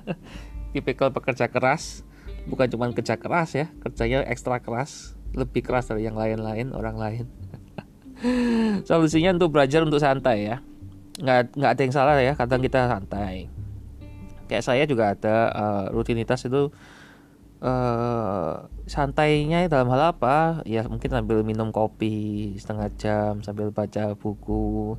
Tipikal 0.72 1.10
pekerja 1.10 1.50
keras 1.50 2.06
bukan 2.46 2.70
cuma 2.70 2.88
kerja 2.94 3.20
keras 3.20 3.52
ya 3.52 3.68
kerjanya 3.84 4.24
ekstra 4.24 4.64
keras 4.64 5.18
lebih 5.36 5.60
keras 5.60 5.90
dari 5.90 6.06
yang 6.06 6.14
lain-lain 6.14 6.70
orang 6.70 6.96
lain. 6.96 7.26
Solusinya 8.88 9.34
untuk 9.34 9.50
belajar 9.50 9.82
untuk 9.82 9.98
santai 9.98 10.46
ya. 10.46 10.62
Nggak 11.18 11.58
nggak 11.58 11.70
ada 11.74 11.82
yang 11.82 11.94
salah 11.94 12.14
ya 12.22 12.32
kadang 12.38 12.62
kita 12.62 12.86
santai. 12.86 13.50
Kayak 14.46 14.64
saya 14.66 14.82
juga 14.86 15.14
ada 15.14 15.36
uh, 15.54 15.84
rutinitas 15.94 16.42
itu 16.46 16.70
uh, 17.62 18.66
santainya 18.90 19.66
dalam 19.70 19.90
hal 19.90 20.14
apa? 20.14 20.62
Ya 20.66 20.86
mungkin 20.86 21.10
sambil 21.10 21.42
minum 21.46 21.70
kopi 21.70 22.54
setengah 22.58 22.90
jam 22.98 23.32
sambil 23.46 23.70
baca 23.70 24.14
buku 24.18 24.98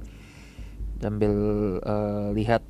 sambil 1.02 1.34
uh, 1.82 2.30
lihat 2.32 2.62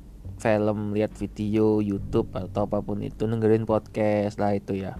film, 0.42 0.96
lihat 0.96 1.14
video 1.14 1.78
YouTube 1.78 2.34
atau 2.34 2.66
apa 2.66 2.82
pun 2.82 2.98
itu 3.04 3.28
dengerin 3.28 3.68
podcast 3.68 4.40
lah 4.42 4.56
itu 4.56 4.74
ya. 4.74 4.98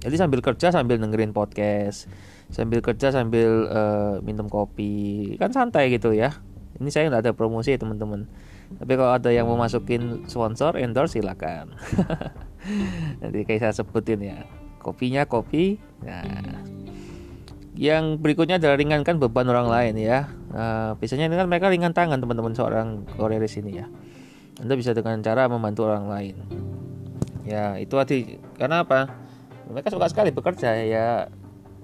Jadi 0.00 0.16
sambil 0.16 0.40
kerja 0.40 0.72
sambil 0.72 0.96
dengerin 0.96 1.36
podcast, 1.36 2.08
sambil 2.48 2.80
kerja 2.80 3.12
sambil 3.12 3.68
uh, 3.68 4.16
minum 4.24 4.48
kopi, 4.48 5.36
kan 5.36 5.52
santai 5.52 5.92
gitu 5.92 6.16
ya. 6.16 6.40
Ini 6.80 6.88
saya 6.88 7.12
nggak 7.12 7.28
ada 7.28 7.32
promosi 7.36 7.76
teman-teman. 7.76 8.24
Tapi 8.80 8.92
kalau 8.96 9.12
ada 9.12 9.28
yang 9.28 9.44
mau 9.44 9.60
masukin 9.60 10.24
sponsor, 10.24 10.80
endorse 10.80 11.20
silakan. 11.20 11.76
Nanti 13.20 13.44
kayak 13.44 13.60
saya 13.68 13.74
sebutin 13.76 14.24
ya. 14.24 14.48
Kopinya 14.80 15.28
kopi. 15.28 15.76
Nah, 16.00 16.24
yang 17.80 18.20
berikutnya 18.20 18.60
adalah 18.60 18.76
ringankan 18.76 19.16
beban 19.16 19.48
orang 19.48 19.72
lain 19.72 19.96
ya 19.96 20.28
Nah, 20.50 20.98
biasanya 20.98 21.30
kan 21.30 21.46
mereka 21.46 21.70
ringan 21.70 21.94
tangan 21.94 22.18
teman-teman 22.18 22.54
seorang 22.54 23.06
Koreris 23.14 23.54
ini 23.62 23.78
ya. 23.82 23.86
Anda 24.58 24.74
bisa 24.74 24.92
dengan 24.92 25.22
cara 25.22 25.46
membantu 25.46 25.86
orang 25.86 26.10
lain. 26.10 26.36
Ya, 27.46 27.78
itu 27.78 27.94
hati 27.96 28.42
karena 28.58 28.82
apa? 28.82 29.14
Mereka 29.70 29.94
suka 29.94 30.10
sekali 30.10 30.34
bekerja 30.34 30.74
ya. 30.82 31.30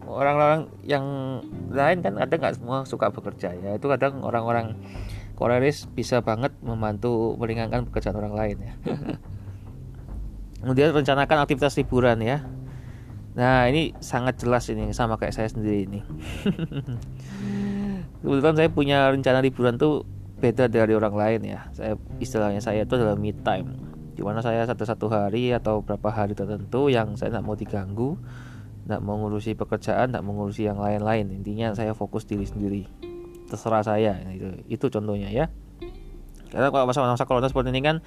Orang-orang 0.06 0.70
yang 0.86 1.02
lain 1.70 1.98
kan 2.02 2.14
ada 2.18 2.30
nggak 2.30 2.58
semua 2.58 2.82
suka 2.86 3.10
bekerja 3.14 3.54
ya. 3.54 3.78
Itu 3.78 3.86
kadang 3.86 4.22
orang-orang 4.26 4.74
Koreris 5.38 5.86
bisa 5.86 6.22
banget 6.22 6.50
membantu 6.62 7.38
meringankan 7.38 7.86
pekerjaan 7.86 8.18
orang 8.18 8.34
lain 8.34 8.56
ya. 8.66 8.74
Kemudian 10.62 10.90
rencanakan 10.90 11.46
aktivitas 11.46 11.78
liburan 11.78 12.18
ya. 12.18 12.42
Nah, 13.36 13.68
ini 13.68 13.92
sangat 14.00 14.40
jelas 14.40 14.64
ini 14.72 14.96
sama 14.96 15.20
kayak 15.20 15.36
saya 15.36 15.48
sendiri 15.52 15.84
ini. 15.84 16.00
kebetulan 18.24 18.56
saya 18.56 18.68
punya 18.72 19.12
rencana 19.12 19.44
liburan 19.44 19.76
tuh 19.76 20.08
beda 20.40 20.72
dari 20.72 20.96
orang 20.96 21.12
lain 21.12 21.40
ya. 21.44 21.68
Saya 21.76 22.00
istilahnya 22.16 22.64
saya 22.64 22.88
itu 22.88 22.96
adalah 22.96 23.12
me 23.20 23.36
time. 23.36 23.76
Di 24.16 24.24
mana 24.24 24.40
saya 24.40 24.64
satu-satu 24.64 25.12
hari 25.12 25.52
atau 25.52 25.84
berapa 25.84 26.08
hari 26.08 26.32
tertentu 26.32 26.88
yang 26.88 27.12
saya 27.20 27.36
tidak 27.36 27.44
mau 27.44 27.52
diganggu 27.52 28.16
tidak 28.86 29.02
mau 29.02 29.18
ngurusi 29.18 29.58
pekerjaan 29.58 30.14
tidak 30.14 30.24
mau 30.24 30.32
ngurusi 30.40 30.64
yang 30.64 30.80
lain-lain. 30.80 31.28
Intinya 31.36 31.76
saya 31.76 31.92
fokus 31.92 32.24
diri 32.24 32.48
sendiri. 32.48 32.88
Terserah 33.52 33.84
saya 33.84 34.16
itu 34.32 34.64
itu 34.72 34.86
contohnya 34.88 35.28
ya. 35.28 35.52
Karena 36.48 36.72
kalau 36.72 36.88
masa-masa 36.88 37.28
corona 37.28 37.52
seperti 37.52 37.68
ini 37.68 37.84
kan 37.84 38.00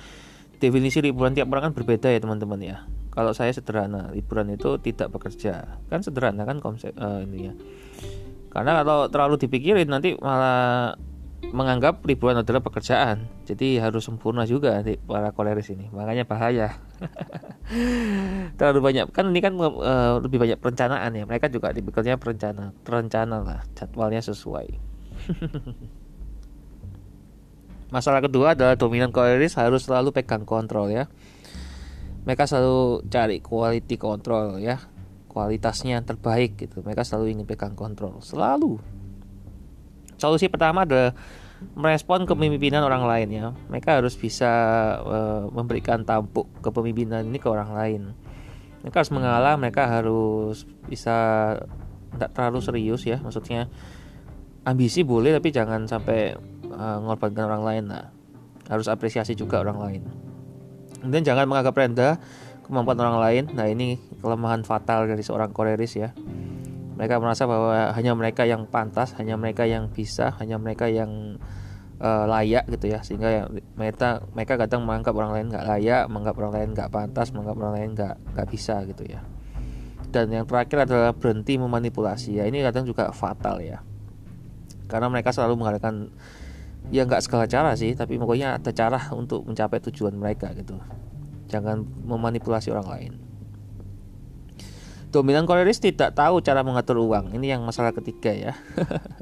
definisi 0.58 1.06
liburan 1.06 1.38
tiap 1.38 1.46
orang 1.54 1.70
kan 1.70 1.74
berbeda 1.78 2.10
ya 2.10 2.18
teman-teman 2.18 2.60
ya 2.60 2.78
kalau 3.10 3.34
saya 3.34 3.52
sederhana 3.52 4.14
liburan 4.14 4.54
itu 4.54 4.78
tidak 4.82 5.14
bekerja. 5.14 5.82
Kan 5.90 6.06
sederhana 6.06 6.46
kan 6.46 6.62
konsep 6.62 6.94
uh, 6.98 7.26
ini 7.26 7.52
ya 7.52 7.54
karena 8.50 8.82
kalau 8.82 9.06
terlalu 9.14 9.38
dipikirin 9.38 9.86
nanti 9.86 10.18
malah 10.18 10.98
menganggap 11.54 12.04
liburan 12.04 12.42
adalah 12.42 12.60
pekerjaan. 12.60 13.30
Jadi 13.46 13.80
harus 13.80 14.04
sempurna 14.04 14.44
juga 14.44 14.82
nanti 14.82 15.00
para 15.00 15.32
koleris 15.32 15.72
ini. 15.72 15.88
Makanya 15.94 16.28
bahaya. 16.28 16.76
Terlalu 18.60 18.80
banyak. 18.84 19.06
Kan 19.16 19.32
ini 19.32 19.40
kan 19.40 19.56
uh, 19.56 20.20
lebih 20.20 20.42
banyak 20.42 20.60
perencanaan 20.60 21.16
ya. 21.16 21.24
Mereka 21.24 21.48
juga 21.48 21.72
dipikulnya 21.72 22.20
perencana 22.20 22.76
terencana 22.84 23.38
lah. 23.40 23.64
Jadwalnya 23.78 24.20
sesuai. 24.20 24.68
Masalah 27.96 28.22
kedua 28.22 28.54
adalah 28.54 28.78
dominan 28.78 29.10
koleris 29.10 29.58
harus 29.58 29.90
selalu 29.90 30.14
pegang 30.14 30.46
kontrol 30.46 30.94
ya 30.94 31.10
mereka 32.30 32.46
selalu 32.46 33.10
cari 33.10 33.42
quality 33.42 33.98
control 33.98 34.62
ya. 34.62 34.78
Kualitasnya 35.26 36.06
terbaik 36.06 36.62
gitu. 36.62 36.86
Mereka 36.86 37.02
selalu 37.02 37.34
ingin 37.34 37.50
pegang 37.50 37.74
kontrol. 37.74 38.22
Selalu. 38.22 38.78
Solusi 40.22 40.46
pertama 40.46 40.86
adalah 40.86 41.18
merespon 41.74 42.30
kepemimpinan 42.30 42.86
orang 42.86 43.02
lain 43.10 43.28
ya. 43.34 43.50
Mereka 43.74 43.98
harus 43.98 44.14
bisa 44.14 44.46
uh, 45.02 45.50
memberikan 45.50 46.06
tampuk 46.06 46.46
kepemimpinan 46.62 47.26
ini 47.26 47.42
ke 47.42 47.50
orang 47.50 47.74
lain. 47.74 48.02
Mereka 48.86 49.02
harus 49.02 49.10
mengalah 49.10 49.58
mereka 49.58 49.90
harus 49.90 50.70
bisa 50.86 51.18
tidak 52.14 52.30
terlalu 52.38 52.62
serius 52.62 53.10
ya. 53.10 53.18
Maksudnya 53.18 53.74
ambisi 54.70 55.02
boleh 55.02 55.34
tapi 55.34 55.50
jangan 55.50 55.90
sampai 55.90 56.38
uh, 56.78 57.02
mengorbankan 57.02 57.50
orang 57.50 57.64
lain. 57.66 57.84
Nah 57.90 58.06
harus 58.70 58.86
apresiasi 58.86 59.34
juga 59.34 59.66
orang 59.66 59.82
lain 59.82 60.29
kemudian 61.02 61.24
jangan 61.24 61.48
menganggap 61.48 61.76
rendah 61.76 62.14
kemampuan 62.70 63.02
orang 63.02 63.18
lain. 63.18 63.44
Nah, 63.58 63.66
ini 63.66 63.98
kelemahan 64.22 64.62
fatal 64.62 65.10
dari 65.10 65.26
seorang 65.26 65.50
koreris 65.50 65.98
ya. 65.98 66.14
Mereka 67.00 67.18
merasa 67.18 67.50
bahwa 67.50 67.96
hanya 67.96 68.14
mereka 68.14 68.46
yang 68.46 68.70
pantas, 68.70 69.18
hanya 69.18 69.40
mereka 69.40 69.66
yang 69.66 69.90
bisa, 69.90 70.36
hanya 70.38 70.62
mereka 70.62 70.86
yang 70.86 71.42
uh, 71.98 72.26
layak 72.30 72.70
gitu 72.70 72.94
ya. 72.94 73.00
Sehingga 73.02 73.30
ya, 73.32 73.44
mereka 73.74 74.22
mereka 74.38 74.60
kadang 74.60 74.86
menganggap 74.86 75.18
orang 75.18 75.32
lain 75.34 75.46
nggak 75.50 75.66
layak, 75.66 76.04
menganggap 76.12 76.36
orang 76.38 76.54
lain 76.54 76.70
nggak 76.78 76.90
pantas, 76.94 77.28
menganggap 77.34 77.58
orang 77.58 77.74
lain 77.74 77.90
nggak 77.98 78.16
nggak 78.36 78.48
bisa 78.52 78.76
gitu 78.86 79.04
ya. 79.08 79.26
Dan 80.10 80.30
yang 80.34 80.46
terakhir 80.46 80.90
adalah 80.90 81.14
berhenti 81.14 81.58
memanipulasi. 81.58 82.42
Ya, 82.42 82.46
ini 82.46 82.62
kadang 82.62 82.86
juga 82.86 83.14
fatal 83.16 83.62
ya. 83.62 83.82
Karena 84.90 85.06
mereka 85.08 85.30
selalu 85.30 85.54
mengadakan 85.58 86.10
ya 86.90 87.06
nggak 87.06 87.22
segala 87.26 87.46
cara 87.46 87.74
sih, 87.78 87.94
tapi 87.94 88.18
pokoknya 88.18 88.58
ada 88.58 88.72
cara 88.74 89.00
untuk 89.14 89.46
mencapai 89.46 89.80
tujuan 89.90 90.14
mereka 90.18 90.50
gitu 90.58 90.78
jangan 91.50 91.84
memanipulasi 92.06 92.70
orang 92.70 92.88
lain. 92.88 93.14
Dominan 95.10 95.50
koleris 95.50 95.82
tidak 95.82 96.14
tahu 96.14 96.38
cara 96.46 96.62
mengatur 96.62 97.02
uang. 97.02 97.34
Ini 97.34 97.58
yang 97.58 97.66
masalah 97.66 97.90
ketiga 97.90 98.30
ya. 98.30 98.54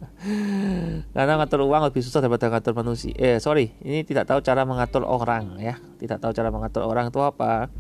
Karena 1.16 1.40
mengatur 1.40 1.64
uang 1.64 1.88
lebih 1.88 2.04
susah 2.04 2.20
daripada 2.20 2.52
mengatur 2.52 2.76
manusia. 2.76 3.16
Eh 3.16 3.40
sorry, 3.40 3.72
ini 3.80 4.04
tidak 4.04 4.28
tahu 4.28 4.44
cara 4.44 4.68
mengatur 4.68 5.08
orang 5.08 5.56
ya. 5.64 5.80
Tidak 5.96 6.20
tahu 6.20 6.36
cara 6.36 6.52
mengatur 6.52 6.84
orang 6.84 7.08
itu 7.08 7.24
apa. 7.24 7.72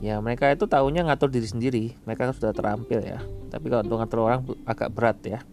Ya 0.00 0.24
mereka 0.24 0.48
itu 0.48 0.64
tahunya 0.64 1.04
ngatur 1.04 1.28
diri 1.28 1.44
sendiri. 1.44 1.84
Mereka 2.08 2.32
sudah 2.32 2.56
terampil 2.56 3.04
ya. 3.04 3.20
Tapi 3.52 3.68
kalau 3.68 3.84
untuk 3.84 4.00
ngatur 4.00 4.18
orang 4.24 4.40
agak 4.64 4.88
berat 4.96 5.20
ya. 5.28 5.44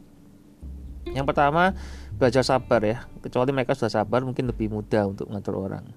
Yang 1.12 1.27
pertama 1.27 1.75
belajar 2.21 2.45
sabar 2.45 2.86
ya. 2.86 3.10
Kecuali 3.25 3.49
mereka 3.49 3.73
sudah 3.73 3.89
sabar 3.89 4.21
mungkin 4.21 4.45
lebih 4.45 4.69
mudah 4.69 5.10
untuk 5.10 5.25
mengatur 5.34 5.57
orang. 5.57 5.89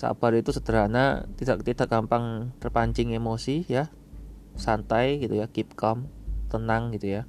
Sabar 0.00 0.32
itu 0.32 0.56
sederhana 0.56 1.28
tidak 1.36 1.60
tidak 1.68 1.92
gampang 1.92 2.56
terpancing 2.64 3.12
emosi 3.12 3.68
ya. 3.68 3.92
Santai 4.56 5.20
gitu 5.20 5.36
ya 5.36 5.52
keep 5.52 5.76
calm 5.76 6.08
tenang 6.48 6.96
gitu 6.96 7.20
ya. 7.20 7.28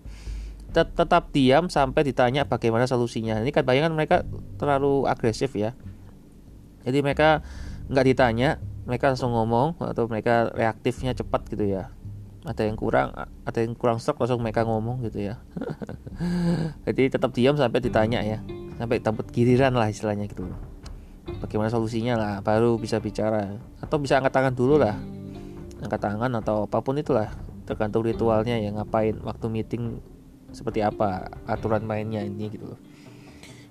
Tet 0.71 0.95
tetap 0.95 1.35
diam 1.35 1.67
sampai 1.67 2.07
ditanya 2.07 2.47
bagaimana 2.47 2.87
solusinya. 2.87 3.43
Ini 3.43 3.51
kan 3.51 3.67
bayangan 3.67 3.91
mereka 3.91 4.23
terlalu 4.55 5.11
agresif 5.11 5.51
ya. 5.59 5.75
Jadi 6.87 7.03
mereka 7.03 7.43
nggak 7.91 8.05
ditanya 8.07 8.63
mereka 8.87 9.11
langsung 9.11 9.35
ngomong 9.35 9.75
atau 9.81 10.07
mereka 10.07 10.53
reaktifnya 10.53 11.17
cepat 11.17 11.49
gitu 11.49 11.65
ya 11.65 11.94
ada 12.45 12.61
yang 12.61 12.77
kurang 12.77 13.11
ada 13.17 13.59
yang 13.59 13.73
kurang 13.73 13.97
stroke 13.97 14.21
langsung 14.21 14.39
mereka 14.39 14.63
ngomong 14.63 15.01
gitu 15.09 15.33
ya. 15.33 15.41
Jadi 16.87 17.09
tetap 17.09 17.33
diam 17.33 17.57
sampai 17.57 17.81
ditanya 17.81 18.21
ya. 18.21 18.39
Sampai 18.77 19.01
tempat 19.01 19.27
giliran 19.33 19.73
lah 19.73 19.89
istilahnya 19.89 20.29
gitu 20.29 20.45
bagaimana 21.41 21.69
solusinya 21.69 22.15
lah 22.15 22.33
baru 22.41 22.77
bisa 22.77 23.01
bicara. 23.01 23.57
Atau 23.81 24.01
bisa 24.01 24.17
angkat 24.21 24.33
tangan 24.33 24.53
dulu 24.53 24.81
lah. 24.81 24.95
Angkat 25.81 26.01
tangan 26.01 26.31
atau 26.39 26.65
apa 26.65 26.79
pun 26.81 26.97
itulah. 26.97 27.33
Tergantung 27.65 28.05
ritualnya 28.05 28.57
ya 28.61 28.69
ngapain 28.73 29.17
waktu 29.25 29.45
meeting 29.49 30.01
seperti 30.53 30.85
apa 30.85 31.27
aturan 31.49 31.83
mainnya 31.83 32.23
ini 32.23 32.47
gitu 32.53 32.75
loh. 32.75 32.79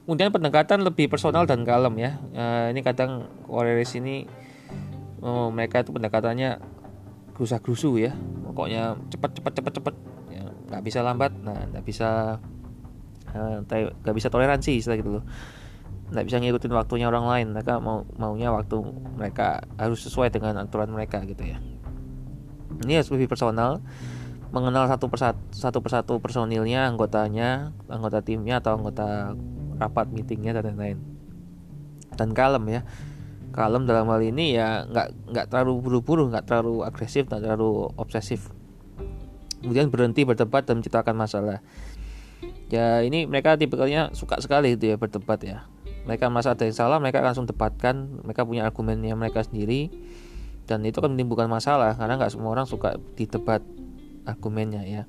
Kemudian 0.04 0.28
pendekatan 0.28 0.84
lebih 0.84 1.08
personal 1.08 1.48
dan 1.48 1.64
kalem 1.64 1.94
ya. 1.96 2.20
Uh, 2.36 2.66
ini 2.74 2.84
kadang 2.84 3.30
Koreris 3.48 3.96
ini 3.96 4.28
uh, 5.24 5.48
mereka 5.48 5.80
itu 5.80 5.96
pendekatannya 5.96 6.60
gerusa 7.34 7.58
gerusu 7.58 7.98
ya. 7.98 8.14
Pokoknya 8.46 8.94
cepat 9.10 9.36
cepat 9.36 9.52
cepat 9.58 9.72
cepat 9.82 9.94
ya 10.30 10.42
nggak 10.70 10.82
bisa 10.86 11.02
lambat. 11.02 11.34
Nah 11.42 11.66
nggak 11.74 11.84
bisa 11.84 12.38
nggak 13.34 14.14
uh, 14.14 14.16
bisa 14.16 14.30
toleransi 14.30 14.78
istilah 14.78 14.96
gitu 14.96 15.10
loh. 15.20 15.24
Nggak 16.14 16.24
bisa 16.30 16.36
ngikutin 16.38 16.72
waktunya 16.72 17.06
orang 17.10 17.26
lain. 17.26 17.46
Mereka 17.52 17.82
mau 17.82 18.06
maunya 18.14 18.54
waktu 18.54 18.78
mereka 19.18 19.66
harus 19.76 20.06
sesuai 20.06 20.30
dengan 20.30 20.62
aturan 20.62 20.94
mereka 20.94 21.20
gitu 21.26 21.42
ya. 21.42 21.58
Ini 22.86 23.02
harus 23.02 23.10
lebih 23.10 23.26
personal. 23.26 23.82
Mengenal 24.54 24.86
satu 24.86 25.10
persatu 25.10 25.42
satu 25.50 25.82
persatu 25.82 26.22
personilnya 26.22 26.86
anggotanya 26.86 27.74
anggota 27.90 28.22
timnya 28.22 28.62
atau 28.62 28.78
anggota 28.78 29.34
rapat 29.82 30.14
meetingnya 30.14 30.54
dan 30.54 30.78
lain-lain. 30.78 31.02
Dan 32.14 32.30
kalem 32.30 32.62
ya 32.70 32.80
kalem 33.54 33.86
dalam 33.86 34.10
hal 34.10 34.20
ini 34.20 34.58
ya 34.58 34.84
nggak 34.84 35.30
nggak 35.30 35.46
terlalu 35.48 35.72
buru-buru 35.80 36.28
nggak 36.28 36.44
terlalu 36.44 36.82
agresif 36.82 37.30
nggak 37.30 37.42
terlalu 37.42 37.88
obsesif. 37.94 38.50
Kemudian 39.62 39.88
berhenti 39.88 40.28
berdebat 40.28 40.68
dan 40.68 40.82
menciptakan 40.82 41.16
masalah. 41.16 41.64
Ya 42.68 43.00
ini 43.00 43.24
mereka 43.24 43.56
tipikalnya 43.56 44.12
suka 44.12 44.42
sekali 44.42 44.76
itu 44.76 44.92
ya 44.92 45.00
berdebat 45.00 45.40
ya. 45.40 45.64
Mereka 46.04 46.28
merasa 46.28 46.52
ada 46.52 46.68
yang 46.68 46.76
salah 46.76 47.00
mereka 47.00 47.24
langsung 47.24 47.48
debatkan 47.48 48.20
mereka 48.20 48.44
punya 48.44 48.68
argumennya 48.68 49.16
mereka 49.16 49.40
sendiri. 49.40 49.88
Dan 50.68 50.84
itu 50.84 51.00
kan 51.00 51.12
menimbulkan 51.12 51.48
masalah 51.48 51.96
karena 51.96 52.20
nggak 52.20 52.32
semua 52.32 52.52
orang 52.52 52.68
suka 52.68 53.00
didebat 53.16 53.64
argumennya 54.28 54.84
ya. 54.84 55.02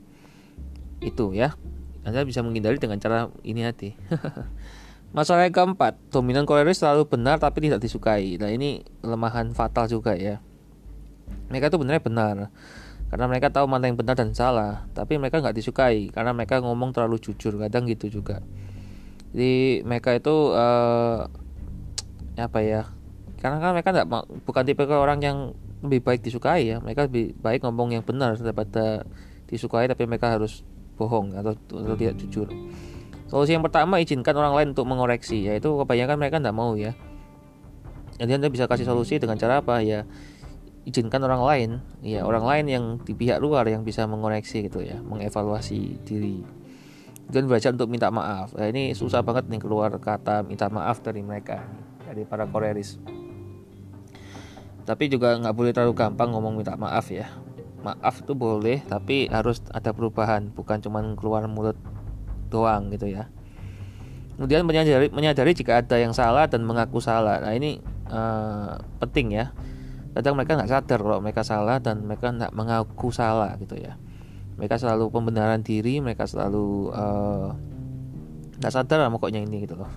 Itu 1.03 1.35
ya. 1.35 1.57
Anda 2.05 2.21
bisa 2.21 2.45
menghindari 2.45 2.77
dengan 2.77 3.01
cara 3.01 3.33
ini 3.41 3.65
hati 3.65 3.97
masalah 5.15 5.47
yang 5.47 5.55
keempat 5.55 5.95
dominan 6.11 6.43
koleris 6.43 6.83
selalu 6.83 7.07
benar 7.07 7.39
tapi 7.39 7.63
tidak 7.63 7.79
disukai. 7.79 8.35
Nah 8.35 8.51
ini 8.51 8.83
kelemahan 8.99 9.55
fatal 9.55 9.87
juga 9.87 10.11
ya. 10.11 10.43
Mereka 11.47 11.71
itu 11.71 11.79
benar 11.79 12.03
benar. 12.03 12.51
Karena 13.07 13.25
mereka 13.31 13.47
tahu 13.47 13.63
mana 13.63 13.87
yang 13.87 13.95
benar 13.95 14.19
dan 14.19 14.35
salah 14.35 14.83
tapi 14.91 15.15
mereka 15.15 15.39
nggak 15.39 15.55
disukai 15.55 16.11
karena 16.11 16.35
mereka 16.35 16.59
ngomong 16.59 16.91
terlalu 16.91 17.23
jujur 17.23 17.55
kadang 17.55 17.87
gitu 17.87 18.11
juga. 18.11 18.43
Jadi 19.31 19.87
mereka 19.87 20.11
itu 20.11 20.51
uh, 20.51 21.31
apa 22.35 22.59
ya 22.59 22.83
karena 23.39 23.63
kan 23.63 23.71
mereka 23.71 23.95
tidak 23.95 24.07
bukan 24.43 24.63
tipe 24.67 24.83
orang 24.83 25.23
yang 25.23 25.37
lebih 25.79 26.03
baik 26.03 26.27
disukai 26.27 26.75
ya. 26.75 26.83
Mereka 26.83 27.07
lebih 27.07 27.39
baik 27.39 27.63
ngomong 27.63 27.95
yang 27.95 28.03
benar 28.03 28.35
daripada 28.35 29.07
disukai 29.47 29.87
tapi 29.87 30.03
mereka 30.03 30.35
harus 30.35 30.67
bohong 30.99 31.39
atau, 31.39 31.55
atau 31.55 31.95
tidak 31.95 32.19
jujur 32.19 32.51
solusi 33.35 33.51
yang 33.51 33.67
pertama 33.67 33.99
izinkan 33.99 34.31
orang 34.39 34.55
lain 34.55 34.67
untuk 34.71 34.87
mengoreksi. 34.87 35.43
Yaitu 35.43 35.67
kebanyakan 35.67 36.15
mereka 36.15 36.39
tidak 36.39 36.55
mau 36.55 36.71
ya. 36.79 36.95
Jadi 38.15 38.31
anda 38.31 38.47
bisa 38.47 38.63
kasih 38.63 38.87
solusi 38.87 39.19
dengan 39.19 39.35
cara 39.35 39.59
apa? 39.59 39.83
Ya 39.83 40.07
izinkan 40.87 41.19
orang 41.19 41.43
lain. 41.43 41.69
Ya 41.99 42.23
orang 42.23 42.47
lain 42.47 42.65
yang 42.71 42.85
di 43.03 43.11
pihak 43.11 43.43
luar 43.43 43.67
yang 43.67 43.83
bisa 43.83 44.07
mengoreksi 44.07 44.71
gitu 44.71 44.79
ya. 44.79 45.03
Mengevaluasi 45.03 45.99
diri. 46.07 46.47
Dan 47.27 47.51
belajar 47.51 47.75
untuk 47.75 47.91
minta 47.91 48.07
maaf. 48.07 48.55
Nah, 48.55 48.71
ini 48.71 48.95
susah 48.95 49.19
banget 49.19 49.51
nih 49.51 49.59
keluar 49.59 49.91
kata 49.99 50.47
minta 50.47 50.71
maaf 50.71 51.03
dari 51.03 51.19
mereka, 51.19 51.59
dari 52.07 52.23
para 52.23 52.47
koreris. 52.47 53.01
Tapi 54.85 55.09
juga 55.09 55.33
nggak 55.41 55.55
boleh 55.57 55.73
terlalu 55.73 55.97
gampang 55.97 56.31
ngomong 56.31 56.55
minta 56.55 56.77
maaf 56.77 57.09
ya. 57.09 57.27
Maaf 57.81 58.21
itu 58.21 58.37
boleh, 58.37 58.85
tapi 58.85 59.25
harus 59.25 59.57
ada 59.73 59.89
perubahan, 59.89 60.53
bukan 60.53 60.77
cuma 60.85 61.01
keluar 61.17 61.49
mulut 61.49 61.77
doang 62.49 62.91
gitu 62.93 63.09
ya. 63.09 63.29
Kemudian 64.35 64.67
menyadari, 64.67 65.07
menyadari 65.09 65.51
jika 65.55 65.79
ada 65.79 65.95
yang 65.95 66.11
salah 66.11 66.45
dan 66.51 66.67
mengaku 66.67 66.99
salah. 66.99 67.39
Nah 67.39 67.55
ini 67.55 67.79
uh, 68.11 68.75
penting 68.99 69.35
ya. 69.35 69.55
Kadang 70.15 70.35
mereka 70.39 70.59
nggak 70.59 70.71
sadar 70.71 70.99
kalau 70.99 71.19
mereka 71.19 71.43
salah 71.43 71.79
dan 71.79 72.03
mereka 72.03 72.31
nggak 72.31 72.55
mengaku 72.55 73.11
salah 73.11 73.55
gitu 73.59 73.75
ya 73.75 73.99
mereka 74.55 74.79
selalu 74.79 75.11
pembenaran 75.11 75.61
diri 75.61 75.99
mereka 75.99 76.23
selalu 76.25 76.91
uh, 76.95 77.51
nggak 78.59 78.73
sadar 78.73 79.03
lah 79.03 79.11
pokoknya 79.11 79.43
ini 79.43 79.67
gitu 79.67 79.75
loh 79.75 79.91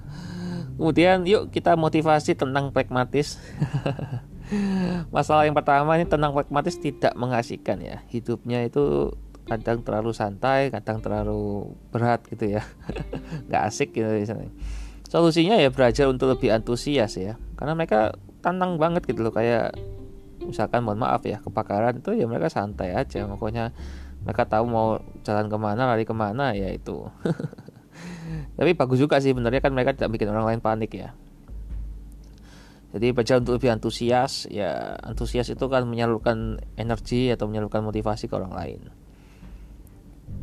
kemudian 0.76 1.24
yuk 1.24 1.48
kita 1.48 1.74
motivasi 1.74 2.36
tentang 2.36 2.70
pragmatis 2.70 3.40
masalah 5.14 5.48
yang 5.48 5.56
pertama 5.56 5.96
ini 5.96 6.04
tentang 6.04 6.36
pragmatis 6.36 6.76
tidak 6.76 7.16
mengasihkan 7.16 7.80
ya 7.80 8.04
hidupnya 8.12 8.64
itu 8.64 9.12
kadang 9.48 9.80
terlalu 9.80 10.12
santai 10.12 10.68
kadang 10.68 11.00
terlalu 11.00 11.72
berat 11.88 12.20
gitu 12.28 12.60
ya. 12.60 12.62
Nggak 13.48 13.62
asik 13.72 13.96
gitu 13.96 14.06
misalnya. 14.06 14.52
Solusinya 15.08 15.56
ya 15.56 15.72
belajar 15.72 16.04
untuk 16.12 16.28
lebih 16.36 16.52
antusias 16.52 17.16
ya. 17.16 17.40
Karena 17.56 17.72
mereka 17.72 18.12
tantang 18.44 18.76
banget 18.76 19.08
gitu 19.08 19.24
loh 19.24 19.32
kayak 19.32 19.72
misalkan 20.44 20.84
mohon 20.84 21.00
maaf 21.00 21.24
ya 21.26 21.42
kebakaran 21.42 21.98
itu 21.98 22.12
ya 22.12 22.28
mereka 22.28 22.52
santai 22.52 22.92
aja. 22.92 23.24
Pokoknya 23.24 23.72
mereka 24.22 24.44
tahu 24.44 24.68
mau 24.68 25.00
jalan 25.24 25.48
ke 25.48 25.56
mana 25.56 25.88
lari 25.88 26.04
ke 26.04 26.12
mana 26.12 26.52
ya 26.52 26.68
itu. 26.68 27.08
Tapi 28.60 28.76
bagus 28.76 29.00
juga 29.00 29.18
sih 29.18 29.32
benernya 29.32 29.64
kan 29.64 29.72
mereka 29.72 29.96
tidak 29.96 30.12
bikin 30.12 30.28
orang 30.28 30.44
lain 30.44 30.60
panik 30.60 30.92
ya. 30.92 31.16
Jadi 32.88 33.12
baca 33.12 33.32
untuk 33.36 33.60
lebih 33.60 33.68
antusias 33.68 34.48
ya 34.48 34.96
antusias 35.04 35.48
itu 35.52 35.64
kan 35.68 35.84
menyalurkan 35.84 36.56
energi 36.76 37.28
atau 37.28 37.44
menyalurkan 37.44 37.84
motivasi 37.84 38.32
ke 38.32 38.34
orang 38.36 38.56
lain 38.56 38.80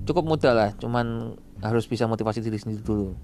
cukup 0.05 0.23
mudah 0.23 0.53
lah 0.53 0.69
cuman 0.77 1.35
harus 1.65 1.89
bisa 1.89 2.05
motivasi 2.05 2.39
diri 2.39 2.61
sendiri 2.61 2.83
dulu. 2.85 3.17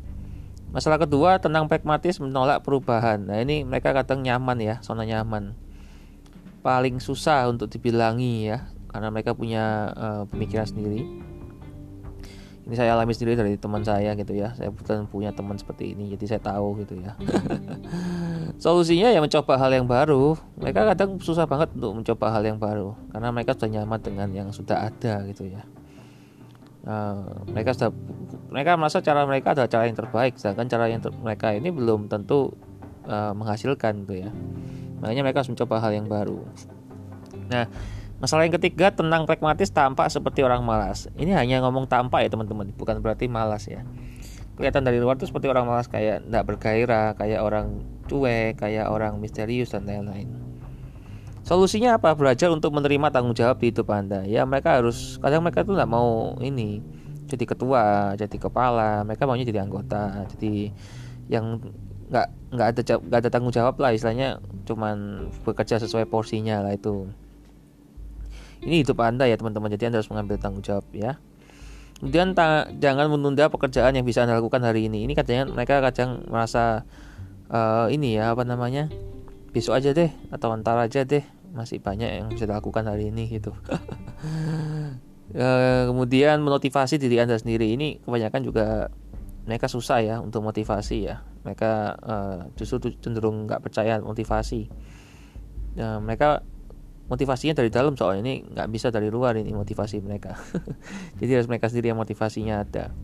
Masalah 0.72 1.04
kedua 1.04 1.36
tentang 1.38 1.68
pragmatis 1.68 2.18
menolak 2.24 2.64
perubahan. 2.64 3.20
Nah 3.28 3.44
ini 3.44 3.68
mereka 3.68 3.92
kadang 3.92 4.24
nyaman 4.24 4.58
ya 4.60 4.76
zona 4.80 5.04
nyaman. 5.04 5.52
Paling 6.64 7.04
susah 7.04 7.50
untuk 7.52 7.68
dibilangi 7.68 8.48
ya 8.48 8.72
karena 8.88 9.12
mereka 9.12 9.36
punya 9.36 9.92
uh, 9.94 10.24
pemikiran 10.32 10.64
sendiri. 10.64 11.04
Ini 12.62 12.78
saya 12.78 12.96
alami 12.96 13.12
sendiri 13.12 13.36
dari 13.36 13.60
teman 13.60 13.84
saya 13.84 14.16
gitu 14.16 14.32
ya. 14.32 14.56
Saya 14.56 14.72
bukan 14.72 15.12
punya 15.12 15.36
teman 15.36 15.60
seperti 15.60 15.92
ini 15.92 16.08
jadi 16.16 16.38
saya 16.38 16.42
tahu 16.56 16.80
gitu 16.88 17.04
ya. 17.04 17.20
Solusinya 18.64 19.12
ya 19.12 19.20
mencoba 19.20 19.60
hal 19.60 19.76
yang 19.76 19.92
baru. 19.92 20.40
Mereka 20.56 20.88
kadang 20.96 21.20
susah 21.20 21.44
banget 21.52 21.76
untuk 21.76 22.00
mencoba 22.00 22.32
hal 22.32 22.48
yang 22.48 22.64
baru 22.64 22.96
karena 23.12 23.28
mereka 23.36 23.60
sudah 23.60 23.70
nyaman 23.76 24.00
dengan 24.00 24.30
yang 24.32 24.50
sudah 24.56 24.88
ada 24.88 25.28
gitu 25.28 25.52
ya 25.52 25.68
uh, 26.86 27.46
mereka 27.50 27.76
sudah 27.76 27.92
mereka 28.52 28.76
merasa 28.76 29.00
cara 29.00 29.24
mereka 29.24 29.56
adalah 29.56 29.70
cara 29.72 29.84
yang 29.88 29.98
terbaik 29.98 30.36
sedangkan 30.38 30.68
cara 30.68 30.86
yang 30.92 31.02
ter 31.02 31.12
mereka 31.14 31.56
ini 31.56 31.72
belum 31.72 32.08
tentu 32.12 32.54
uh, 33.08 33.32
menghasilkan 33.36 34.06
gitu 34.06 34.28
ya 34.28 34.32
Makanya 35.02 35.22
mereka 35.26 35.42
harus 35.42 35.52
mencoba 35.52 35.82
hal 35.82 35.92
yang 35.98 36.06
baru. 36.06 36.46
Nah, 37.50 37.66
masalah 38.22 38.46
yang 38.46 38.54
ketiga 38.62 38.94
tentang 38.94 39.26
pragmatis 39.26 39.74
tampak 39.74 40.14
seperti 40.14 40.46
orang 40.46 40.62
malas. 40.62 41.10
Ini 41.18 41.34
hanya 41.34 41.66
ngomong 41.66 41.90
tampak 41.90 42.22
ya 42.22 42.30
teman-teman, 42.30 42.70
bukan 42.78 43.02
berarti 43.02 43.26
malas 43.26 43.66
ya. 43.66 43.82
Kelihatan 44.56 44.86
dari 44.86 45.02
luar 45.02 45.18
tuh 45.18 45.26
seperti 45.26 45.50
orang 45.50 45.66
malas 45.66 45.90
kayak 45.90 46.22
tidak 46.22 46.44
bergairah, 46.46 47.18
kayak 47.18 47.42
orang 47.42 47.82
cuek, 48.06 48.62
kayak 48.62 48.94
orang 48.94 49.18
misterius 49.18 49.74
dan 49.74 49.90
lain-lain. 49.90 50.30
Solusinya 51.42 51.98
apa? 51.98 52.14
Belajar 52.14 52.54
untuk 52.54 52.72
menerima 52.72 53.10
tanggung 53.10 53.34
jawab 53.34 53.58
di 53.60 53.74
hidup 53.74 53.90
Anda. 53.90 54.24
Ya 54.30 54.46
mereka 54.46 54.78
harus 54.78 55.18
kadang 55.20 55.42
mereka 55.42 55.66
tuh 55.66 55.74
nggak 55.74 55.90
mau 55.90 56.38
ini 56.40 56.80
jadi 57.26 57.48
ketua, 57.48 58.14
jadi 58.20 58.38
kepala, 58.38 59.08
mereka 59.08 59.24
maunya 59.26 59.48
jadi 59.48 59.64
anggota. 59.64 60.28
Jadi 60.36 60.70
yang 61.32 61.64
nggak 62.12 62.28
nggak 62.52 62.68
ada 62.76 62.82
nggak 62.84 63.20
ada 63.24 63.30
tanggung 63.32 63.56
jawab 63.56 63.80
lah 63.80 63.96
istilahnya 63.96 64.44
cuman 64.68 65.28
bekerja 65.48 65.80
sesuai 65.80 66.12
porsinya 66.12 66.60
lah 66.60 66.76
itu 66.76 67.08
ini 68.68 68.84
hidup 68.84 69.00
anda 69.00 69.24
ya 69.32 69.40
teman-teman 69.40 69.72
jadi 69.72 69.88
anda 69.88 70.04
harus 70.04 70.12
mengambil 70.12 70.36
tanggung 70.36 70.60
jawab 70.60 70.84
ya 70.92 71.16
kemudian 72.04 72.36
jangan 72.84 73.08
menunda 73.08 73.48
pekerjaan 73.48 73.96
yang 73.96 74.04
bisa 74.04 74.28
anda 74.28 74.36
lakukan 74.36 74.60
hari 74.60 74.92
ini 74.92 75.08
ini 75.08 75.16
kadang 75.16 75.56
mereka 75.56 75.80
kadang 75.80 76.28
merasa 76.28 76.84
uh, 77.48 77.88
ini 77.88 78.20
ya 78.20 78.36
apa 78.36 78.44
namanya 78.44 78.92
besok 79.52 79.78
aja 79.78 79.92
deh 79.92 80.12
atau 80.32 80.56
ntar 80.60 80.80
aja 80.80 81.04
deh. 81.04 81.24
Masih 81.52 81.84
banyak 81.84 82.08
yang 82.08 82.28
bisa 82.32 82.48
dilakukan 82.48 82.88
hari 82.88 83.12
ini 83.12 83.28
gitu. 83.28 83.52
Uh, 85.36 85.84
kemudian 85.92 86.40
memotivasi 86.40 86.96
diri 86.96 87.20
anda 87.20 87.36
sendiri. 87.36 87.76
Ini 87.76 88.08
kebanyakan 88.08 88.42
juga 88.48 88.88
mereka 89.44 89.68
susah 89.68 90.00
ya 90.00 90.16
untuk 90.24 90.48
motivasi 90.48 90.98
ya. 91.12 91.28
Mereka 91.44 91.72
uh, 92.00 92.38
justru 92.56 92.96
cenderung 93.04 93.46
nggak 93.52 93.60
percaya 93.60 94.00
motivasi. 94.00 94.72
Uh, 95.76 96.00
mereka 96.00 96.40
motivasinya 97.12 97.60
dari 97.60 97.68
dalam 97.68 98.00
soalnya 98.00 98.24
ini 98.24 98.48
nggak 98.48 98.68
bisa 98.72 98.88
dari 98.88 99.12
luar 99.12 99.36
ini 99.36 99.52
motivasi 99.52 100.00
mereka. 100.00 100.40
Jadi 101.20 101.32
harus 101.36 101.52
mereka 101.52 101.68
sendiri 101.68 101.92
yang 101.92 102.00
motivasinya 102.00 102.64
ada. 102.64 102.96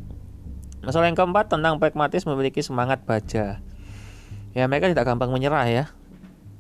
Masalah 0.88 1.12
yang 1.12 1.20
keempat 1.20 1.52
tentang 1.52 1.84
pragmatis 1.84 2.24
memiliki 2.24 2.64
semangat 2.64 3.04
baja 3.04 3.60
ya 4.58 4.66
mereka 4.66 4.90
tidak 4.90 5.06
gampang 5.06 5.30
menyerah 5.30 5.70
ya 5.70 5.86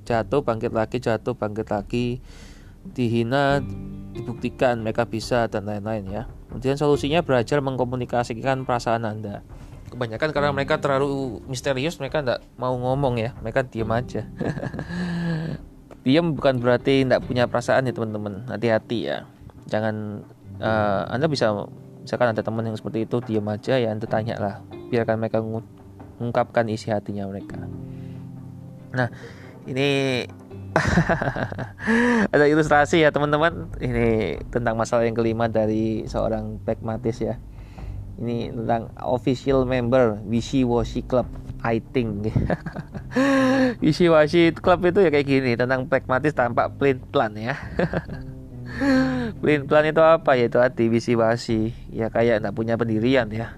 jatuh 0.07 0.39
bangkit 0.39 0.71
lagi 0.71 1.03
jatuh 1.03 1.35
bangkit 1.35 1.67
lagi. 1.67 2.23
Dihina 2.87 3.59
dibuktikan 4.15 4.79
mereka 4.79 5.03
bisa 5.03 5.51
dan 5.51 5.67
lain-lain 5.67 6.07
ya. 6.07 6.23
Kemudian 6.47 6.79
solusinya 6.79 7.19
belajar 7.19 7.59
mengkomunikasikan 7.59 8.63
perasaan 8.63 9.03
anda. 9.03 9.43
Kebanyakan 9.91 10.31
karena 10.31 10.51
mereka 10.55 10.79
terlalu 10.79 11.43
misterius 11.51 11.99
mereka 11.99 12.23
tidak 12.23 12.39
mau 12.55 12.71
ngomong 12.79 13.19
ya. 13.19 13.35
Mereka 13.43 13.67
diam 13.67 13.91
aja. 13.91 14.23
Diam 16.07 16.39
bukan 16.39 16.63
berarti 16.63 17.03
tidak 17.03 17.27
punya 17.27 17.51
perasaan 17.51 17.83
ya 17.83 17.91
teman-teman. 17.91 18.47
Hati-hati 18.47 19.11
ya. 19.11 19.27
Jangan 19.67 20.23
uh, 20.63 21.03
anda 21.11 21.27
bisa 21.27 21.51
misalkan 22.07 22.31
ada 22.31 22.39
teman 22.39 22.63
yang 22.63 22.77
seperti 22.79 23.03
itu 23.03 23.19
diam 23.19 23.43
aja 23.51 23.75
ya 23.75 23.91
anda 23.91 24.07
tanya 24.07 24.39
lah 24.39 24.55
biarkan 24.87 25.19
mereka 25.19 25.43
mengungkapkan 25.43 26.71
isi 26.71 26.87
hatinya 26.87 27.27
mereka. 27.27 27.67
Nah 28.95 29.11
ini 29.67 30.23
ada 32.33 32.45
ilustrasi 32.47 33.03
ya 33.03 33.09
teman-teman. 33.11 33.69
Ini 33.77 34.39
tentang 34.49 34.79
masalah 34.79 35.03
yang 35.05 35.17
kelima 35.17 35.51
dari 35.51 36.07
seorang 36.07 36.61
pragmatis 36.63 37.19
ya. 37.19 37.35
Ini 38.17 38.49
tentang 38.49 38.89
official 38.97 39.67
member 39.69 40.17
Wishy 40.25 40.65
Washy 40.65 41.05
Club 41.05 41.29
I 41.61 41.81
think. 41.81 42.33
Wishy 43.83 44.09
Washy 44.09 44.53
Club 44.55 44.85
itu 44.89 45.05
ya 45.05 45.09
kayak 45.13 45.27
gini 45.27 45.51
tentang 45.53 45.85
pragmatis 45.85 46.33
tanpa 46.33 46.71
plan 46.71 46.97
plan 47.11 47.33
ya. 47.35 47.55
Plan 49.41 49.65
plan 49.65 49.89
itu 49.89 50.03
apa? 50.03 50.37
Ya 50.37 50.51
itu 50.51 50.59
arti 50.61 50.85
Wishy 50.91 51.17
Washy 51.17 51.73
ya 51.89 52.13
kayak 52.13 52.45
nggak 52.45 52.53
punya 52.53 52.77
pendirian 52.77 53.25
ya. 53.33 53.57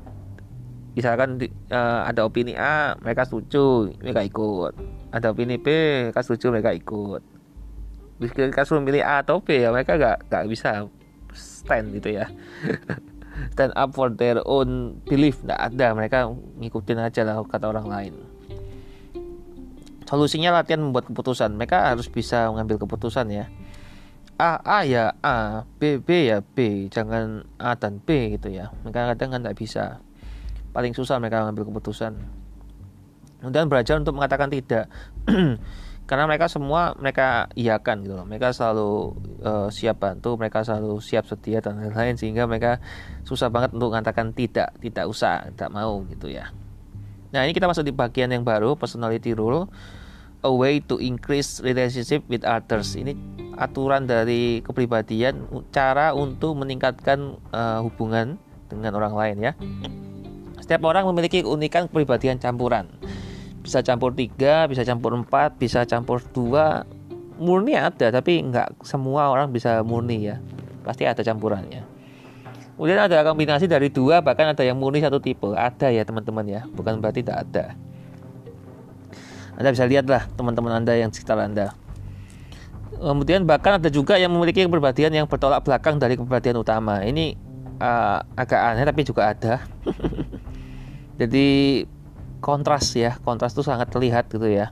Misalkan 0.96 1.40
uh, 1.72 2.08
ada 2.08 2.24
opini 2.24 2.56
A 2.56 2.96
mereka 3.04 3.28
setuju 3.28 3.92
mereka 4.00 4.24
ikut 4.24 4.74
ada 5.10 5.34
opini 5.34 5.58
B 5.58 5.68
mereka 6.10 6.22
setuju 6.22 6.54
mereka 6.54 6.72
ikut. 6.74 7.22
Mereka 8.20 8.68
suruh 8.68 8.84
milih 8.84 9.02
A 9.02 9.24
atau 9.24 9.42
B 9.42 9.64
ya 9.64 9.74
mereka 9.74 9.96
gak, 9.96 10.28
gak 10.30 10.46
bisa 10.46 10.86
stand 11.34 11.94
gitu 11.98 12.20
ya. 12.20 12.30
Stand 13.56 13.72
up 13.80 13.96
for 13.96 14.12
their 14.12 14.44
own 14.44 15.00
belief 15.08 15.40
nggak 15.48 15.62
ada. 15.72 15.96
Mereka 15.96 16.28
ngikutin 16.60 17.00
aja 17.00 17.24
lah 17.24 17.40
kata 17.48 17.72
orang 17.72 17.88
lain. 17.88 18.14
Solusinya 20.04 20.52
latihan 20.52 20.84
membuat 20.84 21.08
keputusan. 21.08 21.56
Mereka 21.56 21.96
harus 21.96 22.12
bisa 22.12 22.52
mengambil 22.52 22.82
keputusan 22.84 23.32
ya. 23.32 23.46
A 24.36 24.60
A 24.60 24.80
ya 24.84 25.16
A. 25.24 25.64
B 25.80 26.04
B 26.04 26.28
ya 26.28 26.44
B. 26.44 26.90
Jangan 26.92 27.48
A 27.62 27.80
dan 27.80 28.04
B 28.04 28.36
gitu 28.36 28.52
ya. 28.52 28.76
Mereka 28.84 29.16
kadang 29.16 29.30
kan 29.32 29.40
nggak 29.46 29.56
bisa. 29.56 30.04
Paling 30.76 30.92
susah 30.92 31.22
mereka 31.22 31.48
mengambil 31.48 31.72
keputusan 31.72 32.20
kemudian 33.40 33.72
belajar 33.72 33.96
untuk 33.98 34.16
mengatakan 34.16 34.52
tidak. 34.52 34.92
Karena 36.10 36.26
mereka 36.26 36.50
semua 36.50 36.98
mereka 36.98 37.46
iakan 37.54 38.02
gitu 38.02 38.18
loh. 38.18 38.26
Mereka 38.26 38.50
selalu 38.50 39.14
uh, 39.46 39.70
siap 39.70 40.02
bantu 40.02 40.42
mereka 40.42 40.66
selalu 40.66 40.98
siap 41.06 41.30
setia 41.30 41.62
dan 41.62 41.78
lain-lain 41.78 42.18
sehingga 42.18 42.50
mereka 42.50 42.82
susah 43.30 43.54
banget 43.54 43.78
untuk 43.78 43.94
mengatakan 43.94 44.34
tidak 44.34 44.74
tidak 44.82 45.06
usah 45.06 45.54
tidak 45.54 45.70
mau 45.70 46.02
gitu 46.10 46.34
ya. 46.34 46.50
Nah 47.30 47.46
ini 47.46 47.54
kita 47.54 47.70
masuk 47.70 47.86
di 47.86 47.94
bagian 47.94 48.34
yang 48.34 48.42
baru 48.42 48.74
personality 48.74 49.38
rule 49.38 49.70
a 50.42 50.50
way 50.50 50.82
to 50.82 50.98
increase 50.98 51.62
relationship 51.62 52.26
with 52.26 52.42
others. 52.42 52.98
Ini 52.98 53.14
aturan 53.62 54.10
dari 54.10 54.66
kepribadian 54.66 55.46
cara 55.70 56.18
untuk 56.18 56.58
meningkatkan 56.58 57.38
uh, 57.54 57.86
hubungan 57.86 58.42
dengan 58.66 58.98
orang 58.98 59.14
lain 59.14 59.38
ya. 59.46 59.54
Setiap 60.58 60.90
orang 60.90 61.06
memiliki 61.06 61.46
keunikan 61.46 61.86
kepribadian 61.86 62.42
campuran 62.42 62.90
bisa 63.60 63.84
campur 63.84 64.16
tiga 64.16 64.66
bisa 64.68 64.82
campur 64.88 65.16
empat 65.16 65.60
bisa 65.60 65.84
campur 65.84 66.24
dua. 66.34 66.84
Murni 67.40 67.72
ada 67.72 68.12
tapi 68.12 68.44
nggak 68.44 68.84
semua 68.84 69.32
orang 69.32 69.48
bisa 69.48 69.80
murni 69.80 70.28
ya. 70.28 70.44
Pasti 70.84 71.08
ada 71.08 71.24
campurannya. 71.24 71.88
Kemudian 72.76 73.00
ada 73.00 73.24
kombinasi 73.24 73.68
dari 73.68 73.88
dua 73.88 74.20
bahkan 74.20 74.52
ada 74.52 74.64
yang 74.64 74.76
murni 74.76 75.00
satu 75.00 75.24
tipe. 75.24 75.52
Ada 75.56 75.88
ya 75.88 76.04
teman-teman 76.04 76.44
ya. 76.48 76.62
Bukan 76.68 77.00
berarti 77.00 77.24
tidak 77.24 77.48
ada. 77.48 77.66
Anda 79.60 79.76
bisa 79.76 79.84
lihatlah 79.88 80.28
teman-teman 80.40 80.84
anda 80.84 80.96
yang 80.96 81.12
sekitar 81.12 81.40
anda. 81.40 81.76
Kemudian 83.00 83.48
bahkan 83.48 83.80
ada 83.80 83.88
juga 83.88 84.20
yang 84.20 84.32
memiliki 84.36 84.64
kepribadian 84.68 85.12
yang 85.16 85.28
bertolak 85.28 85.64
belakang 85.64 86.00
dari 86.00 86.20
kepribadian 86.20 86.60
utama. 86.60 87.00
Ini 87.04 87.36
uh, 87.80 88.20
agak 88.36 88.60
aneh 88.60 88.84
tapi 88.84 89.02
juga 89.08 89.32
ada. 89.32 89.64
Jadi 91.20 91.84
kontras 92.40 92.96
ya 92.96 93.20
kontras 93.22 93.54
itu 93.54 93.64
sangat 93.64 93.92
terlihat 93.92 94.28
gitu 94.32 94.48
ya. 94.48 94.72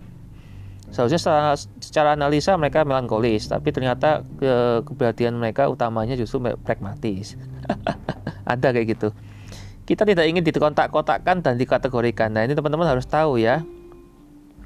Seharusnya 0.87 1.19
secara, 1.19 1.51
secara 1.83 2.09
analisa 2.15 2.55
mereka 2.55 2.87
melankolis 2.87 3.51
tapi 3.51 3.75
ternyata 3.75 4.23
ke 4.39 4.83
keberhatian 4.87 5.35
mereka 5.35 5.67
utamanya 5.67 6.15
justru 6.15 6.39
pragmatis. 6.63 7.35
Ada 8.51 8.71
kayak 8.71 8.87
gitu. 8.95 9.09
Kita 9.87 10.03
tidak 10.03 10.27
ingin 10.27 10.43
dikotak-kotakkan 10.43 11.39
dan 11.43 11.55
dikategorikan. 11.55 12.31
Nah 12.31 12.43
ini 12.43 12.55
teman-teman 12.55 12.87
harus 12.87 13.07
tahu 13.07 13.39
ya. 13.39 13.63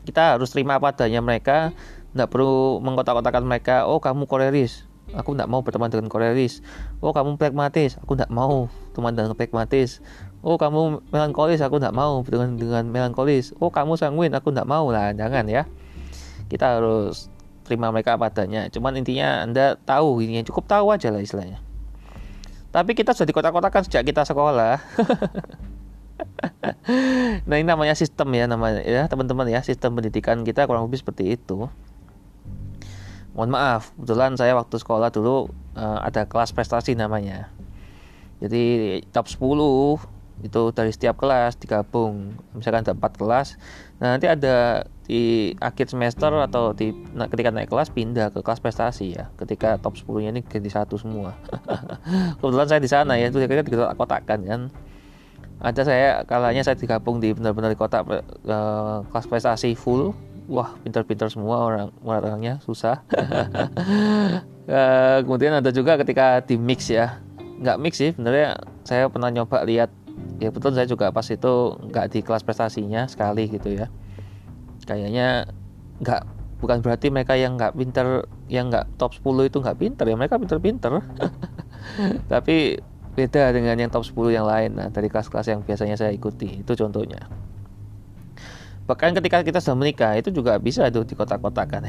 Kita 0.01 0.37
harus 0.37 0.49
terima 0.49 0.81
apa 0.81 0.93
adanya 0.93 1.21
mereka. 1.21 1.73
Tidak 2.13 2.25
perlu 2.25 2.81
mengkotak-kotakan 2.81 3.45
mereka. 3.45 3.85
Oh 3.85 4.01
kamu 4.01 4.25
koleris 4.25 4.89
aku 5.11 5.35
tidak 5.35 5.51
mau 5.51 5.59
berteman 5.59 5.91
dengan 5.91 6.07
koleris 6.07 6.63
oh 7.03 7.11
kamu 7.11 7.35
pragmatis. 7.35 7.99
Aku 8.03 8.15
tidak 8.15 8.31
mau 8.31 8.71
teman 8.95 9.15
dengan 9.15 9.35
pragmatis 9.35 9.99
oh 10.41 10.57
kamu 10.57 11.05
melankolis 11.13 11.61
aku 11.61 11.77
tidak 11.77 11.93
mau 11.93 12.21
dengan 12.25 12.57
dengan 12.57 12.85
melankolis. 12.89 13.53
Oh 13.61 13.69
kamu 13.69 13.97
sanguin 13.97 14.33
aku 14.33 14.49
tidak 14.53 14.69
mau 14.69 14.89
lah 14.89 15.13
jangan 15.13 15.45
ya. 15.47 15.65
Kita 16.49 16.81
harus 16.81 17.31
terima 17.65 17.93
mereka 17.93 18.19
apa 18.19 18.27
adanya 18.27 18.67
cuman 18.67 18.99
intinya 18.99 19.45
anda 19.45 19.79
tahu 19.87 20.19
ini 20.19 20.43
cukup 20.43 20.67
tahu 20.67 20.91
aja 20.91 21.13
lah 21.13 21.21
istilahnya. 21.23 21.61
Tapi 22.71 22.95
kita 22.95 23.11
sudah 23.11 23.27
di 23.27 23.35
kota-kotakan 23.35 23.83
sejak 23.87 24.03
kita 24.07 24.25
sekolah. 24.27 24.75
Nah 27.49 27.55
ini 27.57 27.65
namanya 27.65 27.97
sistem 27.97 28.29
ya 28.37 28.45
namanya 28.45 28.85
ya 28.85 29.09
teman-teman 29.09 29.49
ya 29.49 29.65
sistem 29.65 29.97
pendidikan 29.97 30.45
kita 30.45 30.69
kurang 30.69 30.85
lebih 30.85 31.01
seperti 31.01 31.33
itu. 31.33 31.65
Mohon 33.33 33.49
maaf 33.55 33.89
kebetulan 33.95 34.35
saya 34.35 34.53
waktu 34.53 34.75
sekolah 34.77 35.09
dulu 35.09 35.49
uh, 35.73 35.99
ada 36.03 36.27
kelas 36.27 36.53
prestasi 36.53 36.93
namanya. 36.93 37.49
Jadi 38.37 38.99
top 39.13 39.29
10 39.29 40.20
itu 40.43 40.73
dari 40.73 40.91
setiap 40.91 41.17
kelas 41.21 41.57
digabung. 41.61 42.35
Misalkan 42.57 42.83
ada 42.85 42.93
empat 42.97 43.17
kelas 43.17 43.57
nah 44.01 44.17
nanti 44.17 44.25
ada 44.25 44.89
di 45.05 45.53
akhir 45.61 45.93
semester 45.93 46.33
atau 46.33 46.73
di 46.73 46.89
nah, 47.13 47.29
ketika 47.29 47.53
naik 47.53 47.69
kelas 47.69 47.93
pindah 47.93 48.33
ke 48.33 48.41
kelas 48.41 48.59
prestasi 48.59 49.13
ya. 49.13 49.29
Ketika 49.37 49.77
top 49.77 49.95
10 49.97 50.25
nya 50.25 50.29
ini 50.33 50.41
ganti 50.41 50.73
satu 50.73 50.97
semua. 50.97 51.37
Kebetulan 52.41 52.67
saya 52.67 52.81
di 52.81 52.89
sana 52.89 53.15
ya 53.21 53.29
itu 53.29 53.37
kira 53.43 53.61
kira 53.61 53.93
kotakan 53.93 54.39
kan 54.47 54.61
ada 55.61 55.81
saya 55.85 56.25
kalanya 56.25 56.65
saya 56.65 56.73
digabung 56.73 57.21
di 57.21 57.37
benar-benar 57.37 57.69
di 57.69 57.77
kotak 57.77 58.09
uh, 58.09 59.05
kelas 59.13 59.29
prestasi 59.29 59.77
full. 59.77 60.17
Wah 60.49 60.73
pintar-pintar 60.81 61.29
semua 61.29 61.61
orang 61.61 61.93
orangnya 62.01 62.57
susah. 62.65 63.05
Uh, 64.65 65.21
kemudian 65.23 65.53
ada 65.53 65.69
juga 65.69 66.01
ketika 66.01 66.41
di 66.41 66.57
mix 66.57 66.89
ya. 66.89 67.21
Nggak 67.61 67.77
mix 67.77 67.93
sih 68.01 68.09
sebenarnya 68.09 68.57
saya 68.81 69.05
pernah 69.07 69.29
nyoba 69.29 69.61
lihat 69.61 69.93
ya 70.41 70.49
betul 70.49 70.73
saya 70.73 70.89
juga 70.89 71.13
pas 71.13 71.25
itu 71.29 71.53
nggak 71.77 72.05
di 72.11 72.19
kelas 72.25 72.41
prestasinya 72.41 73.05
sekali 73.05 73.45
gitu 73.47 73.69
ya. 73.71 73.87
Kayaknya 74.89 75.45
nggak 76.01 76.21
bukan 76.61 76.81
berarti 76.81 77.13
mereka 77.13 77.37
yang 77.37 77.57
nggak 77.57 77.77
pinter 77.77 78.25
yang 78.49 78.73
nggak 78.73 78.89
top 78.97 79.13
10 79.13 79.49
itu 79.53 79.57
nggak 79.61 79.77
pinter 79.77 80.05
ya. 80.09 80.15
Mereka 80.17 80.41
pinter-pinter. 80.41 81.01
Tapi 82.31 82.81
beda 83.13 83.53
dengan 83.53 83.75
yang 83.77 83.91
top 83.93 84.07
10 84.07 84.33
yang 84.33 84.49
lain. 84.49 84.77
Nah 84.77 84.87
dari 84.89 85.07
kelas-kelas 85.13 85.47
yang 85.51 85.61
biasanya 85.61 85.93
saya 85.93 86.09
ikuti 86.09 86.65
itu 86.65 86.73
contohnya. 86.73 87.29
Bahkan 88.89 89.13
ketika 89.21 89.45
kita 89.45 89.61
sudah 89.61 89.77
menikah 89.77 90.17
itu 90.17 90.33
juga 90.33 90.57
bisa 90.57 90.89
tuh 90.91 91.07
di 91.07 91.15
kotak-kotakan 91.15 91.85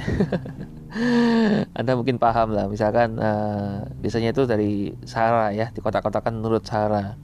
Anda 1.78 1.97
mungkin 1.97 2.20
paham 2.20 2.53
lah. 2.53 2.68
Misalkan 2.68 3.16
uh, 3.16 3.89
biasanya 3.99 4.30
itu 4.30 4.45
dari 4.45 4.93
Sarah 5.09 5.51
ya 5.57 5.72
di 5.72 5.80
kotak-kotakan 5.80 6.37
menurut 6.37 6.62
Sarah 6.62 7.16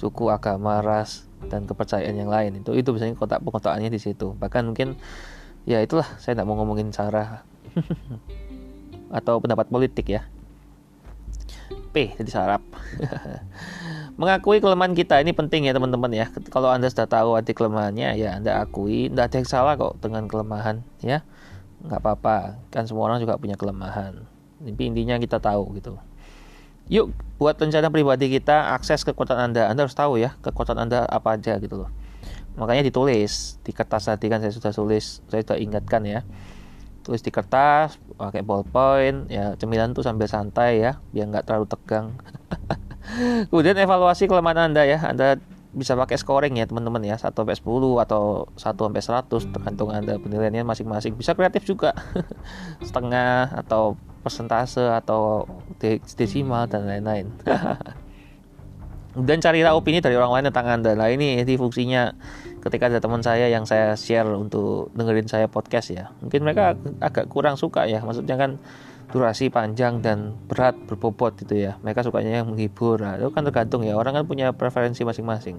suku, 0.00 0.32
agama, 0.32 0.80
ras 0.80 1.28
dan 1.52 1.68
kepercayaan 1.68 2.16
yang 2.16 2.32
lain 2.32 2.64
itu 2.64 2.72
itu 2.72 2.88
biasanya 2.88 3.12
kotak 3.16 3.44
pengkotakannya 3.44 3.92
di 3.92 4.00
situ. 4.00 4.32
Bahkan 4.32 4.72
mungkin 4.72 4.96
ya 5.68 5.84
itulah 5.84 6.08
saya 6.16 6.32
tidak 6.32 6.48
mau 6.48 6.56
ngomongin 6.56 6.88
cara 6.88 7.44
atau 9.20 9.36
pendapat 9.44 9.68
politik 9.68 10.08
ya. 10.08 10.24
P 11.92 12.16
jadi 12.16 12.30
sarap. 12.32 12.64
Mengakui 14.20 14.62
kelemahan 14.62 14.96
kita 14.96 15.20
ini 15.20 15.36
penting 15.36 15.68
ya 15.68 15.76
teman-teman 15.76 16.12
ya. 16.12 16.26
Kalau 16.48 16.72
Anda 16.72 16.88
sudah 16.88 17.08
tahu 17.08 17.36
arti 17.36 17.52
kelemahannya 17.52 18.16
ya 18.16 18.40
Anda 18.40 18.62
akui. 18.64 19.12
Tidak 19.12 19.24
ada 19.26 19.36
yang 19.36 19.48
salah 19.48 19.74
kok 19.76 20.00
dengan 20.00 20.24
kelemahan 20.30 20.80
ya. 21.04 21.26
Nggak 21.84 22.00
apa-apa. 22.00 22.36
Kan 22.72 22.88
semua 22.88 23.10
orang 23.10 23.20
juga 23.20 23.36
punya 23.36 23.58
kelemahan. 23.58 24.24
Tapi 24.60 24.82
intinya 24.86 25.16
kita 25.16 25.40
tahu 25.40 25.72
gitu. 25.76 25.96
Yuk 26.90 27.14
buat 27.38 27.54
rencana 27.56 27.88
pribadi 27.88 28.26
kita 28.28 28.74
akses 28.74 29.06
kekuatan 29.06 29.38
Anda. 29.38 29.70
Anda 29.70 29.86
harus 29.86 29.94
tahu 29.94 30.18
ya 30.18 30.34
kekuatan 30.42 30.76
Anda 30.76 31.06
apa 31.06 31.38
aja 31.38 31.56
gitu 31.62 31.86
loh. 31.86 31.90
Makanya 32.58 32.82
ditulis 32.82 33.62
di 33.62 33.70
kertas 33.70 34.10
tadi 34.10 34.26
kan 34.26 34.42
saya 34.42 34.50
sudah 34.50 34.74
tulis, 34.74 35.22
saya 35.30 35.40
sudah 35.46 35.56
ingatkan 35.62 36.02
ya. 36.02 36.26
Tulis 37.06 37.22
di 37.22 37.30
kertas 37.30 37.96
pakai 38.18 38.42
ballpoint 38.42 39.30
ya 39.30 39.56
cemilan 39.56 39.96
tuh 39.96 40.04
sambil 40.04 40.28
santai 40.28 40.82
ya 40.82 40.98
biar 41.14 41.30
nggak 41.30 41.46
terlalu 41.46 41.70
tegang. 41.70 42.18
Kemudian 43.48 43.78
evaluasi 43.78 44.26
kelemahan 44.26 44.74
Anda 44.74 44.82
ya. 44.82 44.98
Anda 45.06 45.38
bisa 45.70 45.94
pakai 45.94 46.18
scoring 46.18 46.58
ya 46.58 46.66
teman-teman 46.66 47.06
ya 47.06 47.14
1 47.14 47.30
sampai 47.30 47.54
10 47.54 48.02
atau 48.02 48.50
1 48.58 48.58
sampai 48.58 49.02
100 49.06 49.54
tergantung 49.54 49.94
Anda 49.94 50.18
penilaiannya 50.18 50.66
masing-masing. 50.66 51.14
Bisa 51.14 51.38
kreatif 51.38 51.62
juga. 51.62 51.94
Setengah 52.82 53.54
atau 53.54 53.94
persentase 54.20 54.84
atau 54.84 55.48
desimal 56.16 56.68
dan 56.68 56.86
lain-lain. 56.86 57.32
dan 59.28 59.38
carilah 59.42 59.74
opini 59.74 59.98
dari 59.98 60.14
orang 60.14 60.38
lain 60.38 60.44
tentang 60.52 60.66
Anda. 60.70 60.94
Nah, 60.94 61.10
ini 61.10 61.42
ini 61.42 61.54
fungsinya 61.58 62.14
ketika 62.62 62.86
ada 62.86 63.02
teman 63.02 63.24
saya 63.24 63.50
yang 63.50 63.66
saya 63.66 63.98
share 63.98 64.28
untuk 64.30 64.94
dengerin 64.94 65.26
saya 65.26 65.50
podcast 65.50 65.90
ya. 65.90 66.14
Mungkin 66.22 66.46
mereka 66.46 66.78
agak 67.02 67.26
kurang 67.26 67.58
suka 67.58 67.90
ya. 67.90 68.04
Maksudnya 68.04 68.38
kan 68.38 68.62
durasi 69.10 69.50
panjang 69.50 69.98
dan 70.00 70.38
berat 70.46 70.78
berbobot 70.86 71.34
gitu 71.42 71.58
ya 71.58 71.76
mereka 71.82 72.06
sukanya 72.06 72.42
yang 72.42 72.54
menghibur 72.54 73.02
nah, 73.02 73.18
itu 73.18 73.28
kan 73.34 73.42
tergantung 73.42 73.82
ya 73.82 73.98
orang 73.98 74.14
kan 74.14 74.24
punya 74.24 74.54
preferensi 74.54 75.02
masing-masing 75.02 75.58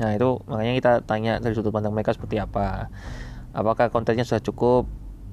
nah 0.00 0.16
itu 0.16 0.40
makanya 0.48 0.72
kita 0.72 0.92
tanya 1.04 1.32
dari 1.38 1.52
sudut 1.52 1.68
pandang 1.68 1.92
mereka 1.92 2.16
seperti 2.16 2.40
apa 2.40 2.88
apakah 3.52 3.92
kontennya 3.92 4.24
sudah 4.24 4.40
cukup 4.40 4.88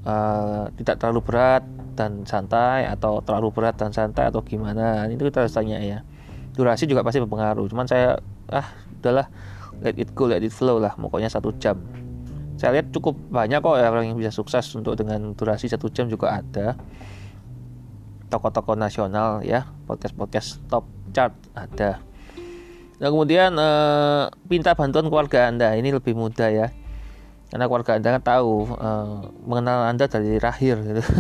uh, 0.08 0.72
tidak 0.80 1.02
terlalu 1.02 1.20
berat 1.26 1.64
dan 2.00 2.24
santai 2.24 2.88
atau 2.88 3.20
terlalu 3.20 3.52
berat 3.52 3.76
dan 3.76 3.92
santai 3.92 4.32
atau 4.32 4.40
gimana. 4.40 5.04
Itu 5.12 5.28
kita 5.28 5.44
harus 5.44 5.56
tanya 5.56 5.82
ya. 5.84 6.06
Durasi 6.56 6.88
juga 6.88 7.04
pasti 7.04 7.20
berpengaruh. 7.20 7.66
Cuman 7.68 7.88
saya 7.88 8.20
ah 8.52 8.68
udahlah 9.00 9.28
let 9.80 9.96
it 9.96 10.12
go 10.16 10.28
let 10.28 10.44
it 10.44 10.52
flow 10.52 10.80
lah 10.80 10.96
pokoknya 10.96 11.28
satu 11.32 11.52
jam. 11.60 11.80
Saya 12.60 12.76
lihat 12.76 12.92
cukup 12.92 13.16
banyak 13.32 13.64
kok 13.64 13.80
orang 13.80 14.12
yang 14.12 14.18
bisa 14.20 14.36
sukses 14.36 14.68
untuk 14.76 15.00
dengan 15.00 15.32
durasi 15.32 15.72
satu 15.72 15.88
jam 15.88 16.12
juga 16.12 16.44
ada. 16.44 16.76
Tokoh-tokoh 18.30 18.76
nasional 18.76 19.42
ya 19.48 19.66
podcast-podcast 19.88 20.62
top 20.68 20.86
chart 21.16 21.34
ada. 21.56 22.04
Nah 23.00 23.08
kemudian 23.08 23.56
eh, 23.56 24.24
minta 24.52 24.76
bantuan 24.76 25.08
keluarga 25.08 25.48
anda. 25.48 25.72
Ini 25.72 25.96
lebih 25.96 26.14
mudah 26.20 26.52
ya 26.52 26.68
karena 27.50 27.66
keluarga 27.66 27.98
anda 27.98 28.10
kan 28.18 28.24
tahu 28.24 28.54
eh, 28.78 29.18
mengenal 29.46 29.80
anda 29.90 30.06
dari 30.06 30.38
lahir 30.38 30.78
gitu. 30.86 31.04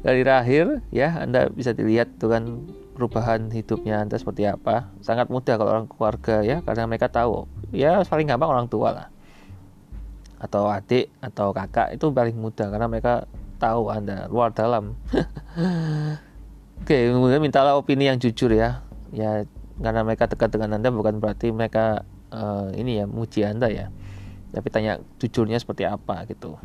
Dari 0.00 0.24
lahir 0.24 0.80
ya 0.88 1.20
anda 1.20 1.52
bisa 1.52 1.76
dilihat 1.76 2.16
tuh 2.16 2.32
kan 2.32 2.64
perubahan 2.96 3.52
hidupnya 3.52 4.00
anda 4.00 4.16
seperti 4.16 4.48
apa. 4.48 4.88
Sangat 5.04 5.28
mudah 5.28 5.60
kalau 5.60 5.70
orang 5.76 5.88
keluarga 5.92 6.40
ya 6.40 6.64
karena 6.64 6.88
mereka 6.88 7.12
tahu 7.12 7.44
ya 7.68 8.00
paling 8.08 8.32
gampang 8.32 8.48
orang 8.48 8.68
tua 8.72 8.96
lah. 8.96 9.06
Atau 10.40 10.72
adik 10.72 11.12
atau 11.20 11.52
kakak 11.52 12.00
itu 12.00 12.08
paling 12.08 12.32
mudah 12.32 12.72
karena 12.72 12.88
mereka 12.88 13.28
tahu 13.60 13.92
anda 13.92 14.24
luar 14.32 14.56
dalam. 14.56 14.96
Oke 16.80 16.96
kemudian 17.12 17.44
mintalah 17.44 17.76
opini 17.76 18.08
yang 18.08 18.16
jujur 18.16 18.48
ya. 18.56 18.80
Ya 19.12 19.44
karena 19.84 20.00
mereka 20.00 20.32
dekat 20.32 20.48
dengan 20.48 20.80
anda 20.80 20.88
bukan 20.88 21.20
berarti 21.20 21.52
mereka 21.52 22.08
uh, 22.32 22.72
ini 22.72 23.00
ya 23.00 23.06
muji 23.08 23.44
anda 23.44 23.68
ya 23.68 23.92
tapi 24.56 24.72
tanya 24.72 24.96
jujurnya 25.20 25.60
seperti 25.60 25.84
apa 25.84 26.24
gitu. 26.32 26.56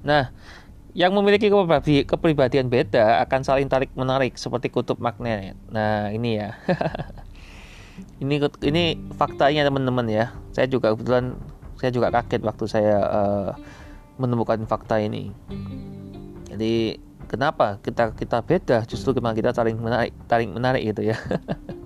Nah 0.00 0.32
yang 0.96 1.12
memiliki 1.12 1.50
kepribadian 2.06 2.72
beda 2.72 3.20
akan 3.28 3.40
saling 3.44 3.68
tarik 3.68 3.92
menarik 3.92 4.40
seperti 4.40 4.72
kutub 4.72 4.96
magnet. 4.96 5.58
Nah 5.68 6.08
ini 6.08 6.40
ya. 6.40 6.56
Ini 7.94 8.42
ini 8.66 8.98
faktanya 9.14 9.62
teman-teman 9.62 10.10
ya. 10.10 10.34
Saya 10.50 10.66
juga 10.66 10.90
kebetulan 10.90 11.38
saya 11.78 11.94
juga 11.94 12.10
kaget 12.10 12.42
waktu 12.42 12.64
saya 12.66 12.96
uh, 13.06 13.48
menemukan 14.18 14.66
fakta 14.66 14.98
ini. 14.98 15.30
Jadi 16.50 16.98
kenapa 17.30 17.78
kita 17.86 18.10
kita 18.18 18.42
beda? 18.42 18.82
Justru 18.90 19.14
memang 19.14 19.38
kita 19.38 19.54
saling 19.54 19.78
menarik 19.78 20.10
tarik 20.26 20.50
menarik 20.50 20.82
gitu 20.90 21.06
ya 21.06 21.18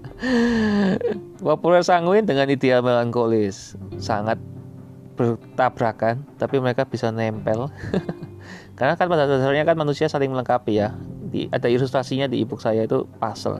Populer 1.38 1.82
sanguin 1.86 2.26
dengan 2.26 2.50
ideal 2.50 2.82
melankolis. 2.82 3.78
Sangat 4.02 4.38
bertabrakan 5.18 6.22
tapi 6.38 6.62
mereka 6.62 6.86
bisa 6.86 7.10
nempel. 7.10 7.70
Karena 8.78 8.94
kan 8.94 9.10
pada 9.10 9.26
dasarnya 9.26 9.66
kan 9.66 9.74
manusia 9.74 10.06
saling 10.06 10.30
melengkapi 10.30 10.78
ya. 10.78 10.94
Di, 11.28 11.50
ada 11.50 11.68
ilustrasinya 11.68 12.30
di 12.30 12.46
ebook 12.46 12.62
saya 12.62 12.86
itu 12.86 13.04
puzzle. 13.18 13.58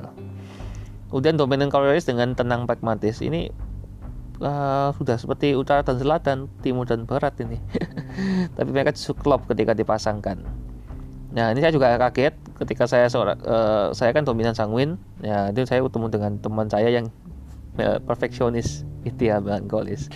Kemudian 1.11 1.35
dominan 1.41 1.69
kaloris 1.69 2.07
dengan 2.07 2.33
tenang 2.39 2.65
pragmatis. 2.69 3.19
Ini 3.19 3.51
uh, 4.41 4.95
sudah 4.95 5.17
seperti 5.19 5.59
utara 5.59 5.83
dan 5.83 5.99
selatan, 5.99 6.47
timur 6.63 6.87
dan 6.87 7.05
barat 7.05 7.35
ini. 7.43 7.59
Tapi 8.57 8.69
mereka 8.71 8.95
justru 8.95 9.19
klop 9.19 9.47
ketika 9.51 9.75
dipasangkan. 9.75 10.58
Nah 11.33 11.53
ini 11.53 11.61
saya 11.61 11.73
juga 11.75 11.97
kaget 12.01 12.35
ketika 12.57 12.89
saya 12.89 13.07
seorang 13.13 13.39
uh, 13.45 13.93
saya 13.93 14.17
kan 14.17 14.25
dominan 14.25 14.57
sanguin. 14.57 14.97
Ya 15.21 15.53
itu 15.53 15.65
saya 15.69 15.85
ketemu 15.85 16.09
dengan 16.09 16.33
teman 16.41 16.67
saya 16.73 16.89
yang 16.89 17.13
uh, 17.77 18.01
perfeksionis 18.03 18.89
ideal 19.05 19.45
melankolis. 19.45 20.09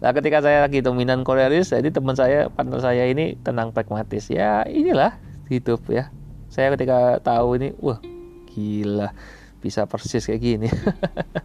Nah 0.00 0.10
ketika 0.16 0.40
saya 0.40 0.64
lagi 0.64 0.80
dominan 0.80 1.22
koleris, 1.22 1.72
jadi 1.72 1.88
teman 1.92 2.16
saya 2.16 2.48
partner 2.48 2.80
saya 2.80 3.04
ini 3.08 3.36
tenang 3.44 3.70
pragmatis. 3.76 4.32
Ya 4.32 4.64
inilah 4.64 5.20
hidup 5.52 5.84
ya. 5.92 6.08
Saya 6.48 6.70
ketika 6.78 7.18
tahu 7.20 7.58
ini, 7.58 7.74
wah 7.82 7.98
gila 8.54 9.10
bisa 9.58 9.88
persis 9.88 10.22
kayak 10.24 10.42
gini. 10.42 10.68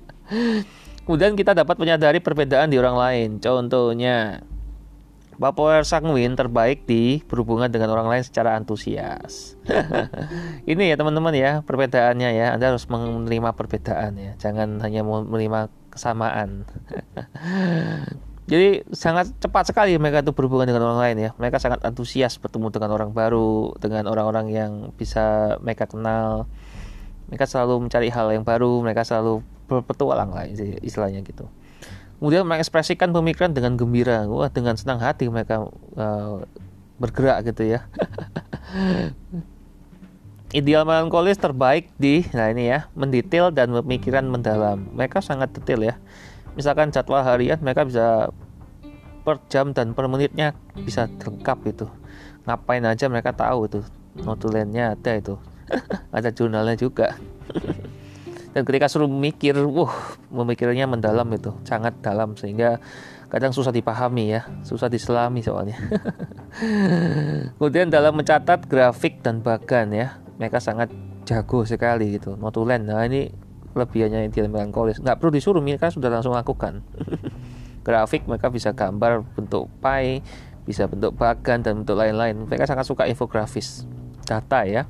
Kemudian 1.09 1.33
kita 1.33 1.57
dapat 1.57 1.81
menyadari 1.81 2.21
perbedaan 2.21 2.69
di 2.69 2.77
orang 2.77 2.93
lain. 2.93 3.29
Contohnya, 3.41 4.45
Bipolar 5.39 5.87
sanguin 5.87 6.35
terbaik 6.35 6.83
di 6.83 7.23
berhubungan 7.23 7.71
dengan 7.71 7.95
orang 7.95 8.11
lain 8.11 8.27
secara 8.27 8.59
antusias. 8.59 9.55
Ini 10.71 10.91
ya 10.91 10.95
teman-teman 10.99 11.31
ya 11.31 11.63
perbedaannya 11.63 12.29
ya. 12.35 12.47
Anda 12.59 12.75
harus 12.75 12.83
menerima 12.91 13.55
perbedaan 13.55 14.19
ya. 14.19 14.35
Jangan 14.35 14.83
hanya 14.83 15.07
menerima 15.07 15.71
kesamaan. 15.95 16.67
Jadi 18.51 18.83
sangat 18.91 19.31
cepat 19.39 19.71
sekali 19.71 19.95
mereka 19.95 20.27
itu 20.27 20.35
berhubungan 20.35 20.67
dengan 20.67 20.91
orang 20.91 20.99
lain 21.07 21.17
ya. 21.23 21.31
Mereka 21.39 21.55
sangat 21.63 21.87
antusias 21.87 22.35
bertemu 22.35 22.75
dengan 22.75 22.91
orang 22.99 23.15
baru, 23.15 23.71
dengan 23.79 24.11
orang-orang 24.11 24.51
yang 24.51 24.71
bisa 24.99 25.55
mereka 25.63 25.87
kenal. 25.87 26.51
Mereka 27.31 27.47
selalu 27.47 27.87
mencari 27.87 28.11
hal 28.11 28.27
yang 28.35 28.43
baru, 28.43 28.83
mereka 28.83 29.07
selalu 29.07 29.39
berpetualang 29.69 30.33
lah 30.33 30.49
istilahnya 30.81 31.21
gitu 31.21 31.45
kemudian 32.19 32.45
mengekspresikan 32.45 33.15
pemikiran 33.15 33.55
dengan 33.55 33.79
gembira. 33.79 34.27
Wah 34.27 34.51
dengan 34.51 34.75
senang 34.75 34.99
hati 34.99 35.31
mereka 35.31 35.71
uh, 35.95 36.43
bergerak 36.99 37.47
gitu 37.47 37.79
ya. 37.79 37.87
Ideal 40.59 40.83
melankolis 40.83 41.37
terbaik 41.37 41.93
di 42.01 42.25
nah 42.33 42.49
ini 42.49 42.73
ya 42.73 42.89
mendetail 42.93 43.55
dan 43.55 43.71
pemikiran 43.71 44.27
mendalam. 44.27 44.91
Mereka 44.93 45.23
sangat 45.23 45.55
detail 45.55 45.81
ya. 45.81 45.95
Misalkan 46.53 46.91
jadwal 46.91 47.23
harian 47.23 47.57
mereka 47.63 47.87
bisa 47.87 48.35
per 49.23 49.39
jam 49.47 49.71
dan 49.71 49.95
per 49.95 50.09
menitnya 50.09 50.57
bisa 50.75 51.07
lengkap 51.07 51.59
itu 51.69 51.87
ngapain 52.49 52.81
aja 52.81 53.05
mereka 53.05 53.31
tahu 53.31 53.69
itu. 53.69 53.79
Notulennya 54.19 54.97
ada 54.97 55.13
itu. 55.15 55.37
Ada 56.17 56.33
jurnalnya 56.33 56.73
juga 56.73 57.13
dan 58.49 58.65
ketika 58.65 58.89
suruh 58.89 59.09
mikir 59.09 59.53
wah 59.69 59.93
memikirnya 60.33 60.89
mendalam 60.89 61.29
itu 61.29 61.53
sangat 61.61 61.93
dalam 62.01 62.33
sehingga 62.33 62.81
kadang 63.29 63.53
susah 63.53 63.69
dipahami 63.69 64.33
ya 64.33 64.41
susah 64.65 64.89
diselami 64.89 65.45
soalnya. 65.45 65.77
Kemudian 67.61 67.93
dalam 67.93 68.17
mencatat 68.17 68.65
grafik 68.65 69.21
dan 69.21 69.45
bagan 69.45 69.93
ya 69.93 70.17
mereka 70.41 70.57
sangat 70.57 70.89
jago 71.29 71.61
sekali 71.61 72.17
gitu 72.17 72.33
notulen. 72.41 72.89
Nah 72.89 73.05
ini 73.05 73.29
kelebihannya 73.77 74.33
yang 74.33 74.49
melankolis 74.49 74.97
nggak 74.97 75.21
perlu 75.21 75.29
disuruh 75.29 75.61
mereka 75.61 75.93
sudah 75.93 76.09
langsung 76.09 76.33
lakukan. 76.33 76.81
Grafik 77.85 78.25
mereka 78.27 78.51
bisa 78.51 78.73
gambar 78.75 79.23
bentuk 79.37 79.69
pie 79.79 80.25
bisa 80.65 80.85
bentuk 80.85 81.17
bagan 81.17 81.65
dan 81.65 81.81
bentuk 81.81 81.97
lain-lain. 81.97 82.45
Mereka 82.49 82.65
sangat 82.65 82.85
suka 82.85 83.05
infografis 83.05 83.85
data 84.25 84.61
ya 84.65 84.85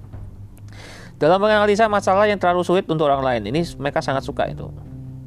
dalam 1.20 1.44
menganalisa 1.44 1.92
masalah 1.92 2.32
yang 2.32 2.40
terlalu 2.40 2.64
sulit 2.64 2.88
untuk 2.88 3.12
orang 3.12 3.20
lain, 3.20 3.52
ini 3.52 3.68
mereka 3.76 4.00
sangat 4.00 4.24
suka 4.24 4.48
itu. 4.48 4.72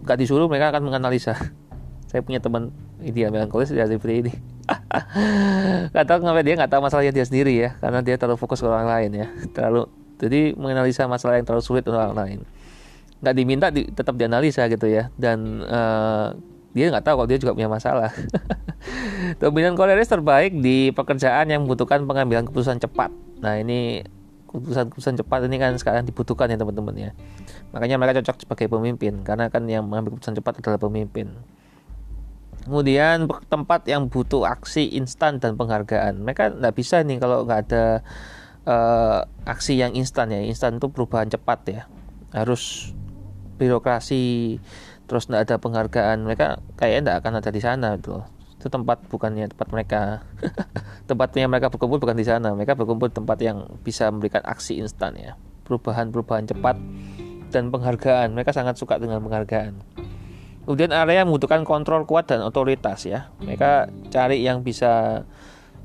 Gak 0.09 0.17
disuruh 0.17 0.49
mereka 0.49 0.73
akan 0.73 0.89
menganalisa. 0.89 1.37
Saya 2.11 2.25
punya 2.25 2.41
teman 2.41 2.73
dia 2.99 3.29
melankolis 3.29 3.69
dia 3.69 3.85
seperti 3.85 4.25
ini. 4.25 4.33
gak 5.93 6.05
tahu 6.09 6.25
kenapa 6.25 6.41
dia 6.41 6.55
nggak 6.57 6.71
tahu 6.73 6.81
masalahnya 6.81 7.13
dia 7.13 7.27
sendiri 7.29 7.53
ya, 7.61 7.77
karena 7.77 8.01
dia 8.01 8.17
terlalu 8.17 8.41
fokus 8.41 8.65
ke 8.65 8.67
orang 8.67 8.89
lain 8.89 9.11
ya. 9.21 9.27
Terlalu 9.53 9.85
jadi 10.17 10.57
menganalisa 10.57 11.05
masalah 11.05 11.37
yang 11.37 11.45
terlalu 11.45 11.65
sulit 11.65 11.85
untuk 11.85 12.01
orang 12.01 12.17
lain. 12.17 12.39
Gak 13.23 13.35
diminta 13.37 13.69
di, 13.69 13.85
tetap 13.87 14.17
dianalisa 14.17 14.67
gitu 14.73 14.89
ya, 14.89 15.13
dan 15.21 15.61
uh, 15.69 16.33
dia 16.73 16.89
nggak 16.89 17.05
tahu 17.05 17.15
kalau 17.21 17.29
dia 17.29 17.37
juga 17.37 17.53
punya 17.53 17.69
masalah. 17.69 18.11
Dominan 19.41 19.77
koleris 19.77 20.09
terbaik 20.09 20.57
di 20.57 20.89
pekerjaan 20.89 21.53
yang 21.53 21.69
membutuhkan 21.69 22.01
pengambilan 22.09 22.49
keputusan 22.49 22.81
cepat. 22.81 23.13
Nah 23.45 23.61
ini 23.61 24.01
keputusan-keputusan 24.53 25.25
cepat 25.25 25.41
ini 25.49 25.57
kan 25.57 25.73
sekarang 25.81 26.05
dibutuhkan 26.05 26.47
ya 26.53 26.61
teman-teman 26.61 26.95
ya. 26.95 27.11
Makanya 27.73 27.97
mereka 27.97 28.21
cocok 28.21 28.45
sebagai 28.45 28.67
pemimpin 28.69 29.25
karena 29.25 29.49
kan 29.49 29.65
yang 29.65 29.89
mengambil 29.89 30.17
keputusan 30.17 30.37
cepat 30.39 30.61
adalah 30.61 30.79
pemimpin. 30.79 31.33
Kemudian 32.63 33.27
tempat 33.51 33.89
yang 33.91 34.07
butuh 34.07 34.47
aksi 34.47 34.95
instan 34.95 35.43
dan 35.43 35.59
penghargaan. 35.59 36.23
Mereka 36.23 36.63
nggak 36.63 36.75
bisa 36.79 37.03
nih 37.03 37.19
kalau 37.19 37.43
nggak 37.43 37.61
ada 37.67 37.85
uh, 38.69 39.27
aksi 39.49 39.81
yang 39.81 39.97
instan 39.99 40.31
ya. 40.31 40.45
Instan 40.47 40.79
itu 40.79 40.87
perubahan 40.93 41.27
cepat 41.27 41.61
ya. 41.67 41.83
Harus 42.31 42.95
birokrasi 43.59 44.61
terus 45.11 45.27
tidak 45.27 45.51
ada 45.51 45.57
penghargaan. 45.59 46.23
Mereka 46.23 46.63
kayaknya 46.79 47.01
tidak 47.03 47.17
akan 47.25 47.33
ada 47.43 47.51
di 47.51 47.61
sana 47.65 47.89
gitu 47.99 48.23
itu 48.63 48.71
tempat 48.71 49.03
bukannya 49.11 49.51
tempat 49.51 49.75
mereka 49.75 50.23
tempatnya 51.11 51.51
mereka 51.51 51.67
berkumpul 51.67 51.99
bukan 51.99 52.15
di 52.15 52.23
sana. 52.23 52.55
Mereka 52.55 52.79
berkumpul 52.79 53.11
di 53.11 53.19
tempat 53.19 53.43
yang 53.43 53.67
bisa 53.83 54.07
memberikan 54.15 54.47
aksi 54.47 54.79
instan 54.79 55.19
ya. 55.19 55.35
Perubahan-perubahan 55.67 56.47
cepat 56.47 56.79
dan 57.51 57.75
penghargaan. 57.75 58.31
Mereka 58.39 58.55
sangat 58.55 58.79
suka 58.79 59.03
dengan 59.03 59.19
penghargaan. 59.19 59.83
Kemudian 60.63 60.95
area 60.95 61.27
membutuhkan 61.27 61.67
kontrol 61.67 62.07
kuat 62.07 62.31
dan 62.31 62.39
otoritas 62.47 63.03
ya. 63.03 63.35
Mereka 63.43 63.91
cari 64.15 64.47
yang 64.47 64.63
bisa 64.63 65.27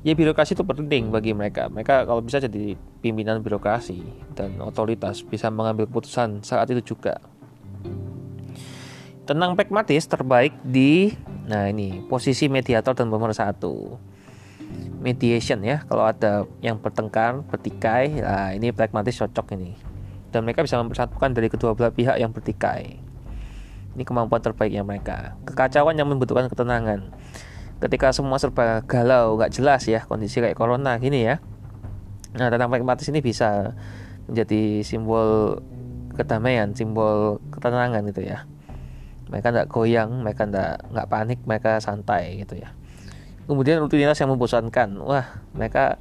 ya 0.06 0.14
birokrasi 0.14 0.54
itu 0.54 0.62
penting 0.62 1.10
bagi 1.10 1.34
mereka. 1.34 1.66
Mereka 1.66 2.06
kalau 2.06 2.22
bisa 2.22 2.38
jadi 2.38 2.78
pimpinan 3.02 3.42
birokrasi 3.42 3.98
dan 4.38 4.54
otoritas 4.62 5.26
bisa 5.26 5.50
mengambil 5.50 5.90
keputusan 5.90 6.46
saat 6.46 6.70
itu 6.70 6.94
juga. 6.94 7.18
Tenang 9.26 9.58
pragmatis 9.58 10.08
terbaik 10.08 10.54
di 10.64 11.12
Nah 11.48 11.64
ini 11.72 12.04
posisi 12.04 12.46
mediator 12.52 12.92
dan 12.92 13.08
pemersatu 13.08 13.96
mediation 15.00 15.64
ya 15.64 15.80
kalau 15.88 16.04
ada 16.04 16.44
yang 16.60 16.76
bertengkar 16.76 17.40
bertikai 17.48 18.20
nah 18.20 18.52
ini 18.52 18.70
pragmatis 18.70 19.16
cocok 19.16 19.56
ini. 19.56 19.72
Dan 20.28 20.44
mereka 20.44 20.60
bisa 20.60 20.76
mempersatukan 20.76 21.32
dari 21.32 21.48
kedua 21.48 21.72
belah 21.72 21.88
pihak 21.88 22.20
yang 22.20 22.36
bertikai. 22.36 23.00
Ini 23.96 24.02
kemampuan 24.04 24.44
terbaiknya 24.44 24.84
mereka. 24.84 25.40
Kekacauan 25.48 25.96
yang 25.96 26.04
membutuhkan 26.12 26.52
ketenangan. 26.52 27.16
Ketika 27.80 28.12
semua 28.12 28.36
serba 28.36 28.84
galau 28.84 29.40
nggak 29.40 29.56
jelas 29.56 29.88
ya 29.88 30.04
kondisi 30.04 30.44
kayak 30.44 30.52
corona 30.52 31.00
gini 31.00 31.24
ya. 31.24 31.40
Nah 32.36 32.52
tentang 32.52 32.68
pragmatis 32.68 33.08
ini 33.08 33.24
bisa 33.24 33.72
menjadi 34.28 34.84
simbol 34.84 35.64
kedamaian 36.12 36.76
simbol 36.76 37.40
ketenangan 37.48 38.04
gitu 38.12 38.28
ya 38.28 38.44
mereka 39.28 39.52
tidak 39.52 39.68
goyang 39.68 40.24
mereka 40.24 40.48
tidak 40.48 40.84
nggak 40.92 41.08
panik 41.08 41.38
mereka 41.44 41.80
santai 41.80 42.42
gitu 42.42 42.58
ya. 42.60 42.72
Kemudian 43.48 43.80
rutinitas 43.80 44.20
yang 44.20 44.28
membosankan. 44.32 45.00
Wah 45.00 45.40
mereka 45.56 45.96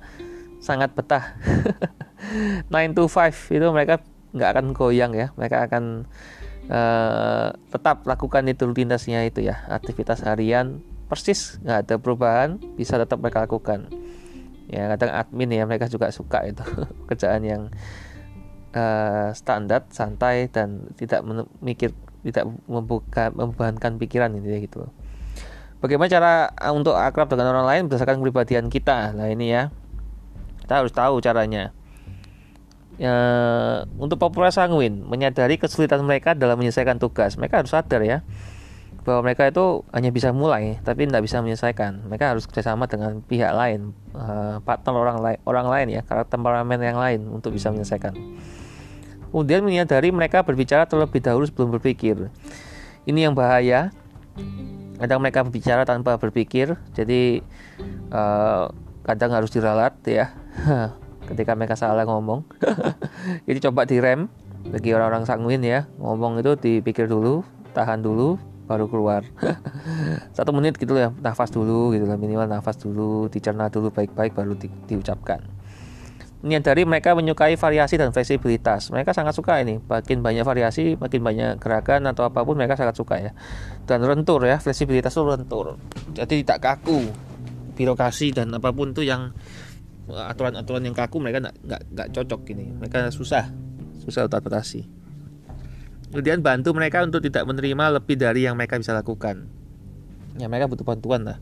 sangat 0.60 0.92
betah. 0.92 1.38
9 2.68 2.98
to 2.98 3.08
5 3.08 3.56
itu 3.56 3.68
mereka 3.72 4.04
nggak 4.36 4.50
akan 4.52 4.66
goyang 4.76 5.16
ya. 5.16 5.32
Mereka 5.40 5.72
akan 5.72 6.08
uh, 6.68 7.56
tetap 7.72 8.04
lakukan 8.04 8.44
itu 8.52 8.68
rutinitasnya 8.68 9.24
itu 9.24 9.48
ya. 9.48 9.64
Aktivitas 9.72 10.28
harian 10.28 10.84
persis 11.08 11.56
nggak 11.64 11.78
ada 11.88 11.96
perubahan 11.96 12.60
bisa 12.76 13.00
tetap 13.00 13.24
mereka 13.24 13.48
lakukan. 13.48 13.88
Ya 14.68 14.92
kadang 14.92 15.16
admin 15.16 15.56
ya 15.56 15.64
mereka 15.64 15.88
juga 15.88 16.12
suka 16.12 16.44
itu. 16.44 16.64
Kerjaan 17.08 17.48
yang 17.48 17.62
uh, 18.76 19.32
standar 19.32 19.88
santai 19.88 20.52
dan 20.52 20.92
tidak 21.00 21.24
mikir 21.64 21.96
tidak 22.26 22.50
membuka 22.66 23.30
membebankan 23.34 24.00
pikiran 24.02 24.34
ya 24.42 24.58
gitu 24.62 24.90
Bagaimana 25.78 26.10
cara 26.10 26.32
uh, 26.58 26.74
untuk 26.74 26.98
akrab 26.98 27.30
dengan 27.30 27.54
orang 27.54 27.66
lain 27.70 27.82
berdasarkan 27.86 28.18
kepribadian 28.18 28.74
kita? 28.74 29.14
Nah 29.14 29.30
ini 29.30 29.54
ya, 29.54 29.70
kita 30.66 30.82
harus 30.82 30.90
tahu 30.90 31.22
caranya. 31.22 31.70
Ya, 32.98 33.14
untuk 34.02 34.18
populer 34.18 34.50
sanguin 34.50 35.06
menyadari 35.06 35.62
kesulitan 35.62 36.02
mereka 36.02 36.34
dalam 36.34 36.58
menyelesaikan 36.58 36.98
tugas, 36.98 37.38
mereka 37.38 37.62
harus 37.62 37.70
sadar 37.70 38.02
ya 38.02 38.26
bahwa 39.06 39.24
mereka 39.24 39.48
itu 39.48 39.88
hanya 39.96 40.12
bisa 40.12 40.34
mulai 40.34 40.82
tapi 40.82 41.06
tidak 41.06 41.22
bisa 41.22 41.46
menyelesaikan. 41.46 42.10
Mereka 42.10 42.34
harus 42.34 42.50
kerjasama 42.50 42.90
dengan 42.90 43.22
pihak 43.22 43.54
lain, 43.54 43.94
uh, 44.18 44.58
partner 44.66 44.98
orang 44.98 45.18
lain, 45.22 45.38
orang 45.46 45.68
lain 45.70 45.88
ya, 45.94 46.02
karakter 46.02 46.42
temperamen 46.42 46.82
yang 46.82 46.98
lain 46.98 47.22
untuk 47.30 47.54
bisa 47.54 47.70
menyelesaikan. 47.70 48.18
Kemudian 49.30 49.62
menyadari 49.64 50.10
mereka 50.10 50.42
berbicara 50.42 50.88
terlebih 50.88 51.20
dahulu 51.20 51.46
sebelum 51.48 51.76
berpikir. 51.76 52.32
Ini 53.04 53.30
yang 53.30 53.36
bahaya. 53.36 53.92
Kadang 54.98 55.22
mereka 55.22 55.46
berbicara 55.46 55.86
tanpa 55.86 56.18
berpikir, 56.18 56.74
jadi 56.98 57.46
uh, 58.10 58.66
kadang 59.06 59.30
harus 59.30 59.54
diralat 59.54 59.94
ya. 60.10 60.34
Ketika 61.30 61.54
mereka 61.54 61.78
salah 61.78 62.08
ngomong, 62.08 62.48
jadi 63.48 63.70
coba 63.70 63.86
direm 63.86 64.26
bagi 64.74 64.96
orang-orang 64.98 65.30
sanguin 65.30 65.62
ya. 65.62 65.86
Ngomong 66.02 66.42
itu 66.42 66.58
dipikir 66.58 67.06
dulu, 67.06 67.46
tahan 67.78 68.02
dulu, 68.02 68.42
baru 68.68 68.86
keluar 68.92 69.24
satu 70.36 70.52
menit 70.52 70.76
gitu 70.76 71.00
ya 71.00 71.16
nafas 71.24 71.50
dulu 71.50 71.96
gitu 71.96 72.04
lah 72.04 72.20
minimal 72.20 72.52
nafas 72.52 72.76
dulu 72.76 73.32
dicerna 73.32 73.72
dulu 73.72 73.90
baik-baik 73.96 74.36
baru 74.36 74.60
di, 74.60 74.68
diucapkan 74.92 75.40
menyadari 76.46 76.86
mereka 76.86 77.18
menyukai 77.18 77.58
variasi 77.58 77.98
dan 77.98 78.14
fleksibilitas. 78.14 78.94
Mereka 78.94 79.14
sangat 79.14 79.34
suka 79.34 79.58
ini, 79.58 79.82
makin 79.82 80.22
banyak 80.22 80.46
variasi, 80.46 80.94
makin 80.94 81.26
banyak 81.26 81.58
gerakan 81.58 82.06
atau 82.06 82.30
apa 82.30 82.46
pun 82.46 82.54
mereka 82.54 82.78
sangat 82.78 82.94
suka 82.94 83.16
ya. 83.18 83.32
Dan 83.90 84.06
rentur 84.06 84.46
ya, 84.46 84.62
fleksibilitas 84.62 85.18
itu 85.18 85.26
rentur. 85.26 85.82
Jadi 86.14 86.46
tidak 86.46 86.62
kaku. 86.62 87.10
Birokrasi 87.78 88.34
dan 88.34 88.54
apa 88.58 88.74
pun 88.74 88.94
itu 88.94 89.06
yang 89.06 89.34
aturan-aturan 90.10 90.82
yang 90.82 90.98
kaku 90.98 91.22
mereka 91.22 91.54
nggak 91.62 92.10
cocok 92.14 92.42
ini. 92.54 92.74
Mereka 92.74 93.10
susah, 93.14 93.50
susah 94.02 94.26
adaptasi. 94.26 94.86
Kemudian 96.10 96.42
bantu 96.42 96.72
mereka 96.74 97.04
untuk 97.04 97.22
tidak 97.22 97.46
menerima 97.46 98.02
lebih 98.02 98.16
dari 98.18 98.48
yang 98.50 98.58
mereka 98.58 98.82
bisa 98.82 98.96
lakukan. 98.98 99.46
Ya 100.38 100.46
mereka 100.50 100.70
butuh 100.70 100.86
bantuan 100.86 101.26
lah 101.26 101.38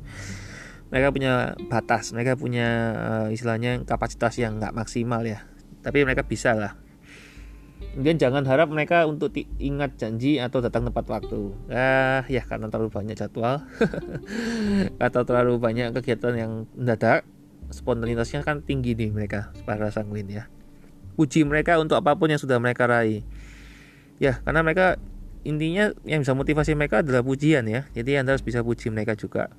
mereka 0.93 1.09
punya 1.09 1.33
batas 1.65 2.13
mereka 2.13 2.37
punya 2.37 2.67
uh, 2.93 3.27
istilahnya 3.33 3.81
kapasitas 3.83 4.37
yang 4.37 4.61
nggak 4.61 4.75
maksimal 4.75 5.25
ya. 5.25 5.45
Tapi 5.81 6.01
mereka 6.05 6.25
bisa 6.25 6.53
lah. 6.53 6.73
Kemudian 7.95 8.19
jangan 8.19 8.43
harap 8.43 8.67
mereka 8.67 9.07
untuk 9.07 9.31
ingat 9.55 9.95
janji 9.95 10.35
atau 10.35 10.59
datang 10.59 10.83
tepat 10.87 11.07
waktu. 11.07 11.55
Ah 11.71 12.27
ya 12.27 12.43
karena 12.43 12.67
terlalu 12.67 12.91
banyak 12.91 13.15
jadwal. 13.15 13.63
Atau 15.05 15.23
terlalu 15.23 15.55
banyak 15.59 15.95
kegiatan 15.95 16.35
yang 16.35 16.51
mendadak 16.75 17.23
spontanitasnya 17.71 18.43
kan 18.43 18.61
tinggi 18.61 18.99
nih 18.99 19.15
mereka 19.15 19.55
para 19.63 19.87
sanguin 19.95 20.27
ya. 20.27 20.51
Puji 21.15 21.47
mereka 21.47 21.79
untuk 21.79 21.95
apa 21.95 22.19
pun 22.19 22.27
yang 22.27 22.41
sudah 22.41 22.59
mereka 22.59 22.83
raih. 22.83 23.23
Ya 24.19 24.43
karena 24.43 24.59
mereka 24.59 24.99
intinya 25.47 25.95
yang 26.03 26.19
bisa 26.19 26.35
motivasi 26.35 26.75
mereka 26.75 26.99
adalah 26.99 27.23
pujian 27.23 27.63
ya. 27.63 27.87
Jadi 27.95 28.19
anda 28.19 28.35
harus 28.35 28.43
bisa 28.43 28.59
puji 28.59 28.91
mereka 28.91 29.15
juga 29.15 29.55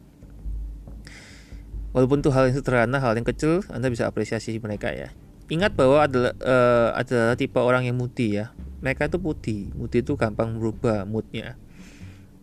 Walaupun 1.97 2.21
itu 2.21 2.29
hal 2.29 2.53
yang 2.53 2.61
sederhana, 2.61 3.01
hal 3.01 3.17
yang 3.17 3.25
kecil, 3.25 3.65
Anda 3.73 3.89
bisa 3.89 4.05
apresiasi 4.05 4.61
mereka 4.61 4.93
ya. 4.93 5.17
Ingat 5.49 5.73
bahwa 5.81 6.05
adalah 6.05 6.37
uh, 6.45 6.93
adalah 6.93 7.41
tipe 7.41 7.57
orang 7.57 7.89
yang 7.89 7.97
moody 7.97 8.37
ya. 8.37 8.53
Mereka 8.85 9.09
itu 9.09 9.17
moody. 9.17 9.73
Moody 9.73 10.05
itu 10.05 10.13
gampang 10.13 10.61
merubah 10.61 11.09
moodnya. 11.09 11.57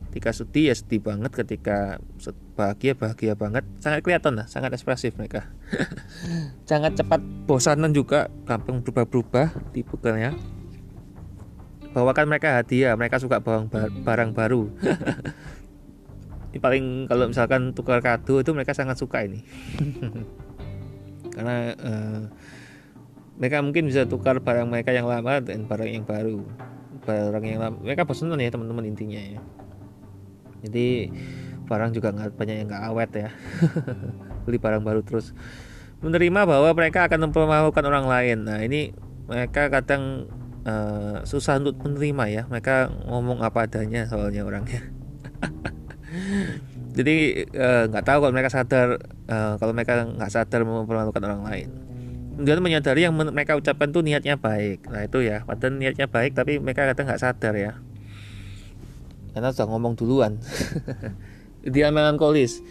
Ketika 0.10 0.34
sedih 0.34 0.74
ya 0.74 0.76
sedih 0.76 1.06
banget, 1.06 1.38
ketika 1.38 2.02
bahagia 2.58 2.98
bahagia 2.98 3.38
banget. 3.38 3.62
Sangat 3.78 4.02
kelihatan 4.02 4.42
lah, 4.42 4.50
sangat 4.50 4.74
ekspresif 4.74 5.14
mereka. 5.22 5.46
sangat 6.70 6.98
cepat 6.98 7.22
bosanan 7.46 7.94
juga, 7.94 8.34
gampang 8.50 8.82
berubah-berubah 8.82 9.70
tipikalnya. 9.70 10.34
Bawakan 11.94 12.26
mereka 12.26 12.58
hadiah, 12.58 12.98
mereka 12.98 13.22
suka 13.22 13.38
barang, 13.38 13.70
barang 14.02 14.34
baru. 14.34 14.66
ini 16.54 16.62
paling 16.62 17.10
kalau 17.10 17.26
misalkan 17.26 17.74
tukar 17.74 17.98
kado 17.98 18.38
itu 18.38 18.54
mereka 18.54 18.78
sangat 18.78 19.02
suka 19.02 19.26
ini. 19.26 19.42
Karena 21.34 21.74
uh, 21.74 22.22
mereka 23.42 23.58
mungkin 23.66 23.90
bisa 23.90 24.06
tukar 24.06 24.38
barang 24.38 24.70
mereka 24.70 24.94
yang 24.94 25.10
lama 25.10 25.42
dan 25.42 25.66
barang 25.66 25.90
yang 25.90 26.06
baru. 26.06 26.46
Barang 27.10 27.42
yang 27.42 27.58
lama 27.58 27.82
mereka 27.82 28.06
bosan 28.06 28.38
ya 28.38 28.54
teman-teman 28.54 28.86
intinya 28.86 29.18
ya. 29.18 29.42
Jadi 30.62 31.10
barang 31.66 31.90
juga 31.90 32.14
nggak 32.14 32.38
banyak 32.38 32.56
yang 32.62 32.68
nggak 32.70 32.86
awet 32.86 33.12
ya. 33.18 33.30
Beli 34.46 34.62
barang 34.62 34.86
baru 34.86 35.02
terus. 35.02 35.34
Menerima 36.06 36.46
bahwa 36.46 36.70
mereka 36.78 37.10
akan 37.10 37.34
mempermalukan 37.34 37.82
orang 37.82 38.06
lain. 38.06 38.46
Nah 38.46 38.62
ini 38.62 38.94
mereka 39.26 39.74
kadang 39.74 40.30
uh, 40.70 41.26
susah 41.26 41.58
untuk 41.58 41.82
menerima 41.82 42.24
ya. 42.30 42.42
Mereka 42.46 43.10
ngomong 43.10 43.42
apa 43.42 43.66
adanya 43.66 44.06
soalnya 44.06 44.46
orangnya 44.46 44.86
jadi 46.94 47.50
eh, 47.50 47.84
nggak 47.90 48.04
uh, 48.06 48.08
tahu 48.08 48.18
kalau 48.22 48.34
mereka 48.34 48.54
sadar 48.54 49.02
uh, 49.26 49.58
kalau 49.58 49.74
mereka 49.74 50.06
nggak 50.06 50.30
sadar 50.30 50.62
mempermalukan 50.62 51.24
orang 51.26 51.42
lain. 51.42 51.70
Kemudian 52.38 52.62
menyadari 52.62 53.06
yang 53.06 53.14
mereka 53.14 53.58
ucapkan 53.58 53.90
tuh 53.90 54.06
niatnya 54.06 54.38
baik. 54.38 54.86
Nah 54.90 55.06
itu 55.06 55.26
ya 55.26 55.42
padahal 55.42 55.78
niatnya 55.78 56.06
baik 56.06 56.38
tapi 56.38 56.62
mereka 56.62 56.86
kadang 56.86 57.10
nggak 57.10 57.22
sadar 57.22 57.54
ya. 57.58 57.74
Karena 59.34 59.50
sudah 59.50 59.68
ngomong 59.74 59.98
duluan. 59.98 60.38
Dia 61.74 61.90
melankolis 61.90 62.62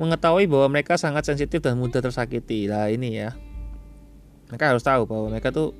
mengetahui 0.00 0.48
bahwa 0.48 0.80
mereka 0.80 0.96
sangat 0.96 1.28
sensitif 1.28 1.60
dan 1.60 1.76
mudah 1.76 2.00
tersakiti. 2.00 2.64
Lah 2.64 2.88
ini 2.88 3.20
ya. 3.20 3.36
Mereka 4.48 4.72
harus 4.72 4.84
tahu 4.84 5.04
bahwa 5.04 5.36
mereka 5.36 5.52
tuh 5.52 5.76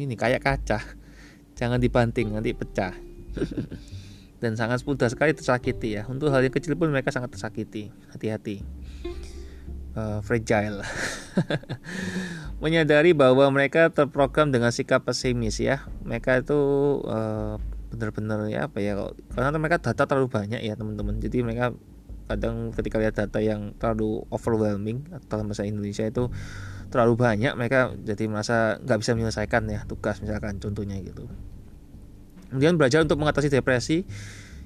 ini 0.00 0.16
kayak 0.16 0.40
kaca. 0.40 0.80
Jangan 1.60 1.76
dibanting 1.76 2.32
nanti 2.32 2.56
pecah 2.56 2.96
dan 4.42 4.58
sangat 4.58 4.82
mudah 4.82 5.06
sekali 5.06 5.30
tersakiti 5.38 5.94
ya. 5.94 6.02
Untuk 6.10 6.34
hal 6.34 6.42
yang 6.42 6.50
kecil 6.50 6.74
pun 6.74 6.90
mereka 6.90 7.14
sangat 7.14 7.30
tersakiti. 7.30 7.94
Hati-hati. 8.10 8.66
Uh, 9.94 10.18
fragile. 10.26 10.82
Menyadari 12.64 13.14
bahwa 13.14 13.46
mereka 13.54 13.94
terprogram 13.94 14.50
dengan 14.50 14.74
sikap 14.74 15.06
pesimis 15.06 15.62
ya. 15.62 15.86
Mereka 16.02 16.42
itu 16.42 16.58
uh, 17.06 17.62
benar-benar 17.92 18.48
ya 18.48 18.66
apa 18.66 18.80
ya 18.80 18.96
karena 19.36 19.60
mereka 19.60 19.76
data 19.78 20.08
terlalu 20.08 20.32
banyak 20.32 20.64
ya 20.64 20.72
teman-teman 20.74 21.20
jadi 21.20 21.44
mereka 21.44 21.76
kadang 22.24 22.72
ketika 22.72 22.96
lihat 22.96 23.14
data 23.20 23.38
yang 23.44 23.76
terlalu 23.76 24.24
overwhelming 24.32 25.04
atau 25.12 25.44
bahasa 25.44 25.68
Indonesia 25.68 26.08
itu 26.08 26.32
terlalu 26.88 27.20
banyak 27.20 27.52
mereka 27.52 27.92
jadi 28.00 28.24
merasa 28.32 28.80
nggak 28.80 28.98
bisa 29.04 29.12
menyelesaikan 29.12 29.68
ya 29.68 29.84
tugas 29.84 30.24
misalkan 30.24 30.56
contohnya 30.56 30.96
gitu 31.04 31.28
kemudian 32.52 32.76
belajar 32.76 33.00
untuk 33.00 33.16
mengatasi 33.16 33.48
depresi 33.48 34.04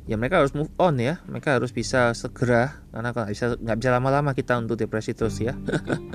ya 0.07 0.15
mereka 0.15 0.43
harus 0.43 0.55
move 0.55 0.71
on 0.79 0.99
ya. 1.03 1.19
Mereka 1.27 1.59
harus 1.59 1.75
bisa 1.75 2.15
segera 2.15 2.83
karena 2.95 3.11
nggak 3.11 3.29
bisa 3.31 3.47
nggak 3.59 3.77
bisa 3.79 3.91
lama-lama 3.91 4.31
kita 4.33 4.59
untuk 4.59 4.79
depresi 4.79 5.13
terus 5.13 5.39
ya. 5.43 5.55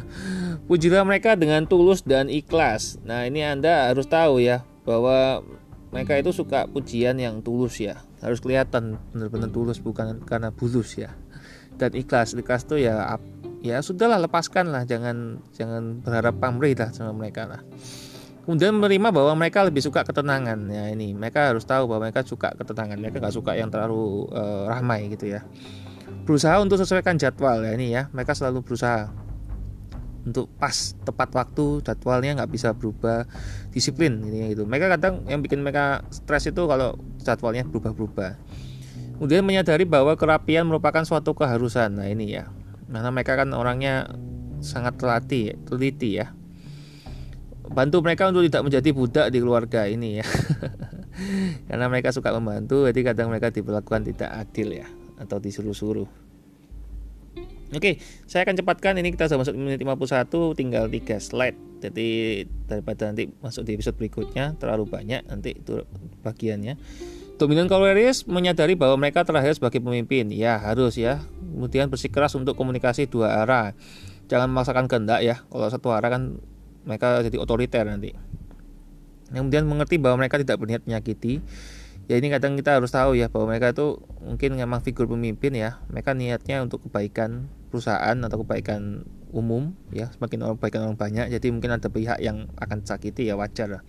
Pujilah 0.67 1.03
mereka 1.03 1.35
dengan 1.35 1.67
tulus 1.67 2.03
dan 2.07 2.31
ikhlas. 2.31 2.99
Nah 3.03 3.27
ini 3.27 3.43
anda 3.43 3.91
harus 3.91 4.07
tahu 4.07 4.39
ya 4.39 4.63
bahwa 4.87 5.43
mereka 5.91 6.15
itu 6.15 6.31
suka 6.31 6.71
pujian 6.71 7.19
yang 7.19 7.43
tulus 7.43 7.83
ya. 7.83 7.99
Harus 8.23 8.39
kelihatan 8.39 8.95
benar-benar 9.11 9.51
tulus 9.51 9.83
bukan 9.83 10.23
karena 10.23 10.55
bulus 10.55 10.95
ya. 10.95 11.11
Dan 11.75 11.91
ikhlas 11.91 12.31
ikhlas 12.31 12.63
tuh 12.63 12.79
ya 12.79 13.19
ya 13.61 13.77
sudahlah 13.83 14.17
lepaskan 14.25 14.73
lah 14.73 14.89
jangan 14.89 15.37
jangan 15.53 16.01
berharap 16.01 16.41
pamrih 16.41 16.73
lah 16.73 16.89
sama 16.89 17.13
mereka 17.13 17.45
lah 17.45 17.61
kemudian 18.45 18.73
menerima 18.75 19.09
bahwa 19.13 19.33
mereka 19.37 19.61
lebih 19.65 19.81
suka 19.85 20.01
ketenangan. 20.01 20.57
Ya 20.69 20.89
ini 20.89 21.13
mereka 21.13 21.53
harus 21.53 21.63
tahu 21.63 21.85
bahwa 21.87 22.09
mereka 22.09 22.25
suka 22.25 22.53
ketenangan 22.57 22.97
mereka 22.97 23.21
nggak 23.21 23.35
suka 23.35 23.53
yang 23.53 23.69
terlalu 23.69 24.27
uh, 24.33 24.69
ramai 24.69 25.09
gitu 25.13 25.29
ya. 25.29 25.45
Berusaha 26.25 26.61
untuk 26.61 26.77
sesuaikan 26.81 27.17
jadwal 27.17 27.61
ya 27.61 27.71
ini 27.77 27.93
ya. 27.93 28.09
Mereka 28.11 28.33
selalu 28.33 28.65
berusaha 28.65 29.09
untuk 30.21 30.53
pas 30.61 30.93
tepat 31.01 31.33
waktu 31.33 31.81
jadwalnya 31.81 32.41
nggak 32.41 32.51
bisa 32.53 32.73
berubah 32.77 33.25
disiplin 33.73 34.21
ini 34.21 34.53
gitu. 34.53 34.65
Mereka 34.65 34.97
kadang 34.97 35.25
yang 35.29 35.41
bikin 35.41 35.61
mereka 35.61 36.05
stres 36.13 36.49
itu 36.49 36.65
kalau 36.65 36.97
jadwalnya 37.21 37.65
berubah-berubah. 37.65 38.37
Kemudian 39.17 39.45
menyadari 39.45 39.85
bahwa 39.85 40.17
kerapian 40.17 40.65
merupakan 40.65 41.05
suatu 41.05 41.37
keharusan. 41.37 42.01
Nah 42.01 42.09
ini 42.09 42.37
ya. 42.41 42.49
Karena 42.91 43.09
mereka 43.13 43.37
kan 43.37 43.53
orangnya 43.53 44.09
sangat 44.61 45.01
teliti 45.01 45.57
teliti 45.65 46.21
ya 46.21 46.40
bantu 47.71 48.03
mereka 48.03 48.27
untuk 48.27 48.43
tidak 48.47 48.63
menjadi 48.67 48.89
budak 48.91 49.27
di 49.31 49.37
keluarga 49.39 49.87
ini 49.87 50.19
ya 50.19 50.27
karena 51.71 51.85
mereka 51.87 52.11
suka 52.11 52.35
membantu 52.35 52.87
jadi 52.91 53.13
kadang 53.13 53.31
mereka 53.31 53.51
diperlakukan 53.51 54.11
tidak 54.11 54.29
adil 54.35 54.75
ya 54.75 54.87
atau 55.21 55.37
disuruh-suruh 55.37 56.21
Oke, 57.71 58.03
saya 58.27 58.43
akan 58.43 58.59
cepatkan 58.59 58.99
ini 58.99 59.15
kita 59.15 59.31
sudah 59.31 59.47
masuk 59.47 59.55
menit 59.55 59.79
51 59.79 60.27
tinggal 60.59 60.91
3 60.91 61.23
slide. 61.23 61.55
Jadi 61.79 62.43
daripada 62.67 63.07
nanti 63.07 63.31
masuk 63.39 63.63
di 63.63 63.79
episode 63.79 63.95
berikutnya 63.95 64.59
terlalu 64.59 64.91
banyak 64.91 65.23
nanti 65.23 65.55
itu 65.55 65.79
bagiannya. 66.19 66.75
Dominan 67.39 67.71
kaloris 67.71 68.27
menyadari 68.27 68.75
bahwa 68.75 68.99
mereka 68.99 69.23
terakhir 69.23 69.55
sebagai 69.55 69.79
pemimpin. 69.79 70.27
Ya, 70.35 70.59
harus 70.59 70.99
ya. 70.99 71.23
Kemudian 71.39 71.87
bersikeras 71.87 72.35
untuk 72.35 72.59
komunikasi 72.59 73.07
dua 73.07 73.39
arah. 73.39 73.71
Jangan 74.27 74.51
memaksakan 74.51 74.91
kehendak 74.91 75.23
ya. 75.23 75.39
Kalau 75.47 75.71
satu 75.71 75.95
arah 75.95 76.11
kan 76.11 76.43
mereka 76.85 77.21
jadi 77.21 77.37
otoriter 77.37 77.85
nanti. 77.85 78.13
Kemudian 79.31 79.63
mengerti 79.63 79.95
bahwa 79.95 80.19
mereka 80.19 80.35
tidak 80.41 80.59
berniat 80.59 80.83
menyakiti. 80.83 81.39
Ya 82.09 82.19
ini 82.19 82.27
kadang 82.27 82.59
kita 82.59 82.75
harus 82.75 82.91
tahu 82.91 83.15
ya 83.15 83.31
bahwa 83.31 83.55
mereka 83.55 83.71
itu 83.71 84.03
mungkin 84.19 84.59
memang 84.59 84.83
figur 84.83 85.07
pemimpin 85.07 85.55
ya. 85.55 85.79
Mereka 85.87 86.11
niatnya 86.11 86.59
untuk 86.59 86.83
kebaikan 86.89 87.47
perusahaan 87.71 88.17
atau 88.19 88.43
kebaikan 88.43 89.07
umum 89.31 89.71
ya. 89.95 90.11
Semakin 90.11 90.43
orang 90.43 90.55
kebaikan 90.59 90.81
orang 90.91 90.99
banyak 90.99 91.31
jadi 91.31 91.47
mungkin 91.55 91.71
ada 91.71 91.87
pihak 91.87 92.19
yang 92.19 92.51
akan 92.59 92.83
sakiti 92.83 93.31
ya 93.31 93.39
wajar 93.39 93.79
lah. 93.79 93.83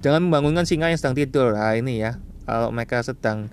Jangan 0.00 0.24
membangunkan 0.24 0.64
singa 0.64 0.88
yang 0.88 0.96
sedang 0.96 1.14
tidur. 1.14 1.52
Nah 1.52 1.76
ini 1.76 2.00
ya 2.00 2.16
kalau 2.48 2.72
mereka 2.72 3.04
sedang 3.04 3.52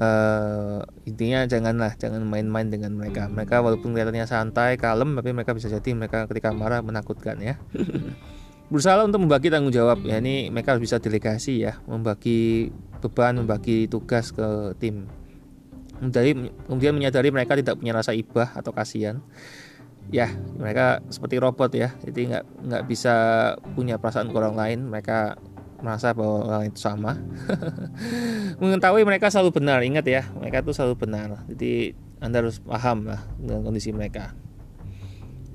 uh, 0.00 0.80
intinya 1.04 1.44
janganlah 1.44 1.92
jangan 2.00 2.24
main-main 2.24 2.72
dengan 2.72 2.96
mereka. 2.96 3.28
Mereka 3.28 3.60
walaupun 3.60 3.92
kelihatannya 3.92 4.26
santai 4.26 4.80
kalem 4.80 5.12
tapi 5.14 5.36
mereka 5.36 5.52
bisa 5.52 5.68
jadi 5.68 5.92
mereka 5.92 6.24
ketika 6.26 6.50
marah 6.50 6.80
menakutkan 6.80 7.38
ya. 7.38 7.60
Berusaha 8.72 9.02
untuk 9.02 9.26
membagi 9.26 9.50
tanggung 9.52 9.74
jawab. 9.74 10.06
Ya 10.06 10.22
ini 10.22 10.48
mereka 10.48 10.74
harus 10.74 10.88
bisa 10.88 11.02
delegasi 11.02 11.60
ya. 11.60 11.78
Membagi 11.84 12.70
beban 13.02 13.36
membagi 13.42 13.90
tugas 13.90 14.32
ke 14.32 14.74
tim. 14.80 15.10
Kemudian 16.00 16.48
kemudian 16.64 16.94
menyadari 16.96 17.28
mereka 17.28 17.58
tidak 17.58 17.76
punya 17.76 17.92
rasa 17.92 18.16
ibah 18.16 18.56
atau 18.56 18.72
kasihan. 18.72 19.20
Ya 20.14 20.30
mereka 20.56 21.02
seperti 21.10 21.42
robot 21.42 21.74
ya. 21.74 21.92
Jadi 22.06 22.30
nggak 22.30 22.44
nggak 22.70 22.82
bisa 22.86 23.14
punya 23.74 23.98
perasaan 23.98 24.30
ke 24.30 24.36
orang 24.38 24.54
lain. 24.54 24.78
Mereka 24.86 25.34
merasa 25.80 26.12
bahwa 26.12 26.64
itu 26.64 26.80
sama. 26.80 27.18
Mengetahui 28.60 29.02
mereka 29.04 29.32
selalu 29.32 29.60
benar 29.60 29.80
ingat 29.84 30.06
ya 30.06 30.22
mereka 30.36 30.62
itu 30.64 30.72
selalu 30.76 30.94
benar. 30.96 31.44
Jadi 31.48 31.96
anda 32.20 32.44
harus 32.44 32.60
paham 32.60 33.08
lah 33.08 33.20
dengan 33.40 33.64
kondisi 33.64 33.90
mereka. 33.90 34.36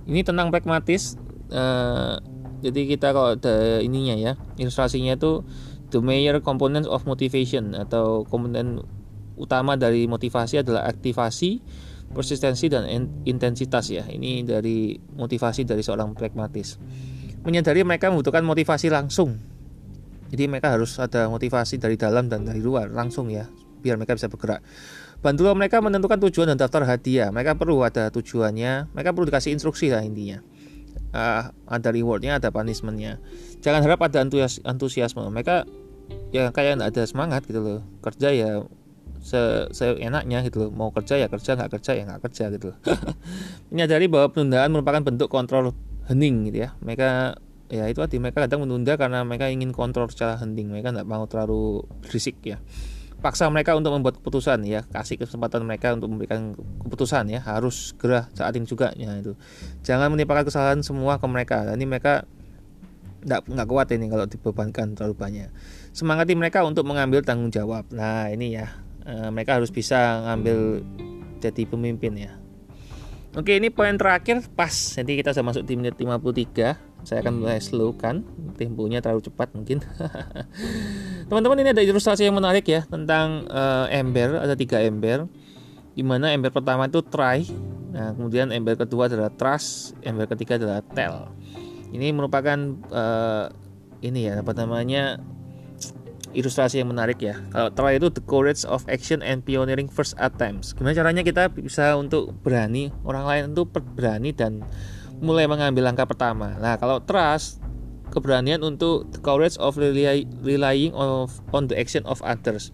Ini 0.05 0.21
tentang 0.21 0.53
pragmatis 0.53 1.17
uh, 1.49 2.17
jadi 2.61 2.97
kita 2.97 3.13
kalau 3.13 3.37
ada 3.37 3.81
ininya 3.81 4.17
ya 4.17 4.33
ilustrasinya 4.57 5.17
itu 5.17 5.45
the 5.93 6.01
major 6.01 6.41
components 6.41 6.89
of 6.89 7.05
motivation 7.05 7.77
atau 7.77 8.25
komponen 8.25 8.81
utama 9.37 9.77
dari 9.77 10.09
motivasi 10.09 10.65
adalah 10.65 10.87
aktivasi 10.89 11.61
persistensi 12.15 12.71
dan 12.71 12.87
intensitas 13.27 13.91
ya. 13.91 14.07
Ini 14.07 14.47
dari 14.47 14.95
motivasi 14.95 15.67
dari 15.67 15.83
seorang 15.83 16.15
pragmatis. 16.15 16.79
Menyadari 17.45 17.85
mereka 17.85 18.09
membutuhkan 18.09 18.41
motivasi 18.41 18.89
langsung 18.89 19.54
jadi 20.29 20.49
mereka 20.49 20.73
harus 20.73 20.97
ada 20.97 21.29
motivasi 21.29 21.77
dari 21.77 21.95
dalam 21.95 22.25
dan 22.27 22.45
dari 22.45 22.61
luar 22.61 22.89
langsung 22.89 23.29
ya 23.29 23.45
biar 23.85 24.01
mereka 24.01 24.17
bisa 24.17 24.25
bergerak. 24.25 24.65
Bantulah 25.21 25.53
mereka 25.53 25.77
menentukan 25.81 26.17
tujuan 26.25 26.53
dan 26.53 26.57
daftar 26.57 26.85
hadiah. 26.89 27.29
Mereka 27.29 27.53
perlu 27.57 27.85
ada 27.85 28.09
tujuannya 28.09 28.89
mereka 28.93 29.13
perlu 29.13 29.29
dikasih 29.29 29.53
instruksi 29.53 29.93
lah 29.93 30.01
intinya. 30.01 30.41
Uh, 31.15 31.53
ada 31.69 31.89
rewardnya 31.93 32.41
ada 32.41 32.49
punishmentnya. 32.49 33.21
Jangan 33.61 33.85
harap 33.85 34.01
ada 34.01 34.25
antusiasme. 34.65 35.21
Mereka 35.29 35.69
ya 36.33 36.49
kayak 36.49 36.81
nggak 36.81 36.89
ada 36.97 37.03
semangat 37.05 37.41
gitu 37.45 37.61
loh. 37.61 37.81
Kerja 38.01 38.33
ya 38.33 38.49
se 39.21 39.69
seenaknya 39.73 40.41
gitu 40.45 40.67
loh. 40.67 40.69
Mau 40.73 40.89
kerja 40.89 41.21
ya 41.21 41.29
kerja 41.29 41.53
nggak 41.53 41.77
kerja 41.79 41.91
ya 41.93 42.03
nggak 42.09 42.21
kerja 42.25 42.43
gitu 42.53 42.65
loh. 42.73 42.77
Menyadari 43.73 44.09
bahwa 44.09 44.33
penundaan 44.33 44.73
merupakan 44.73 45.01
bentuk 45.01 45.29
kontrol 45.29 45.73
hening 46.09 46.49
gitu 46.49 46.69
ya. 46.69 46.77
Mereka 46.81 47.39
ya 47.65 47.89
itu 47.89 47.97
tadi 47.97 48.21
mereka 48.21 48.45
kadang 48.45 48.61
menunda 48.61 48.93
karena 48.93 49.25
mereka 49.25 49.49
ingin 49.49 49.73
kontrol 49.73 50.09
secara 50.09 50.37
hening. 50.37 50.69
Mereka 50.69 50.93
nggak 50.93 51.07
mau 51.09 51.25
terlalu 51.25 51.85
berisik 52.05 52.37
ya. 52.45 52.61
Paksa 53.23 53.49
mereka 53.49 53.73
untuk 53.73 53.95
membuat 53.95 54.21
keputusan 54.21 54.61
ya. 54.69 54.85
Kasih 54.85 55.17
kesempatan 55.17 55.65
mereka 55.65 55.97
untuk 55.97 56.13
memberikan 56.13 56.53
keputusan 56.85 57.31
ya. 57.33 57.41
Harus 57.41 57.95
segera 57.95 58.29
saat 58.37 58.53
ini 58.53 58.69
juga 58.69 58.93
ya 58.93 59.17
itu. 59.17 59.33
Jangan 59.81 60.13
menimpakan 60.13 60.45
kesalahan 60.45 60.79
semua 60.85 61.17
ke 61.17 61.25
mereka. 61.25 61.65
Ini 61.73 61.85
mereka 61.89 62.29
nggak 63.25 63.49
nggak 63.49 63.67
kuat 63.67 63.89
ini 63.97 64.05
kalau 64.05 64.25
dibebankan 64.29 64.93
terlalu 64.93 65.15
banyak. 65.17 65.49
Semangati 65.89 66.37
mereka 66.37 66.61
untuk 66.61 66.85
mengambil 66.85 67.25
tanggung 67.25 67.49
jawab. 67.49 67.89
Nah 67.89 68.29
ini 68.29 68.61
ya. 68.61 68.69
E, 69.01 69.33
mereka 69.33 69.57
harus 69.57 69.73
bisa 69.73 70.21
ngambil 70.29 70.85
jadi 71.41 71.63
pemimpin 71.65 72.13
ya. 72.13 72.37
Oke 73.33 73.57
ini 73.57 73.73
poin 73.73 73.97
terakhir 73.97 74.45
pas. 74.53 74.71
Nanti 74.71 75.17
kita 75.17 75.33
sudah 75.33 75.45
masuk 75.49 75.63
di 75.65 75.73
menit 75.75 75.97
53 75.97 76.94
saya 77.05 77.21
akan 77.21 77.45
mulai 77.45 77.61
slow 77.61 77.93
kan 77.93 78.25
temponya 78.57 78.99
terlalu 78.99 79.23
cepat 79.29 79.53
mungkin 79.53 79.79
teman-teman 81.29 81.61
ini 81.61 81.69
ada 81.71 81.83
ilustrasi 81.85 82.25
yang 82.25 82.35
menarik 82.35 82.65
ya 82.65 82.83
tentang 82.89 83.45
uh, 83.47 83.85
ember 83.93 84.41
ada 84.41 84.57
tiga 84.57 84.81
ember 84.81 85.29
di 85.95 86.03
mana 86.03 86.33
ember 86.33 86.51
pertama 86.51 86.89
itu 86.89 86.99
try 87.05 87.45
nah 87.95 88.11
kemudian 88.11 88.51
ember 88.51 88.75
kedua 88.75 89.07
adalah 89.07 89.31
trust 89.31 89.95
ember 90.03 90.27
ketiga 90.27 90.59
adalah 90.59 90.83
tell 90.83 91.31
ini 91.95 92.11
merupakan 92.11 92.57
uh, 92.91 93.47
ini 94.03 94.27
ya 94.27 94.43
apa 94.43 94.51
namanya 94.51 95.21
ilustrasi 96.35 96.83
yang 96.83 96.91
menarik 96.91 97.17
ya. 97.23 97.39
Kalau 97.49 97.71
try 97.71 97.95
itu 97.95 98.11
the 98.11 98.21
courage 98.27 98.67
of 98.67 98.83
action 98.91 99.23
and 99.23 99.41
pioneering 99.47 99.87
first 99.87 100.13
attempts. 100.19 100.75
Gimana 100.75 100.91
caranya 100.91 101.23
kita 101.23 101.47
bisa 101.55 101.95
untuk 101.95 102.35
berani 102.43 102.91
orang 103.07 103.23
lain 103.23 103.43
itu 103.55 103.63
berani 103.65 104.35
dan 104.35 104.61
mulai 105.19 105.47
mengambil 105.47 105.87
langkah 105.87 106.07
pertama. 106.07 106.55
Nah, 106.59 106.75
kalau 106.79 107.03
trust 107.03 107.63
keberanian 108.13 108.61
untuk 108.61 109.09
the 109.11 109.19
courage 109.19 109.57
of 109.57 109.75
relying 109.75 110.93
of, 110.93 111.41
on 111.51 111.67
the 111.67 111.75
action 111.75 112.05
of 112.05 112.21
others. 112.21 112.71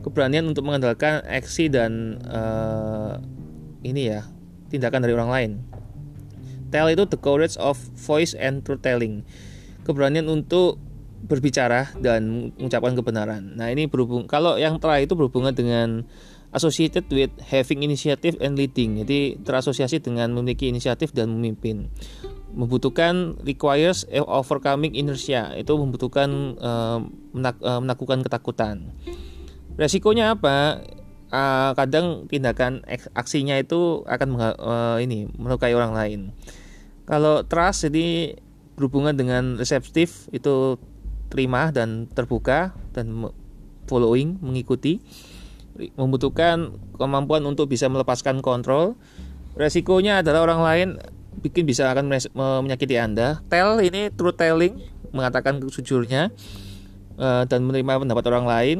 Keberanian 0.00 0.48
untuk 0.48 0.64
mengandalkan 0.64 1.20
aksi 1.28 1.68
dan 1.68 2.16
uh, 2.24 3.20
ini 3.84 4.16
ya, 4.16 4.24
tindakan 4.72 5.04
dari 5.04 5.12
orang 5.12 5.30
lain. 5.30 5.50
Tell 6.70 6.88
itu 6.88 7.04
the 7.04 7.20
courage 7.20 7.58
of 7.60 7.76
voice 7.98 8.32
and 8.32 8.62
truth 8.64 8.80
telling. 8.80 9.26
Keberanian 9.84 10.30
untuk 10.30 10.80
berbicara 11.20 11.92
dan 12.00 12.54
mengucapkan 12.56 12.96
kebenaran. 12.96 13.42
Nah, 13.58 13.68
ini 13.68 13.84
berhubung 13.84 14.24
kalau 14.24 14.56
yang 14.56 14.80
terakhir 14.80 15.10
itu 15.10 15.14
berhubungan 15.18 15.52
dengan 15.52 16.08
associated 16.50 17.06
with 17.10 17.30
having 17.42 17.86
initiative 17.86 18.34
and 18.42 18.58
leading. 18.58 19.02
Jadi 19.02 19.38
terasosiasi 19.42 20.02
dengan 20.02 20.34
memiliki 20.34 20.66
inisiatif 20.70 21.14
dan 21.14 21.30
memimpin. 21.30 21.90
Membutuhkan 22.50 23.38
requires 23.46 24.02
overcoming 24.10 24.98
inertia. 24.98 25.54
Itu 25.54 25.78
membutuhkan 25.78 26.58
uh, 26.58 26.98
menak 27.30 27.56
uh, 27.62 27.78
menaklukkan 27.78 28.26
ketakutan. 28.26 28.90
resikonya 29.80 30.36
apa 30.36 30.84
uh, 31.32 31.72
kadang 31.72 32.28
tindakan 32.28 32.84
aksinya 33.16 33.56
itu 33.56 34.04
akan 34.04 34.28
uh, 34.36 34.96
ini 35.00 35.24
melukai 35.40 35.72
orang 35.72 35.96
lain 35.96 36.20
kalau 37.08 37.40
trust 37.48 37.88
jadi 37.88 38.36
berhubungan 38.76 39.16
dengan 39.16 39.56
reseptif 39.56 40.28
itu 40.36 40.76
terima 41.32 41.72
dan 41.72 42.12
terbuka 42.12 42.76
dan 42.92 43.32
following 43.88 44.36
mengikuti 44.44 45.00
membutuhkan 45.96 46.76
kemampuan 47.00 47.42
untuk 47.48 47.72
bisa 47.72 47.88
melepaskan 47.88 48.44
kontrol. 48.44 49.00
Resikonya 49.56 50.20
adalah 50.20 50.44
orang 50.44 50.60
lain 50.60 50.88
bikin 51.40 51.64
bisa 51.64 51.88
akan 51.88 52.12
menyakiti 52.36 53.00
anda. 53.00 53.40
Tell 53.48 53.80
ini 53.80 54.12
true 54.12 54.36
telling 54.36 54.76
mengatakan 55.10 55.58
sejujurnya 55.58 56.30
uh, 57.16 57.42
dan 57.48 57.64
menerima 57.64 58.04
pendapat 58.06 58.24
orang 58.30 58.46
lain. 58.46 58.78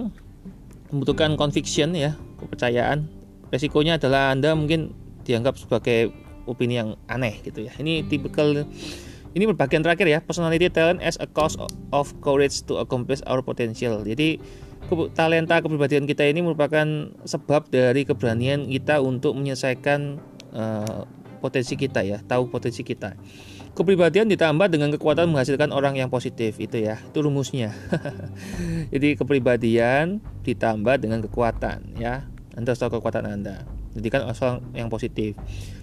Membutuhkan 0.91 1.39
conviction 1.39 1.95
ya 1.95 2.19
kepercayaan. 2.43 3.07
Resikonya 3.51 3.99
adalah 3.99 4.35
anda 4.35 4.55
mungkin 4.55 4.95
dianggap 5.23 5.59
sebagai 5.59 6.11
opini 6.51 6.79
yang 6.83 6.99
aneh 7.07 7.39
gitu 7.47 7.67
ya. 7.67 7.73
Ini 7.79 8.07
tipikal 8.11 8.67
ini 9.31 9.45
berbagian 9.47 9.87
terakhir 9.87 10.07
ya. 10.11 10.19
Personality 10.19 10.67
talent 10.71 10.99
as 10.99 11.15
a 11.23 11.27
cause 11.31 11.55
of 11.95 12.11
courage 12.19 12.67
to 12.67 12.83
accomplish 12.83 13.23
our 13.31 13.39
potential. 13.43 14.03
Jadi 14.03 14.43
talenta 15.15 15.63
kepribadian 15.63 16.05
kita 16.05 16.27
ini 16.27 16.43
merupakan 16.43 16.85
sebab 17.25 17.71
dari 17.71 18.03
keberanian 18.05 18.67
kita 18.67 18.99
untuk 19.01 19.39
menyelesaikan 19.39 20.19
uh, 20.55 21.07
potensi 21.41 21.75
kita 21.75 22.05
ya 22.05 22.21
tahu 22.21 22.53
potensi 22.53 22.85
kita. 22.85 23.17
Kepribadian 23.71 24.29
ditambah 24.29 24.67
dengan 24.69 24.93
kekuatan 24.93 25.31
menghasilkan 25.31 25.73
orang 25.73 25.97
yang 25.97 26.13
positif 26.13 26.61
itu 26.61 26.83
ya 26.83 27.01
itu 27.01 27.19
rumusnya. 27.23 27.73
Jadi 28.93 29.17
kepribadian 29.17 30.21
ditambah 30.45 31.01
dengan 31.01 31.25
kekuatan 31.25 31.97
ya. 31.97 32.29
Anda 32.59 32.77
tahu 32.77 33.01
kekuatan 33.01 33.25
anda. 33.25 33.65
Jadi 33.97 34.07
kan 34.13 34.27
orang 34.27 34.63
yang 34.77 34.93
positif. 34.93 35.35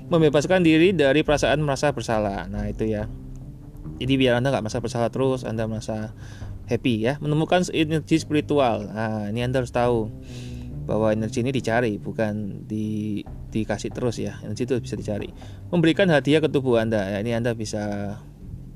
Membebaskan 0.07 0.63
diri 0.63 0.95
dari 0.95 1.23
perasaan 1.23 1.59
merasa 1.59 1.91
bersalah. 1.91 2.47
Nah 2.47 2.67
itu 2.69 2.87
ya. 2.87 3.09
Jadi 3.97 4.13
biar 4.19 4.37
anda 4.37 4.53
nggak 4.53 4.67
merasa 4.67 4.79
bersalah 4.83 5.09
terus 5.09 5.41
anda 5.47 5.65
merasa 5.65 6.13
happy 6.67 7.07
ya 7.07 7.15
menemukan 7.23 7.63
energi 7.71 8.19
spiritual. 8.19 8.91
Nah 8.91 9.31
ini 9.31 9.41
anda 9.41 9.63
harus 9.63 9.71
tahu 9.71 10.11
bahwa 10.87 11.11
energi 11.11 11.43
ini 11.43 11.51
dicari 11.51 11.99
bukan 11.99 12.63
di 12.67 13.19
dikasih 13.51 13.91
terus 13.91 14.19
ya. 14.19 14.39
Energi 14.43 14.67
itu 14.67 14.75
bisa 14.83 14.95
dicari. 14.99 15.31
Memberikan 15.71 16.11
hadiah 16.11 16.43
ke 16.43 16.51
tubuh 16.51 16.77
anda 16.77 17.07
ya 17.07 17.23
ini 17.23 17.33
anda 17.33 17.55
bisa 17.55 18.15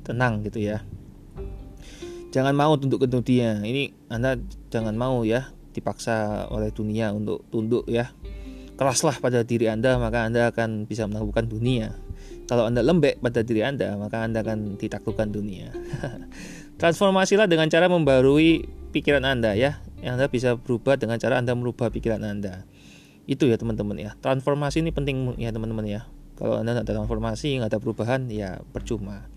tenang 0.07 0.41
gitu 0.47 0.63
ya. 0.63 0.81
Jangan 2.31 2.55
mau 2.55 2.79
tunduk 2.79 3.03
ke 3.03 3.07
dunia. 3.11 3.59
Ini 3.59 3.91
anda 4.07 4.39
jangan 4.71 4.95
mau 4.95 5.27
ya 5.27 5.51
dipaksa 5.75 6.47
oleh 6.47 6.71
dunia 6.71 7.11
untuk 7.11 7.43
tunduk 7.51 7.87
ya. 7.91 8.11
Keraslah 8.79 9.19
pada 9.21 9.45
diri 9.45 9.69
anda 9.69 9.99
maka 9.99 10.25
anda 10.25 10.49
akan 10.49 10.87
bisa 10.87 11.05
menaklukkan 11.05 11.47
dunia. 11.47 11.95
Kalau 12.51 12.67
anda 12.67 12.83
lembek 12.83 13.23
pada 13.23 13.47
diri 13.47 13.63
anda 13.63 13.95
maka 13.95 14.27
anda 14.27 14.43
akan 14.43 14.75
ditaklukkan 14.75 15.31
dunia 15.31 15.71
transformasilah 16.81 17.45
dengan 17.45 17.69
cara 17.69 17.85
membarui 17.85 18.65
pikiran 18.89 19.21
anda 19.23 19.53
ya 19.53 19.79
Anda 20.01 20.25
bisa 20.27 20.57
berubah 20.57 20.97
dengan 20.97 21.21
cara 21.21 21.37
Anda 21.37 21.53
merubah 21.53 21.93
pikiran 21.93 22.25
Anda. 22.25 22.65
Itu 23.29 23.45
ya 23.45 23.61
teman-teman 23.61 24.01
ya. 24.01 24.17
Transformasi 24.17 24.81
ini 24.81 24.89
penting 24.89 25.37
ya 25.37 25.53
teman-teman 25.53 25.85
ya. 25.85 26.09
Kalau 26.41 26.57
Anda 26.57 26.73
tidak 26.73 26.89
ada 26.89 26.93
transformasi, 26.97 27.61
nggak 27.61 27.69
ada 27.69 27.77
perubahan, 27.77 28.25
ya 28.33 28.65
percuma. 28.73 29.29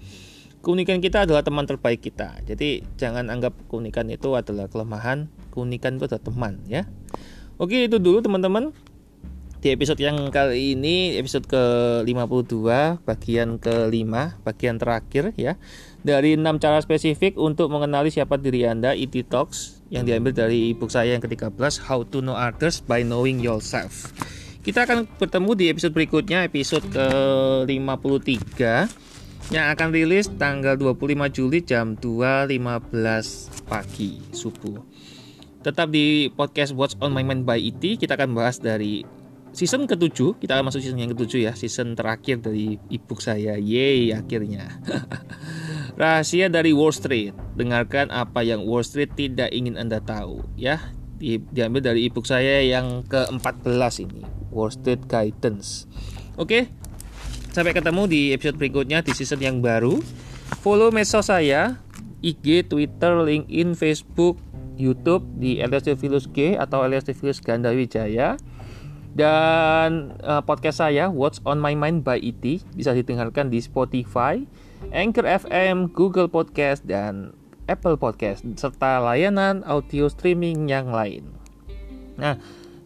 Keunikan 0.65 1.05
kita 1.05 1.29
adalah 1.29 1.45
teman 1.45 1.69
terbaik 1.69 2.01
kita. 2.01 2.41
Jadi 2.49 2.81
jangan 2.97 3.29
anggap 3.29 3.53
keunikan 3.69 4.09
itu 4.09 4.33
adalah 4.33 4.73
kelemahan. 4.73 5.29
Keunikan 5.53 6.01
itu 6.01 6.09
adalah 6.09 6.25
teman 6.25 6.65
ya. 6.65 6.89
Oke 7.61 7.85
itu 7.85 8.01
dulu 8.01 8.25
teman-teman 8.25 8.73
di 9.61 9.73
episode 9.73 10.01
yang 10.01 10.29
kali 10.29 10.77
ini 10.77 11.17
episode 11.17 11.49
ke-52 11.49 12.69
bagian 13.01 13.57
ke-5 13.57 14.13
bagian 14.45 14.77
terakhir 14.77 15.33
ya 15.41 15.57
dari 16.05 16.37
6 16.37 16.61
cara 16.61 16.79
spesifik 16.85 17.41
untuk 17.41 17.73
mengenali 17.73 18.13
siapa 18.13 18.37
diri 18.37 18.69
Anda 18.69 18.93
IT 18.93 19.17
e 19.17 19.25
Talks 19.25 19.81
yang 19.89 20.05
diambil 20.05 20.37
dari 20.37 20.77
ebook 20.77 20.93
saya 20.93 21.17
yang 21.17 21.25
ke-13 21.25 21.57
How 21.89 22.05
to 22.05 22.21
Know 22.21 22.37
Others 22.37 22.85
by 22.85 23.01
Knowing 23.01 23.41
Yourself. 23.41 24.13
Kita 24.61 24.85
akan 24.85 25.09
bertemu 25.17 25.51
di 25.57 25.65
episode 25.73 25.97
berikutnya 25.97 26.45
episode 26.45 26.85
ke-53 26.93 28.61
yang 29.53 29.73
akan 29.73 29.89
rilis 29.93 30.29
tanggal 30.37 30.77
25 30.77 31.29
Juli 31.33 31.65
jam 31.65 31.97
2.15 31.97 33.65
pagi 33.65 34.21
subuh. 34.33 34.81
Tetap 35.65 35.89
di 35.89 36.29
podcast 36.29 36.77
What's 36.77 37.01
on 37.01 37.17
My 37.17 37.25
Mind 37.25 37.49
by 37.49 37.57
IT 37.57 37.81
e 37.81 37.97
kita 37.97 38.21
akan 38.21 38.37
bahas 38.37 38.61
dari 38.61 39.05
season 39.57 39.89
ketujuh 39.89 40.37
kita 40.37 40.61
akan 40.61 40.69
masuk 40.69 40.85
season 40.85 41.01
yang 41.01 41.13
ketujuh 41.17 41.49
ya 41.49 41.53
season 41.57 41.97
terakhir 41.97 42.45
dari 42.45 42.77
ebook 42.93 43.25
saya. 43.25 43.57
Yay 43.57 44.13
akhirnya 44.13 44.69
rahasia 45.95 46.51
dari 46.51 46.75
Wall 46.75 46.95
Street. 46.95 47.35
Dengarkan 47.55 48.11
apa 48.11 48.43
yang 48.43 48.67
Wall 48.67 48.83
Street 48.87 49.15
tidak 49.15 49.51
ingin 49.55 49.79
anda 49.79 49.99
tahu 50.03 50.43
ya. 50.59 50.93
Di, 51.15 51.39
diambil 51.39 51.95
dari 51.95 52.11
ebook 52.11 52.27
saya 52.27 52.59
yang 52.61 53.07
ke-14 53.07 54.03
ini 54.03 54.27
Wall 54.51 54.75
Street 54.75 55.07
Guidance. 55.07 55.87
Oke 56.35 56.85
sampai 57.55 57.71
ketemu 57.71 58.11
di 58.11 58.21
episode 58.35 58.59
berikutnya 58.59 58.99
di 59.07 59.15
season 59.15 59.39
yang 59.39 59.63
baru. 59.63 60.03
Follow 60.59 60.91
medsos 60.91 61.31
saya 61.31 61.79
IG, 62.19 62.67
Twitter, 62.67 63.15
LinkedIn, 63.23 63.79
Facebook, 63.79 64.43
YouTube 64.75 65.23
di 65.39 65.63
LSD 65.63 65.95
Filus 65.95 66.27
G 66.27 66.59
atau 66.59 66.83
LSD 66.83 67.15
Filus 67.15 67.39
Ganda 67.39 67.71
Wijaya 67.71 68.35
dan 69.15 70.19
uh, 70.27 70.43
podcast 70.43 70.83
saya 70.83 71.07
What's 71.07 71.39
on 71.47 71.63
My 71.63 71.79
Mind 71.79 72.03
by 72.03 72.19
ET 72.19 72.43
bisa 72.75 72.91
didengarkan 72.91 73.47
di 73.47 73.63
Spotify, 73.63 74.43
Anchor 74.93 75.25
FM, 75.25 75.89
Google 75.95 76.29
Podcast 76.29 76.85
dan 76.85 77.33
Apple 77.65 77.97
Podcast 77.97 78.45
serta 78.61 79.01
layanan 79.01 79.65
audio 79.65 80.11
streaming 80.13 80.69
yang 80.69 80.93
lain. 80.93 81.33
Nah, 82.21 82.37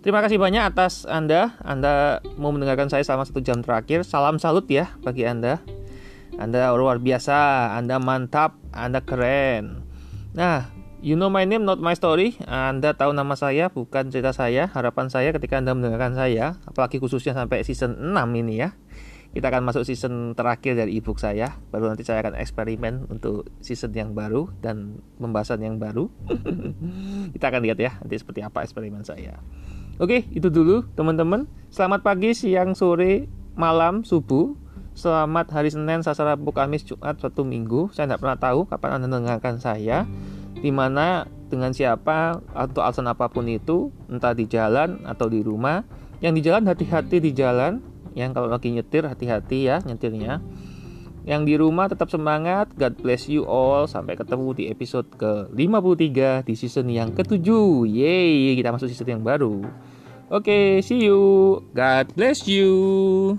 terima 0.06 0.22
kasih 0.22 0.38
banyak 0.38 0.62
atas 0.62 1.08
Anda. 1.08 1.58
Anda 1.64 2.22
mau 2.38 2.54
mendengarkan 2.54 2.86
saya 2.92 3.02
selama 3.02 3.26
satu 3.26 3.42
jam 3.42 3.64
terakhir. 3.64 4.06
Salam 4.06 4.38
salut 4.38 4.70
ya 4.70 4.94
bagi 5.02 5.26
Anda. 5.26 5.58
Anda 6.38 6.70
luar 6.78 7.02
biasa, 7.02 7.72
Anda 7.74 7.98
mantap, 7.98 8.54
Anda 8.70 9.02
keren. 9.02 9.82
Nah, 10.36 10.78
You 10.98 11.14
know 11.14 11.30
my 11.30 11.46
name, 11.46 11.62
not 11.62 11.78
my 11.78 11.94
story. 11.94 12.34
Anda 12.50 12.90
tahu 12.90 13.14
nama 13.14 13.38
saya, 13.38 13.70
bukan 13.70 14.10
cerita 14.10 14.34
saya. 14.34 14.66
Harapan 14.66 15.06
saya 15.06 15.30
ketika 15.30 15.54
Anda 15.62 15.70
mendengarkan 15.70 16.18
saya, 16.18 16.58
apalagi 16.66 16.98
khususnya 16.98 17.38
sampai 17.38 17.62
season 17.62 17.94
6 18.02 18.34
ini 18.34 18.66
ya. 18.66 18.74
Kita 19.38 19.54
akan 19.54 19.70
masuk 19.70 19.86
season 19.86 20.34
terakhir 20.34 20.74
dari 20.74 20.98
ebook 20.98 21.22
saya. 21.22 21.62
Baru 21.70 21.86
nanti 21.86 22.02
saya 22.02 22.26
akan 22.26 22.42
eksperimen 22.42 23.06
untuk 23.06 23.46
season 23.62 23.94
yang 23.94 24.10
baru 24.10 24.50
dan 24.58 24.98
pembahasan 25.14 25.62
yang 25.62 25.78
baru. 25.78 26.10
Kita 27.38 27.46
akan 27.54 27.62
lihat 27.62 27.78
ya 27.78 28.02
nanti 28.02 28.18
seperti 28.18 28.42
apa 28.42 28.66
eksperimen 28.66 29.06
saya. 29.06 29.38
Oke, 30.02 30.26
itu 30.34 30.50
dulu 30.50 30.90
teman-teman. 30.98 31.46
Selamat 31.70 32.02
pagi, 32.02 32.34
siang, 32.34 32.74
sore, 32.74 33.30
malam, 33.54 34.02
subuh. 34.02 34.58
Selamat 34.98 35.54
hari 35.54 35.70
Senin, 35.70 36.02
Selasa, 36.02 36.34
Rabu, 36.34 36.50
Kamis, 36.50 36.82
Jumat, 36.82 37.22
suatu 37.22 37.46
minggu. 37.46 37.94
Saya 37.94 38.10
tidak 38.10 38.26
pernah 38.26 38.42
tahu 38.42 38.66
kapan 38.66 38.98
Anda 38.98 39.06
mendengarkan 39.06 39.62
saya 39.62 40.02
di 40.58 40.74
mana 40.74 41.30
dengan 41.46 41.70
siapa 41.70 42.42
atau 42.58 42.82
alasan 42.82 43.06
apa 43.06 43.30
pun 43.30 43.46
itu 43.46 43.94
entah 44.10 44.34
di 44.34 44.50
jalan 44.50 45.06
atau 45.06 45.30
di 45.30 45.46
rumah 45.46 45.86
yang 46.18 46.34
di 46.34 46.42
jalan 46.42 46.66
hati-hati 46.66 47.22
di 47.22 47.30
jalan 47.30 47.78
yang 48.18 48.34
kalau 48.34 48.50
lagi 48.50 48.74
nyetir 48.74 49.06
hati-hati 49.06 49.70
ya 49.70 49.78
nyetirnya. 49.86 50.42
Yang 51.22 51.42
di 51.44 51.54
rumah 51.60 51.86
tetap 51.86 52.10
semangat. 52.10 52.72
God 52.74 52.98
bless 52.98 53.30
you 53.30 53.46
all. 53.46 53.86
Sampai 53.86 54.18
ketemu 54.18 54.48
di 54.58 54.64
episode 54.72 55.06
ke-53 55.14 56.42
di 56.42 56.54
season 56.58 56.90
yang 56.90 57.14
ke-7 57.14 57.46
yeay 57.86 58.58
kita 58.58 58.74
masuk 58.74 58.90
season 58.90 59.20
yang 59.20 59.22
baru. 59.22 59.62
Oke 60.28 60.50
okay, 60.50 60.66
see 60.82 61.06
you. 61.06 61.62
God 61.76 62.10
bless 62.18 62.50
you 62.50 63.38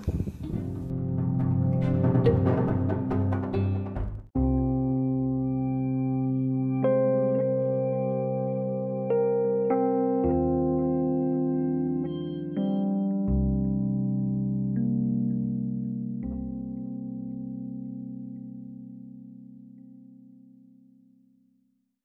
thank 2.24 2.48
you. 2.48 2.59